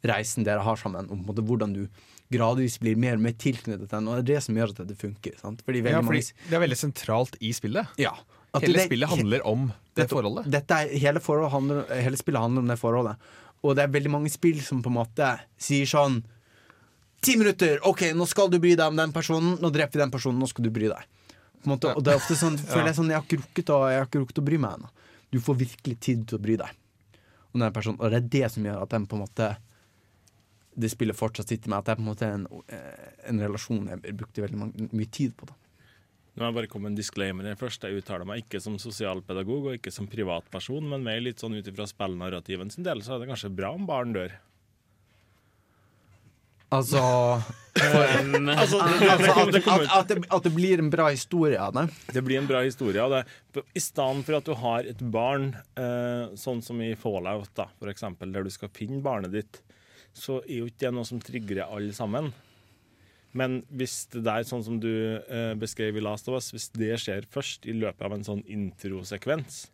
[0.05, 1.07] reisen dere har sammen.
[1.11, 1.87] Om hvordan du
[2.35, 4.09] gradvis blir mer og mer tilknyttet til den.
[4.11, 5.37] Og det er det som gjør at dette funker.
[5.41, 5.63] Sant?
[5.65, 7.87] Fordi Ja, fordi mange det er veldig sentralt i spillet.
[8.01, 8.13] Ja.
[8.55, 10.51] At Hele det- spillet handler om det Dette- forholdet.
[10.51, 13.17] Dette er, hele, forholdet handler, hele spillet handler om det forholdet.
[13.65, 16.23] Og det er veldig mange spill som på en måte sier sånn
[17.25, 17.79] Ti minutter!
[17.89, 19.55] OK, nå skal du bry deg om den personen.
[19.59, 20.39] Nå dreper vi den personen.
[20.39, 21.05] Nå skal du bry deg.
[21.65, 23.71] På en måte, og det er ofte sånn, føler jeg sånn Jeg har ikke rukket
[23.73, 24.91] å, jeg har ikke rukket å bry meg ennå.
[25.33, 26.71] Du får virkelig tid til å bry deg
[27.55, 28.01] Og, den personen.
[28.01, 29.55] Og det er det som gjør at den på en måte
[30.75, 31.81] det spillet fortsatt sitter med.
[31.81, 35.11] At det er på en måte en, eh, en relasjon jeg brukte veldig mange, mye
[35.11, 35.47] tid på.
[35.49, 35.55] Da.
[36.35, 37.47] Nå har jeg bare kommet en disclaimer.
[37.47, 37.87] her først.
[37.87, 41.67] Jeg uttaler meg ikke som sosialpedagog og ikke som privatperson, men mer litt sånn ut
[41.71, 44.35] ifra spillnarrativen sin del, så er det kanskje bra om barn dør.
[46.75, 47.03] Altså
[47.75, 51.75] Um, altså, altså, at, det at, at, det, at det blir en bra historie av
[51.75, 51.89] det.
[52.15, 53.23] Det blir en bra historie av det.
[53.75, 57.91] I stedet for at du har et barn, eh, sånn som i Fallout, da, for
[57.91, 59.59] eksempel, der du skal finne barnet ditt,
[60.15, 62.31] så er jo ikke det noe som trigger alle sammen.
[63.35, 66.95] Men hvis det der, sånn som du eh, beskrev i Last of Us, hvis det
[67.03, 69.65] skjer først i løpet av en sånn introsekvens,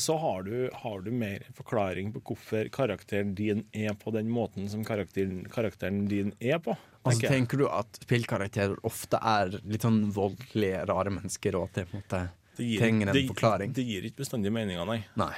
[0.00, 4.68] så har du, har du mer forklaring på hvorfor karakteren din er på den måten
[4.72, 6.72] som karakteren, karakteren din er på.
[7.04, 11.84] Altså, tenker du at spillkarakterer ofte er litt sånn voldelige, rare mennesker, og at det
[11.90, 12.20] på en måte
[12.56, 13.72] Det gir- trenger en det- forklaring?
[13.74, 15.04] Det gir ikke bestandig meninger, nei.
[15.16, 15.34] Nei.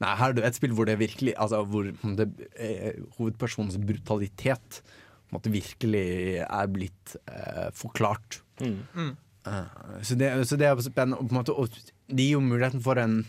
[0.00, 4.82] Nei, her er det et spill hvor det virkelig Altså hvor det, eh, hovedpersonens brutalitet
[4.82, 8.40] på en måte virkelig er blitt eh, forklart.
[8.60, 8.78] Mm.
[8.94, 9.16] Mm.
[9.46, 11.18] Uh, så, det, så det er spennende.
[11.18, 11.68] Og, på en måte, og
[12.08, 13.24] det gir jo muligheten for en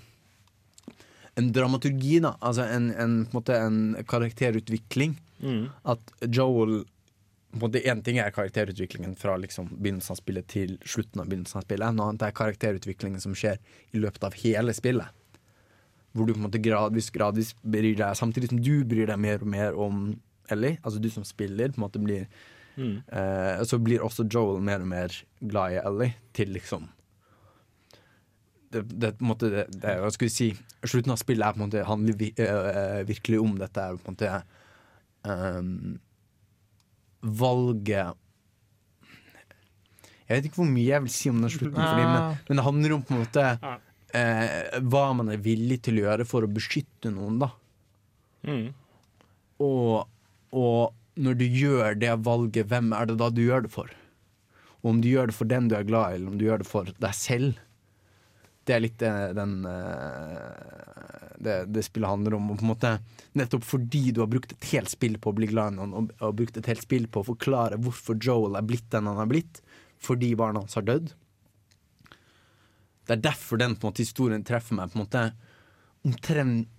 [1.39, 2.35] en dramaturgi, da.
[2.45, 5.17] Altså en, en, på en, måte en karakterutvikling.
[5.41, 5.67] Mm.
[5.95, 6.81] At Joel
[7.49, 11.95] Én ting er karakterutviklingen fra liksom begynnelsen av spillet til slutten av begynnelsen av spillet.
[11.97, 13.57] Noe annet er karakterutviklingen som skjer
[13.89, 15.09] i løpet av hele spillet.
[16.13, 19.41] Hvor du på en måte gradvis, gradvis bryr deg Samtidig som du bryr deg mer
[19.41, 20.05] og mer om
[20.53, 22.29] Ellie, altså du som spiller, på en måte blir
[22.79, 23.01] Mm.
[23.11, 26.87] eh, Så blir også Joel mer og mer glad i Ellie, til liksom
[28.73, 30.49] det, det, måte, det, det, Hva skal vi si
[30.83, 33.83] Slutten av spillet er på en måte handler vi, eh, virkelig om dette.
[33.83, 34.29] Er på en måte
[35.27, 35.97] ehm,
[37.41, 38.19] valget
[40.29, 42.67] Jeg vet ikke hvor mye jeg vil si om den slutten, fordi, men, men det
[42.67, 43.45] handler om på en måte
[44.15, 47.49] eh, hva man er villig til å gjøre for å beskytte noen, da.
[48.45, 48.67] Mm.
[49.65, 50.05] Og,
[50.55, 53.89] og når du gjør det valget, hvem er det da du gjør det for?
[54.79, 56.61] Og om du gjør det for den du er glad i, eller om du gjør
[56.61, 57.57] det for deg selv.
[58.69, 60.89] Det er litt det den eh,
[61.39, 62.51] det, det spillet handler om.
[62.51, 62.95] Og på en måte
[63.39, 66.11] Nettopp fordi du har brukt et helt spill på å bli glad i noen, og,
[66.25, 69.29] og brukt et helt spill på å forklare hvorfor Joel er blitt den han er
[69.29, 69.61] blitt,
[70.01, 71.13] fordi barna hans har dødd.
[73.09, 74.91] Det er derfor den måte historien treffer meg.
[74.91, 75.23] på en måte
[76.05, 76.75] omtrent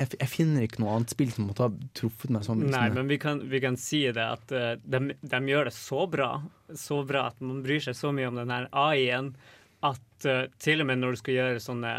[0.00, 2.62] jeg, jeg finner ikke noe annet spill som måtte ha truffet meg sånn.
[2.72, 6.06] Nei, men vi kan, vi kan si det at uh, de, de gjør det så
[6.08, 6.30] bra,
[6.72, 9.34] så bra at man bryr seg så mye om den her AI-en
[9.86, 11.92] at uh, til og med når du skal gjøre sånne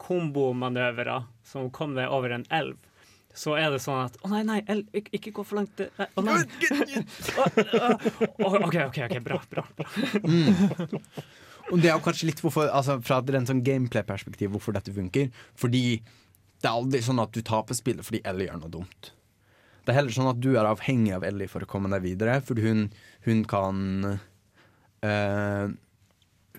[0.00, 2.76] kombomanøvere som kom deg over en elv,
[3.36, 5.80] så er det sånn at Å nei, nei, elv, ikke, ikke gå for langt.
[5.98, 6.38] Nei, oh, nei.
[7.36, 9.40] Å, å, OK, OK, ok, bra.
[9.50, 9.88] bra, bra.
[10.24, 11.02] Mm.
[11.74, 15.28] Og det er kanskje litt hvorfor, altså fra rent sånn gameplay-perspektiv hvorfor dette funker.
[15.58, 19.10] Fordi det er aldri sånn at du taper spillet fordi Ellie gjør noe dumt.
[19.84, 22.40] Det er heller sånn at du er avhengig av Ellie for å komme deg videre,
[22.42, 22.86] fordi hun,
[23.26, 23.82] hun kan
[25.06, 25.66] eh,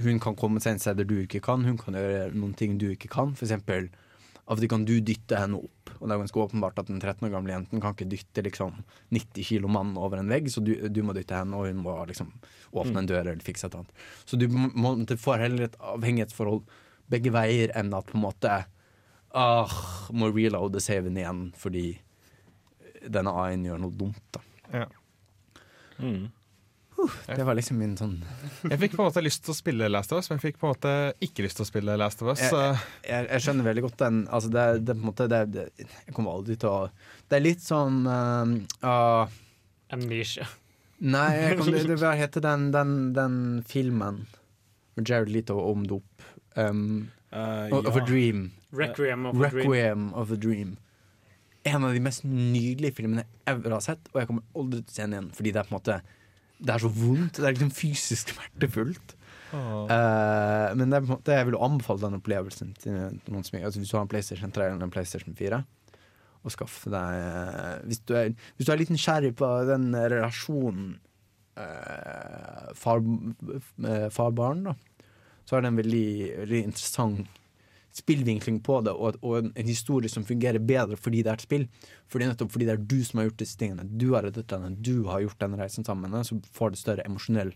[0.04, 2.92] Hun kan komme seg inn steder du ikke kan, hun kan gjøre noen ting du
[2.92, 3.34] ikke kan.
[3.38, 3.90] For eksempel
[4.48, 7.02] av og til kan du dytte henne opp, og det er ganske åpenbart at den
[7.02, 8.78] 13 år gamle jenten kan ikke dytte liksom
[9.12, 11.98] 90 kilo mann over en vegg, så du, du må dytte henne, og hun må
[12.08, 12.30] liksom
[12.72, 14.06] åpne en dør eller fikse et eller annet.
[14.24, 16.64] Så du må, må, får heller et avhengighetsforhold
[17.12, 18.54] begge veier enn at på en måte
[19.36, 19.76] ah,
[20.16, 21.90] må reloade saven igjen fordi
[23.04, 24.24] denne A-en gjør noe dumt.
[24.32, 24.44] da.
[24.72, 24.88] Ja.
[26.00, 26.30] Mm.
[26.98, 28.16] Uh, det var liksom min sånn
[28.64, 30.62] Jeg fikk på en måte lyst til å spille Last of Us, men jeg fikk
[30.62, 32.42] på en måte ikke lyst til å spille Last of Us.
[32.42, 34.24] jeg, jeg, jeg skjønner veldig godt den.
[34.34, 36.80] Altså det, er- det, på en måte, det, er- det, Jeg kommer aldri til å
[37.30, 38.56] Det er litt sånn uh,
[38.88, 39.44] uh
[39.94, 40.48] Amnesia.
[40.98, 43.38] Nei, jeg kom, det, det, hva heter den, den, den
[43.68, 44.26] filmen
[44.98, 46.26] med Jared Leto om dop?
[46.58, 48.04] Um, uh, of, of a.
[48.06, 48.52] Dream.
[48.72, 49.64] Requiem of a Dream.
[49.64, 50.78] Requiem of a Dream.
[51.68, 54.92] En av de mest nydelige filmene jeg ever har sett, og jeg kommer aldri til
[54.92, 55.98] å se den igjen, fordi det er på en måte
[56.58, 57.38] Det er så vondt.
[57.38, 59.18] Det er liksom fysisk smertefullt.
[59.54, 62.96] Eh, men det er måte, jeg vil anbefale den opplevelsen til
[63.32, 65.62] noen som altså Hvis du har en PlayStation 3 eller en PlayStation 4,
[66.44, 70.94] og skaffe deg uh, hvis, du er, hvis du er litt nysgjerrig på den relasjonen
[71.60, 73.02] uh, far,
[74.14, 74.76] far-barn, da,
[75.48, 76.12] så er det en veldig,
[76.44, 77.42] veldig interessant
[77.98, 81.66] spillvinkling på det, og, og en, historie som fungerer bedre fordi det er et spill.
[82.12, 83.88] Fordi nettopp fordi det er du som har gjort disse tingene.
[83.88, 86.82] Du har reddet denne, du har gjort denne reisen sammen med henne, så får det
[86.84, 87.54] større emosjonell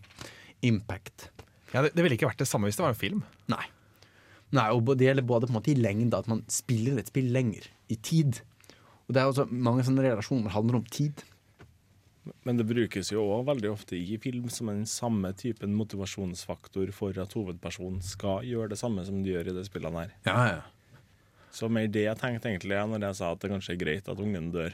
[0.66, 1.30] impact.
[1.72, 3.22] Ja, det, det ville ikke vært det samme hvis det var en film.
[3.52, 3.64] Nei.
[4.52, 7.30] Nei, og det gjelder både på en måte i lengde, at man spiller et spill
[7.32, 8.42] lenger, i tid.
[9.06, 11.24] Og det er også mange sånne relasjoner handler om tid.
[12.46, 17.16] Men det brukes jo òg veldig ofte i film som den samme typen motivasjonsfaktor for
[17.18, 20.14] at hovedpersonen skal gjøre det samme som de gjør i de spillene her.
[20.28, 21.08] Ja, ja.
[21.52, 24.22] Så mer det jeg tenkte egentlig når jeg sa at det kanskje er greit at
[24.22, 24.72] ungen dør.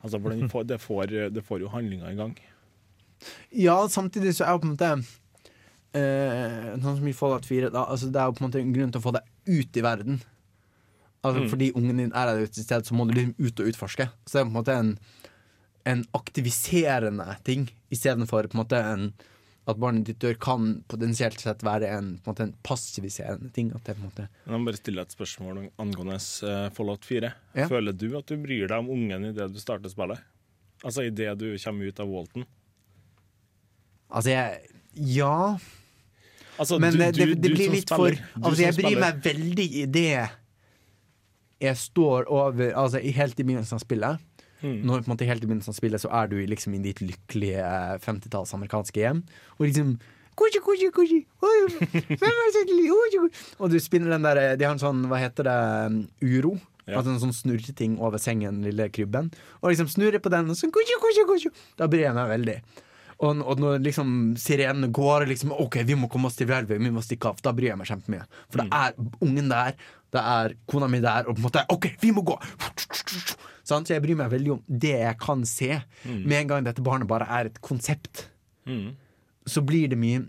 [0.00, 2.38] Altså, for den får, det, får, det får jo handlinga i gang.
[3.52, 4.92] Ja, samtidig så er jo på en måte
[5.92, 8.72] eh, Sånn som i Fallout 4, da, altså det er jo på en måte en
[8.72, 10.22] grunn til å få deg ut i verden.
[11.20, 11.48] Altså Mm.
[11.52, 14.06] Fordi ungen din er der et sted, så må du liksom ut og utforske.
[14.24, 14.94] Så det er på en måte en
[15.86, 19.12] en aktiviserende ting, istedenfor på en måte en
[19.68, 23.68] at barnet ditt dør kan potensielt sett være en, på en, måte, en passiviserende ting.
[23.76, 27.30] At det på en måte Jeg må bare stille et spørsmål angående eh, Fallout 4.
[27.54, 27.68] Ja.
[27.70, 30.18] Føler du at du bryr deg om ungen idet du starter spillet?
[30.82, 32.46] Altså idet du kommer ut av Walton?
[34.10, 34.60] Altså, jeg
[34.96, 35.56] Ja.
[36.58, 39.00] Altså, Men du- det, det, du- det du blir litt spiller- for Altså, jeg bryr
[39.00, 40.30] meg veldig i det
[41.60, 44.18] jeg står over Altså, helt i begynnelsen av spillet.
[44.60, 44.80] Mm.
[44.86, 46.98] Når på en måte helt i begynnelsen av spillet Så er du liksom i ditt
[47.00, 49.22] lykkelige eh, 50-talls amerikanske hjem.
[49.58, 49.94] Og liksom
[50.40, 51.20] Kushi, kushi, kushi.
[53.60, 55.56] Og du spinner den der eh, De har en sånn, hva heter det,
[55.90, 56.54] um, uro.
[56.86, 56.98] Ja.
[56.98, 59.28] Altså en sånn snurreting over sengen, lille krybben.
[59.60, 60.72] Og liksom snurrer på den, og sånn.
[61.78, 62.56] Da bryr jeg meg veldig.
[63.20, 66.92] Og, og når liksom sirenene går, liksom OK, vi må komme oss til Vjelvøy vi
[66.94, 67.40] må stikke av.
[67.44, 68.24] Da bryr jeg meg kjempemye.
[68.48, 69.76] For det er ungen der,
[70.10, 72.38] det er kona mi der, og på en måte OK, vi må gå!
[73.70, 75.76] Så jeg bryr meg veldig om det jeg kan se.
[76.02, 76.22] Mm.
[76.24, 78.26] Med en gang dette barnet bare er et konsept,
[78.68, 78.92] Mm.
[79.48, 80.20] så blir det mye,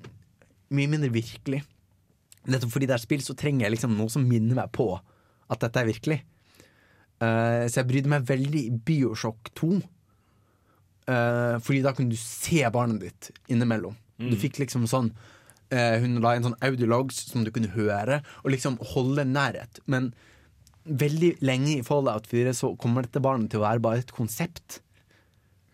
[0.71, 1.59] mye mindre virkelig.
[2.47, 4.87] Nettopp fordi det er spill, så trenger jeg liksom noe som minner meg på
[5.51, 6.21] at dette er virkelig.
[7.21, 9.81] Uh, så jeg brydde meg veldig i Bioshock 2.
[11.09, 13.95] Eh, fordi da kunne du se barnet ditt innimellom.
[14.21, 14.29] Mm.
[14.33, 15.07] Du fikk liksom sånn
[15.73, 19.81] uh, Hun la inn sånn audiologs som du kunne høre, og liksom holde nærhet.
[19.89, 20.11] Men
[20.85, 24.81] veldig lenge i Fallout 4 så kommer dette barnet til å være bare et konsept.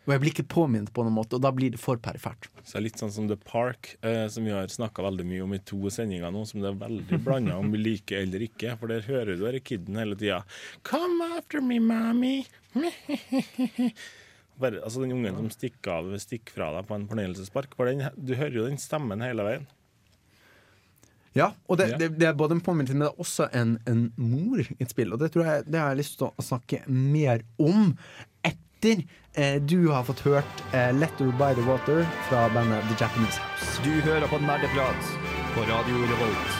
[0.08, 2.48] Og jeg blir ikke påminnet på noen måte, og da blir det for perifert.
[2.64, 5.60] Så litt sånn som The Park, eh, som vi har snakka veldig mye om i
[5.68, 8.78] to sendinger nå, som det er veldig blanda om vi liker eller ikke.
[8.80, 10.40] For der hører du denne kiden hele tida.
[10.88, 12.46] Come after me, mommy.
[14.58, 17.76] Bare, altså Den ungen som stikker av stikker fra deg på en fornøyelsespark.
[17.78, 19.68] For den, du hører jo den stemmen hele veien.
[21.38, 21.98] Ja, og det, Ja.
[22.02, 24.90] det, det er både en påminnelse, men det er også en, en mor i et
[24.90, 25.14] spill.
[25.14, 27.92] Og det tror jeg det har jeg lyst til å snakke mer om
[28.48, 29.04] etter
[29.38, 33.38] eh, du har fått hørt eh, 'Let Her By The Water' fra bandet The Japanese
[33.38, 33.78] House.
[33.86, 35.12] Du hører på Nerdeprat
[35.54, 36.58] på Radio Revolt.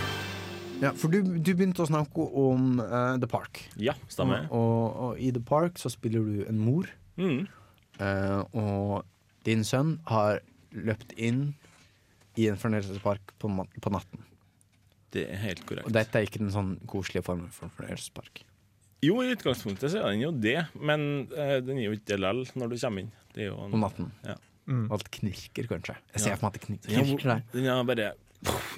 [0.78, 3.64] Ja, for du, du begynte å snakke om uh, The Park.
[3.82, 4.46] Ja, stemmer.
[4.54, 6.86] Og, og, og i The Park så spiller du en mor.
[7.18, 7.48] Mm.
[8.00, 9.06] Eh, og
[9.48, 10.42] din sønn har
[10.72, 11.54] løpt inn
[12.38, 13.50] i en fornøyelsespark på,
[13.82, 14.26] på natten.
[15.16, 15.88] Det er helt korrekt.
[15.88, 18.44] Og dette er ikke den sånn koselige formen for fornøyelsespark.
[19.06, 22.18] Jo, i utgangspunktet så er den jo det, men uh, den er jo ikke det
[22.22, 23.12] likevel når du kommer inn.
[23.34, 24.08] Det er jo en, Om natten.
[24.26, 24.36] Ja.
[24.92, 25.96] Alt knirker, kanskje.
[26.16, 26.38] Jeg ser Ja.
[26.42, 27.44] for meg at det er- knirker der.
[27.54, 28.14] Den er bare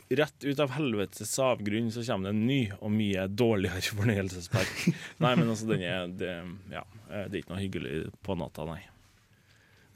[0.10, 4.86] Rett ut av helvetes avgrunn så kommer det en ny og mye dårligere fornøyelsespark.
[5.24, 6.32] nei, men altså, den er det,
[6.72, 8.80] Ja, eh, det er ikke noe hyggelig på natta, nei.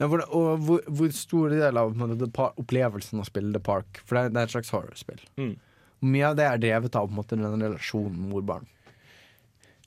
[0.04, 2.28] Ja, hvor, og hvor, hvor stor del av måte,
[2.60, 5.22] opplevelsen å spille The Park For det er, det er et slags horrorspill.
[5.40, 5.54] Mm.
[6.04, 8.68] Mye av det er drevet av på en måte, den relasjonen mor-barn?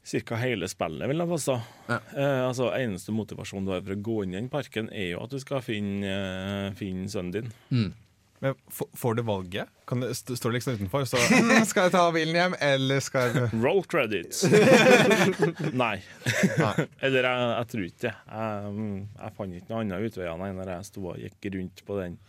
[0.07, 1.57] Cirka hele spillet, vil jeg påstå.
[1.91, 5.22] Eh, altså, eneste motivasjon du har for å gå inn i den parken, er jo
[5.26, 7.52] at du skal finne, eh, finne sønnen din.
[8.39, 9.69] Men Får du valget?
[9.88, 11.05] Kan det, st står du liksom utenfor?
[11.09, 14.43] Så mm, Skal jeg ta bilen hjem, eller skal jeg Roll credits.
[15.84, 15.95] Nei.
[17.01, 18.14] Eller jeg, jeg tror ikke det.
[18.14, 21.85] Jeg, mm, jeg fant ikke noe annet utveier nei, når jeg sto og gikk rundt
[21.88, 22.19] på den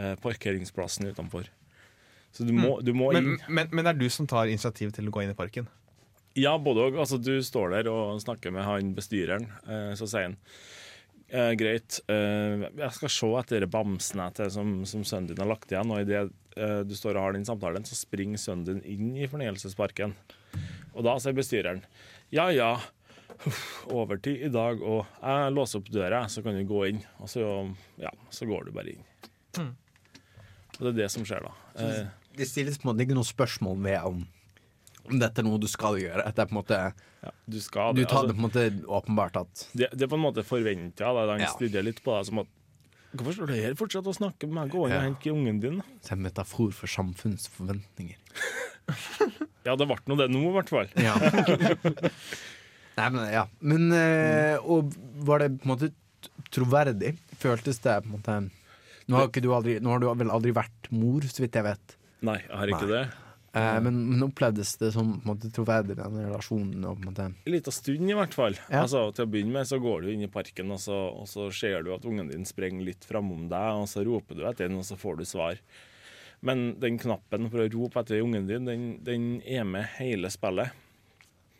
[0.00, 1.46] eh, parkeringsplassen utenfor.
[2.32, 3.34] Så du må, du må inn.
[3.36, 5.68] men, men, men er du som tar initiativ til å gå inn i parken?
[6.38, 6.98] Ja, både og.
[6.98, 9.50] Altså, du står der og snakker med han bestyreren.
[9.68, 10.38] Eh, så sier han
[11.32, 15.50] eh, greit, eh, jeg skal se etter bamsen jeg til som, som sønnen din har
[15.50, 15.92] lagt igjen.
[15.92, 16.24] Og idet
[16.56, 20.14] eh, du står og har den samtalen, så springer sønnen din inn i fornøyelsesparken.
[20.92, 21.84] Og da sier bestyreren
[22.32, 22.72] ja ja,
[23.92, 27.00] overtid i dag, og jeg låser opp døra, så kan du gå inn.
[27.20, 27.44] Og så,
[28.00, 29.08] ja, så går du bare inn.
[29.58, 29.72] Mm.
[30.78, 31.52] Og det er det som skjer, da.
[31.82, 32.06] Eh,
[32.38, 34.22] Det stilles på en måte ikke noe spørsmål ved om
[35.20, 36.24] dette er noe du skal gjøre.
[36.26, 36.80] At det er på en måte
[37.48, 40.14] du skal Du tar altså- det på en måte åpenbart at Det, det er på
[40.18, 41.12] en måte forventa.
[41.12, 41.48] De Ja.
[41.52, 42.46] stirrer litt på deg som at
[43.14, 44.70] Hvorfor står du her fortsatt og snakker med meg?
[44.72, 45.82] Gå inn og hent ungen din.
[46.00, 48.16] Det er en metafor for samfunnsforventninger.
[49.64, 50.88] Ja, det ble nå det nå, i hvert fall.
[50.96, 51.14] Ja.
[52.96, 53.44] Nei, men ja.
[53.60, 54.92] Men øh, Og
[55.26, 55.92] var det på en måte
[56.50, 57.14] troverdig?
[57.40, 58.50] Føltes det på en måte
[59.08, 61.94] Nå har, du, aldri, nå har du vel aldri vært mor, så vidt jeg vet.
[62.22, 62.92] Nei, jeg har ikke Nei.
[62.92, 63.21] det.
[63.52, 66.84] Eh, men, men opplevdes det som på en måte troverdig, den relasjonen?
[66.88, 68.56] Og på en måte En liten stund, i hvert fall.
[68.70, 68.84] Ja.
[68.84, 71.50] Altså, til å begynne med så går du inn i parken, og så, og så
[71.54, 74.80] ser du at ungen din sprenger litt framom deg, og så roper du etter den,
[74.80, 75.60] og så får du svar.
[76.42, 80.72] Men den knappen for å rope etter ungen din, den, den er med hele spillet.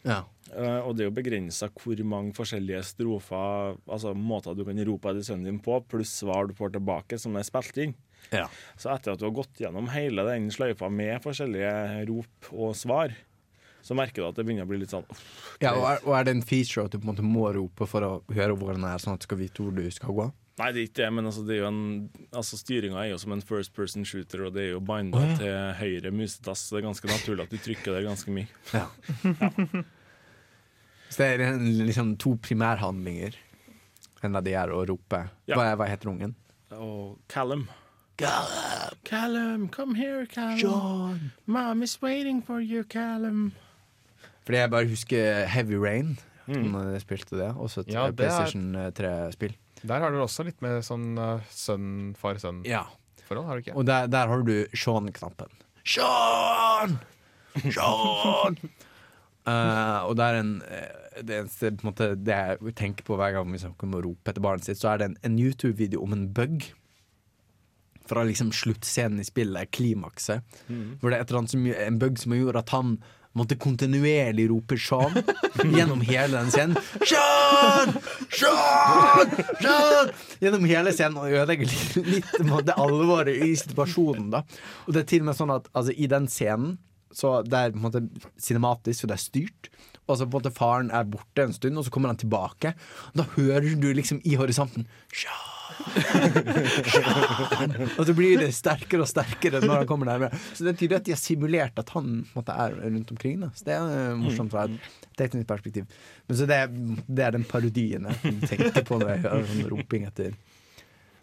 [0.02, 0.24] Ja.
[0.50, 5.12] Eh, og det er jo begrensa hvor mange forskjellige strofer, altså måter du kan rope
[5.12, 7.94] etter sønnen din på, pluss svar du får tilbake som er spilt inn.
[8.30, 8.46] Ja.
[8.80, 11.72] Så etter at du har gått gjennom hele den sløyfa med forskjellige
[12.08, 13.14] rop og svar,
[13.82, 15.24] så merker du at det begynner å bli litt sånn uff,
[15.62, 17.88] Ja, og, er, og er det en feature at du på en måte må rope
[17.90, 20.28] for å høre hvor den er, sånn at du skal vite hvor du skal gå?
[20.60, 21.84] Nei, det er ikke det, men altså, det er jo en,
[22.28, 25.24] altså, styringa er jo som en first person shooter, og det er jo binda oh,
[25.30, 25.38] ja.
[25.40, 26.66] til høyre musetass.
[26.68, 28.48] så Det er ganske naturlig at du trykker der ganske mye.
[28.76, 28.86] Ja.
[31.12, 33.34] Så det er en, liksom to primærhandlinger.
[34.24, 35.18] En av de er å rope.
[35.44, 35.58] Ja.
[35.58, 36.36] Hva, er, hva heter ungen?
[36.72, 37.66] Og Callum.
[39.04, 40.58] Callum, come here, Callum.
[40.58, 41.32] John.
[41.46, 43.52] Mom is waiting for you, Callum.
[44.44, 46.18] Fordi jeg bare husker Heavy Rain.
[46.46, 46.70] Mm.
[46.72, 47.50] Når jeg spilte det.
[47.56, 49.54] Også et Ja, eh, det PlayStation 3-spill.
[49.82, 52.84] Der har dere også litt med sånn uh, sønn, far-sønn-forhold, Ja.
[53.28, 53.74] har du ikke?
[53.74, 55.50] Og der, der har du Sean-knappen.
[55.84, 56.98] Sean!
[57.58, 58.58] Sean!
[59.46, 63.16] uh, og det er en eh, Det eneste på en måte, det jeg tenker på
[63.18, 65.38] hver gang vi snakker om å rope etter barnet sitt, så er det en, en
[65.38, 66.70] YouTube-video om en bug.
[68.08, 70.44] Fra liksom sluttscenen i spillet, klimakset.
[70.68, 70.98] Mm.
[71.00, 72.96] Hvor det er et eller annet som, en bug som gjorde at han
[73.38, 75.14] måtte kontinuerlig rope Sean
[75.76, 76.76] gjennom hele den scenen.
[77.00, 77.94] Sean!
[78.28, 79.32] Sean!
[79.62, 80.12] Sean!
[80.42, 82.32] Gjennom hele scenen og ødelegger litt,
[82.68, 84.30] det alvoret i situasjonen.
[84.34, 84.42] da
[84.86, 86.76] Og det er til og med sånn at altså, i den scenen
[87.12, 88.00] så det er på en måte
[88.40, 89.68] cinematisk, for det er styrt.
[90.08, 92.72] Og så på en måte faren er borte en stund, og så kommer han tilbake.
[93.16, 95.61] Da hører du liksom i horisonten Sean!
[97.98, 100.38] Og så blir det sterkere og sterkere når han kommer nærmere.
[100.54, 103.42] Så det er tydelig at de har simulert at han måtte, er rundt omkring.
[103.44, 103.50] Da.
[103.56, 105.84] Så det er eh, morsomt fra et teknisk perspektiv.
[106.28, 109.68] Men så det, er- det er den parodien jeg tenker på når jeg hører sånn
[109.72, 110.34] roping etter,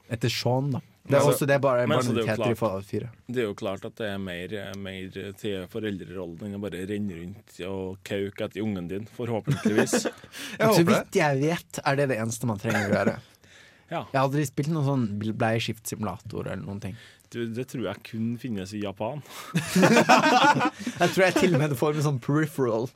[0.09, 0.71] etter Sean.
[0.77, 0.83] Da.
[1.09, 3.07] Det er også det bare, bare det er klart- Fallout 4.
[3.33, 7.17] Det er jo klart at det er mer, mer til foreldrerollen enn å bare renne
[7.17, 10.03] rundt og kauke etter ungen din, forhåpentligvis.
[10.77, 13.17] Så vidt jeg vet, er det det eneste man trenger å gjøre.
[13.89, 14.03] Ja.
[14.11, 15.05] Jeg har aldri spilt noen sånn
[15.39, 16.95] bleieskiftsimulator eller noen ting.
[17.29, 19.19] Du, det tror jeg kun finnes i Japan.
[20.99, 22.87] Jeg tror jeg til og med får med sånn peripheral.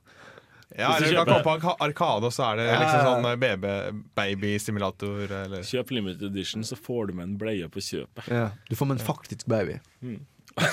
[0.74, 2.65] Ja, Hvis du eller du kan kjøper- komme på Arka- Arkade, og så er det
[2.65, 5.20] Ja, liksom sånn eh, baby-simulator.
[5.44, 8.26] Eller Kjøp limited edition, så får du med en bleie på kjøpet.
[8.34, 9.78] Ja, du får med en faktisk baby.
[10.02, 10.26] Mm.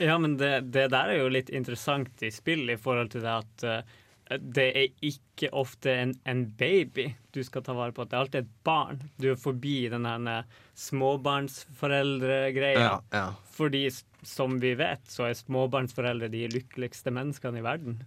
[0.00, 3.32] Ja, men det, det der er jo litt interessant i spill i forhold til det
[3.34, 3.90] at eh,
[4.38, 8.04] det er ikke ofte en, en baby du skal ta vare på.
[8.06, 9.00] Det er alltid et barn.
[9.18, 10.44] Du er forbi den her
[10.78, 12.78] småbarnsforeldregreia.
[12.78, 13.32] Ja, ja.
[13.50, 13.90] Fordi
[14.22, 18.02] som vi vet, så er småbarnsforeldre de lykkeligste menneskene i verden.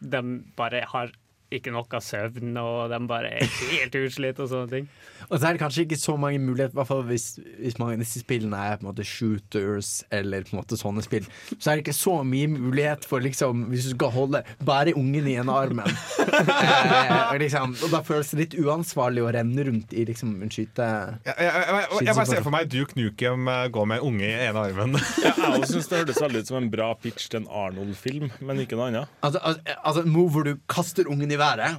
[0.00, 0.22] De
[0.56, 1.12] bare har
[1.54, 4.88] ikke nok av søvn, og de bare er helt utslitt og sånne ting.
[5.28, 7.26] Og så er det kanskje ikke så mange muligheter, i hvert fall hvis,
[7.58, 11.04] hvis mange av disse spillene er på en måte shooters eller på en måte sånne
[11.04, 11.26] spill,
[11.56, 15.26] så er det ikke så mye mulighet for liksom Hvis du skal holde bare ungen
[15.28, 15.88] i en armen.
[16.28, 20.88] eh, liksom, og da føles det litt uansvarlig å renne rundt i liksom en skyte...
[21.24, 24.28] jeg, jeg, jeg, jeg bare ser for meg Duke Nukem eh, gå med en unge
[24.28, 24.98] i ene armen.
[25.38, 28.62] Ja, jeg syns det hørtes veldig ut som en bra pitch til en Arnold-film, men
[28.62, 29.12] ikke noe annet.
[29.24, 31.78] Altså, altså, altså en move hvor du kaster ungen i været,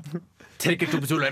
[0.60, 1.32] trekker to pistoler,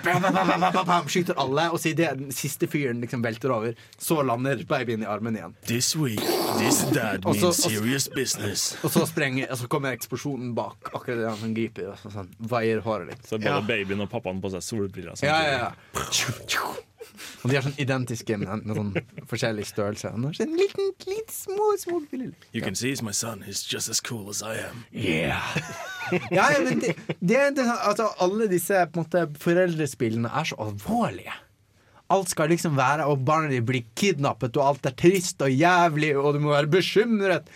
[1.11, 5.03] skyter alle, og sier det er den siste fyren liksom velter over, så lander babyen
[5.03, 5.55] i armen igjen.
[5.67, 6.21] This week,
[6.61, 8.77] this dad means serious business.
[8.83, 12.31] Og så, sprenger, og så kommer eksplosjonen bak, akkurat det han griper, og så sånn,
[12.39, 13.27] vaier håret litt.
[13.27, 13.61] Så både Ja.
[13.67, 15.19] babyen og pappaen på seg solbriller.
[15.23, 15.71] Ja, ja, ja.
[17.43, 20.11] Og de er sånn identiske, men med sånn forskjellig størrelse.
[20.13, 22.31] Han har sånn liten, liten, små, små biler.
[22.53, 23.43] You can see my son.
[23.47, 24.85] He's just as cool as I am.
[24.91, 25.41] Yeah.
[26.31, 30.29] Ja, ja, men det, det, er- det, er- altså, alle disse på en måte, foreldrespillene
[30.39, 31.33] er så alvorlige.
[32.15, 36.13] Alt skal liksom være Og barnet dine blir kidnappet, og alt er trist og jævlig,
[36.15, 37.49] og du må være bekymret.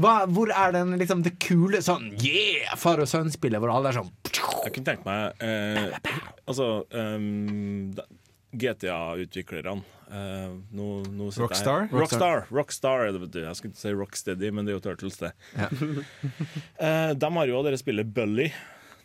[0.00, 3.98] Hva, hvor er den, liksom, det kule sånn yeah, far og sønn-spillet, hvor alle er
[3.98, 5.98] sånn Jeg kunne tenkt meg eh,
[6.46, 8.06] Altså um, da-
[8.52, 11.86] GTA-utviklerne Uh, no, no Rockstar?
[11.92, 12.46] Rockstar?
[12.50, 13.44] Rockstar Rockstar.
[13.46, 15.30] Jeg skulle ikke si Rocksteady, men det er jo Turtles, det.
[16.80, 18.48] Eh, de har jo det spillet Bully.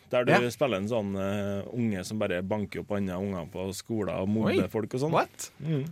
[0.09, 0.39] Der du Ja.
[0.49, 4.67] spiller en sånn uh, unge som bare banker opp andre unger på skoler og morder
[4.71, 5.13] folk og sånn.
[5.13, 5.51] What?
[5.61, 5.85] Mm.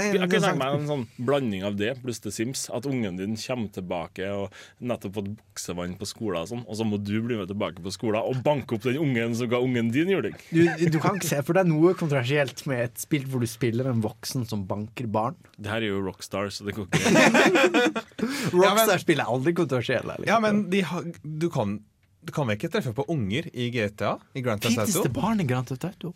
[0.00, 2.64] Nei, Jeg kunne tenke meg en sånn blanding av det pluss The Sims.
[2.72, 6.86] At ungen din kommer tilbake og nettopp fått buksevann på skolen, og sånn Og så
[6.88, 9.92] må du bli med tilbake på skolen og banke opp den ungen som ga ungen
[9.94, 10.36] din juling.
[10.50, 13.90] Du, du kan ikke se for deg noe kontroversielt med et spill hvor du spiller
[13.90, 15.36] en voksen som banker barn.
[15.60, 17.94] Det her er jo Rockstar, så det går ikke
[18.56, 20.18] Rockstar-spill er aldri kontroversielle.
[20.20, 20.30] Liksom.
[20.30, 21.78] Ja, men de har, du, kan,
[22.24, 24.16] du kan vel ikke treffe på unger i GTA?
[24.34, 25.06] I Grand Theft Finnes Auto?
[25.08, 26.14] det barn i Grand Theft Auto?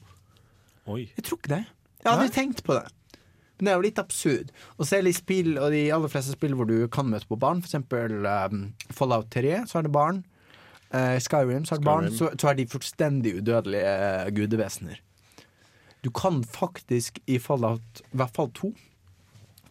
[0.90, 1.06] Oi.
[1.16, 1.64] Jeg tror ikke det.
[2.04, 2.84] Jeg hadde tenkt på det.
[3.64, 4.50] Men det er jo litt absurd.
[4.76, 7.62] Og selv i spill, og de aller fleste spill hvor du kan møte på barn,
[7.64, 7.78] f.eks.
[7.80, 8.58] Um,
[8.92, 10.18] Fallout 3, så er det barn.
[10.92, 12.10] Uh, Skyrim, så er det barn.
[12.12, 15.00] Så, så er de fullstendig udødelige uh, gudevesener.
[16.04, 18.74] Du kan faktisk i Fallout, i hvert fall to,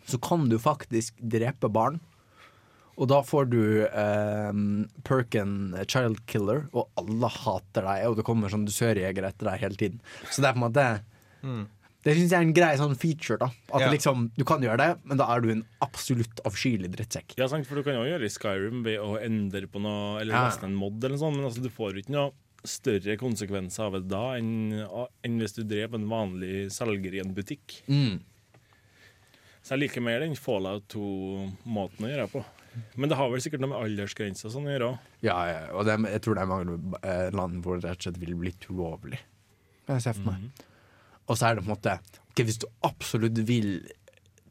[0.09, 2.01] så kan du faktisk drepe barn.
[2.97, 4.57] Og da får du eh,
[5.05, 5.53] perken
[5.89, 8.03] Child Killer, og alle hater deg.
[8.09, 10.03] Og det kommer sånn dusørjegere etter deg hele tiden.
[10.29, 10.85] Så det er på en måte
[11.43, 11.65] Mm.
[12.03, 13.37] Det syns jeg er en grei sånn feature.
[13.39, 13.89] da At Ja.
[13.91, 17.37] liksom, Du kan gjøre det, men da er du en absolutt avskyelig drittsekk.
[17.37, 20.19] Ja, sant, for du kan jo gjøre det i Skyrim ved å endre på noe,
[20.21, 20.43] eller Ja.
[20.49, 22.31] laste en mod eller noe sånt, men altså, du får ikke noe
[22.65, 24.71] større konsekvenser av det da enn,
[25.23, 27.81] enn hvis du drev en vanlig selger i en butikk.
[27.89, 28.19] Mm.
[29.63, 32.43] Så jeg liker mer den Fallout 2-måten å gjøre på.
[32.97, 34.99] Men det har vel sikkert noe med aldersgrenser sånn å gjøre òg.
[35.21, 38.07] Ja, ja, og det, jeg tror det er mange eh, land hvor det rett og
[38.13, 39.19] slett vil bli ulovlig.
[39.87, 40.41] Jeg ser for meg.
[40.41, 40.51] Mhm.
[41.27, 41.97] Og så er det på en måte
[42.33, 43.75] Ok, Hvis du absolutt vil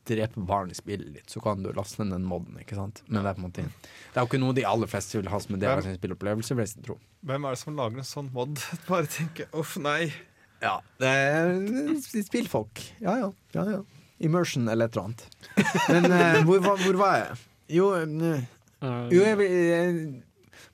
[0.09, 2.57] drepe barn i spillet ditt, så kan du laste ned den moden.
[2.59, 3.03] ikke sant?
[3.07, 5.29] Men det er på en måte Det er jo ikke noe de aller fleste vil
[5.31, 6.57] ha som en del av sin spillopplevelse.
[6.59, 6.97] vil jeg tro.
[7.23, 8.59] Hvem er det som lager en sånn mod?
[8.89, 10.13] Bare tenke uff, nei.
[10.63, 12.83] Ja, det er spillfolk.
[13.03, 13.31] Ja, ja.
[13.55, 13.81] ja, ja.
[14.23, 15.25] Immersion eller et eller annet.
[15.91, 17.39] Men uh, hvor, var- hvor var jeg?
[17.79, 19.97] Jo, uh, jo jeg, jeg,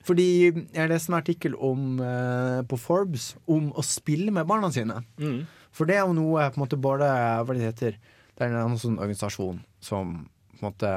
[0.05, 0.27] fordi
[0.73, 5.01] jeg leste en artikkel om, uh, på Forbes om å spille med barna sine.
[5.21, 5.39] Mm.
[5.79, 7.07] For det er jo noe på en måte både
[7.47, 7.95] Hva det heter
[8.35, 10.11] Det er en sånn organisasjon som
[10.53, 10.91] på en måte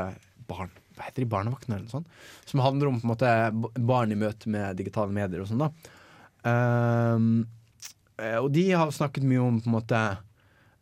[0.51, 1.29] barn Hva heter de?
[1.31, 2.11] Barnevakten eller noe sånt?
[2.51, 3.31] Som handler om på en måte
[3.79, 5.71] barn i møte med digitale medier og sånn, da.
[6.51, 10.01] Eh, og de har snakket mye om på en måte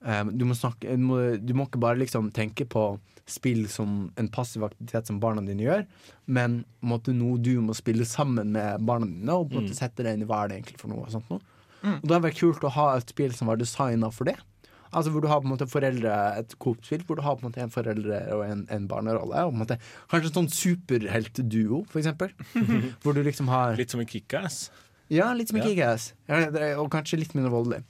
[0.02, 2.82] um, du, må snakke, du, må, du må ikke bare liksom tenke på
[3.30, 5.84] spill som en passiv aktivitet som barna dine gjør,
[6.26, 9.62] men på en måte noe du må spille sammen med barna dine, og på en
[9.62, 9.78] måte Mm.
[9.78, 11.04] sette deg inn i hva er det egentlig for noe.
[11.06, 11.40] Og sånt noe.
[11.82, 11.98] Mm.
[12.02, 14.36] Og da er det kult å ha et spill som var designa for det.
[14.90, 17.52] Altså Hvor du har på en måte foreldre et Coop-spill hvor du har på en
[17.52, 19.44] måte en foreldre og en, en barnerolle.
[19.46, 19.76] Og på en måte
[20.10, 22.32] Kanskje en sånn superheltduo, for eksempel.
[23.04, 24.64] hvor du liksom har Litt som en kickass.
[25.10, 25.68] Ja, litt som en Ja.
[25.70, 26.12] kickass.
[26.30, 26.40] Ja,
[26.82, 27.84] og kanskje litt mindre voldelig.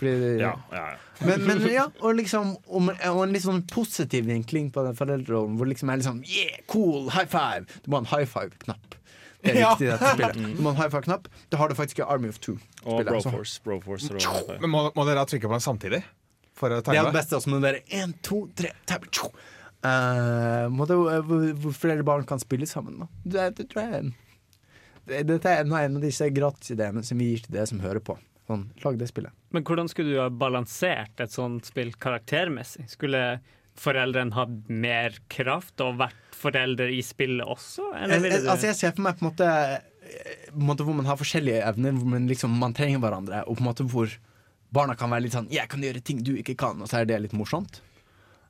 [0.00, 1.26] Fordi, Ja, ja, ja.
[1.26, 5.56] Men, men ja, og liksom om, og en litt sånn positiv vinkling på den foreldrerollen,
[5.60, 7.68] hvor liksom er liksom Yeah, cool, high five!
[7.84, 8.96] Du må ha en high five-knapp.
[9.44, 9.70] Er Ja.
[9.74, 10.36] viktig i dette spillet.
[10.56, 11.28] Når man high five-knapp.
[11.52, 12.56] Det har du faktisk i Army of Two.
[12.84, 13.30] Og altså.
[13.30, 13.60] Broforce.
[13.64, 16.02] Broforce og Men må, må dere ha trykke på den samtidig?
[16.54, 17.36] For å Det er det beste.
[17.36, 19.10] også Men må det er én, to, tre, tabbe,
[19.84, 23.02] Uh, må det, hvor, hvor flere barn kan spille sammen.
[23.02, 23.08] Da.
[23.24, 24.14] Det, det tror jeg
[25.28, 28.16] Dette er en av disse gratisidéene som vi gir til dere som hører på.
[28.48, 29.32] Sånn, lag det spillet.
[29.52, 32.86] Men hvordan skulle du ha balansert et sånt spill karaktermessig?
[32.92, 33.20] Skulle
[33.80, 37.88] foreldrene hatt mer kraft og vært foreldre i spillet også?
[37.96, 40.68] Eller Jeg, jeg, du altså jeg ser for meg på en måte, eh, på en
[40.70, 43.70] måte hvor man har forskjellige evner, hvor man, liksom, man trenger hverandre, og på en
[43.70, 44.12] måte hvor
[44.74, 47.04] barna kan være litt sånn 'Jeg kan gjøre ting du ikke kan', og så er
[47.06, 47.80] det litt morsomt.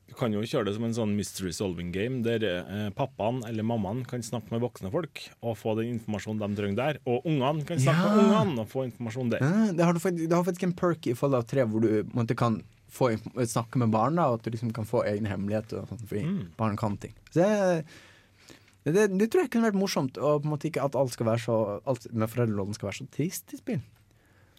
[0.08, 3.64] Du kan jo kjøre det som en sånn mystery solving game, der eh, pappaen eller
[3.64, 6.98] mammaen kan snakke med voksne folk og få den informasjonen de trenger der.
[7.08, 8.14] Og ungene kan snakke Ja.
[8.14, 9.40] med ungene og få informasjon der.
[9.40, 12.04] Ja, det, har du faktisk, det har faktisk en perk i Fallout 3 hvor du
[12.12, 12.62] måtte, kan
[12.94, 13.10] få,
[13.50, 15.82] snakke med barn, da, og at du liksom kan få egne hemmeligheter.
[15.82, 16.24] Og sånt, fordi
[16.58, 17.14] barn kan ting.
[17.34, 20.18] Så det, det, det tror jeg kunne vært morsomt.
[20.20, 21.58] Og på en måte ikke at alt, skal være så,
[21.88, 23.82] alt med foreldrerollen skal være så trist i spill.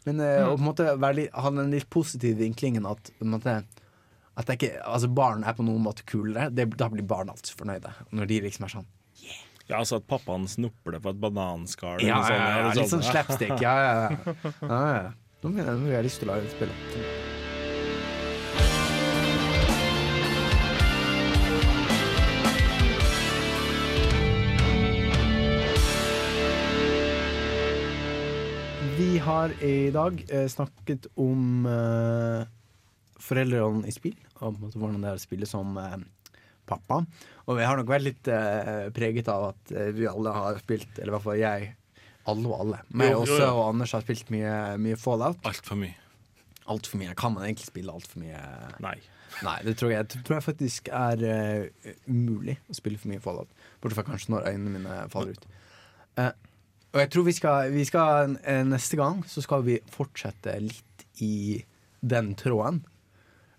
[0.05, 0.51] Men eh, Mm.
[0.51, 3.55] å på en måte være ha den litt positive vinklingen at på en måte,
[4.37, 6.49] at det ikke, altså barn er på noen måte kulere.
[6.53, 7.93] Det, da blir barn alltid fornøyde.
[8.13, 8.85] Når de liksom er sånn
[9.23, 9.41] yeah.
[9.65, 12.03] Ja, altså at pappaen snupper det på et bananskall.
[12.05, 13.55] Ja, ja, ja, ja, litt sånn slapstick.
[13.65, 14.43] Ja, ja, ja.
[14.61, 15.13] ja, ja.
[15.41, 16.75] Nå jeg- nå har jeg lyst til å lage et spill.
[29.25, 32.45] Har i dag eh, snakket om eh,
[33.21, 35.97] foreldrene i spill, og hvordan det er å spille som eh,
[36.69, 37.01] pappa.
[37.45, 40.93] Og vi har nok vært litt eh, preget av at eh, vi alle har spilt,
[40.97, 41.73] eller i hvert fall jeg,
[42.29, 42.81] alle og alle.
[42.93, 43.51] Jo, jo, også jo.
[43.53, 45.41] og Anders har spilt mye, mye Fallout.
[45.45, 45.97] Altfor mye.
[46.71, 47.13] Altfor mye.
[47.17, 48.39] Kan man egentlig spille altfor mye?
[48.81, 48.97] Nei.
[49.43, 53.21] Nei, det tror jeg, det tror jeg faktisk er eh, umulig å spille for mye
[53.23, 53.51] Fallout.
[53.81, 55.47] Bortsett fra kanskje når øynene mine faller ut.
[56.21, 56.31] Eh,
[56.95, 61.03] og jeg tror vi skal, vi skal eh, Neste gang så skal vi fortsette litt
[61.23, 61.59] i
[61.99, 62.79] den tråden.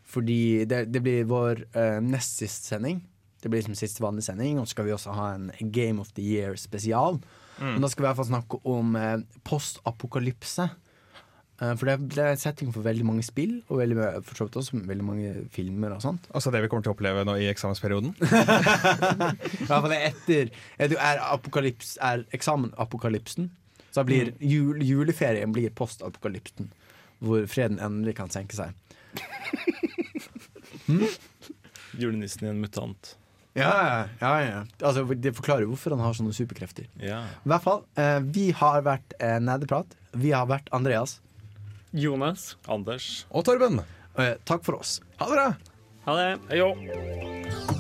[0.07, 3.01] Fordi det, det blir vår uh, nest siste sending.
[3.43, 4.61] Det blir liksom siste vanlige sending.
[4.61, 7.19] Og så skal vi også ha en Game of the Year spesial.
[7.59, 7.73] Mm.
[7.75, 9.17] Men da skal vi i hvert fall snakke om uh,
[9.49, 10.69] postapokalypse.
[11.61, 15.05] Eh, for det er- det er setting for veldig mange spill, og veldig, også veldig
[15.05, 16.27] mange filmer og sånt.
[16.35, 18.15] Altså det vi kommer til å oppleve nå i eksamensperioden?
[18.21, 23.51] I hvert fall er etter er, apokalyps, er, eksamen apokalypsen.
[23.91, 26.69] Så blir jul, juleferien blir postapokalypsen.
[27.25, 28.75] Hvor freden endelig kan senke seg.
[31.97, 33.17] Julenissen i en mutant.
[33.57, 34.59] Ja, ja, ja.
[34.85, 36.91] Altså, det forklarer hvorfor han har sånne superkrefter.
[37.01, 37.23] Ja.
[37.41, 39.97] I hvert fall, eh, vi har vært eh, Nerdeprat.
[40.13, 41.17] Vi har vært Andreas.
[41.97, 42.57] Jonas.
[42.69, 43.25] Anders.
[43.33, 43.81] Og Torben.
[44.21, 45.01] Eh, takk for oss.
[45.21, 45.49] Ha det bra.
[46.07, 46.31] Ha det.
[46.53, 47.76] Hei jo.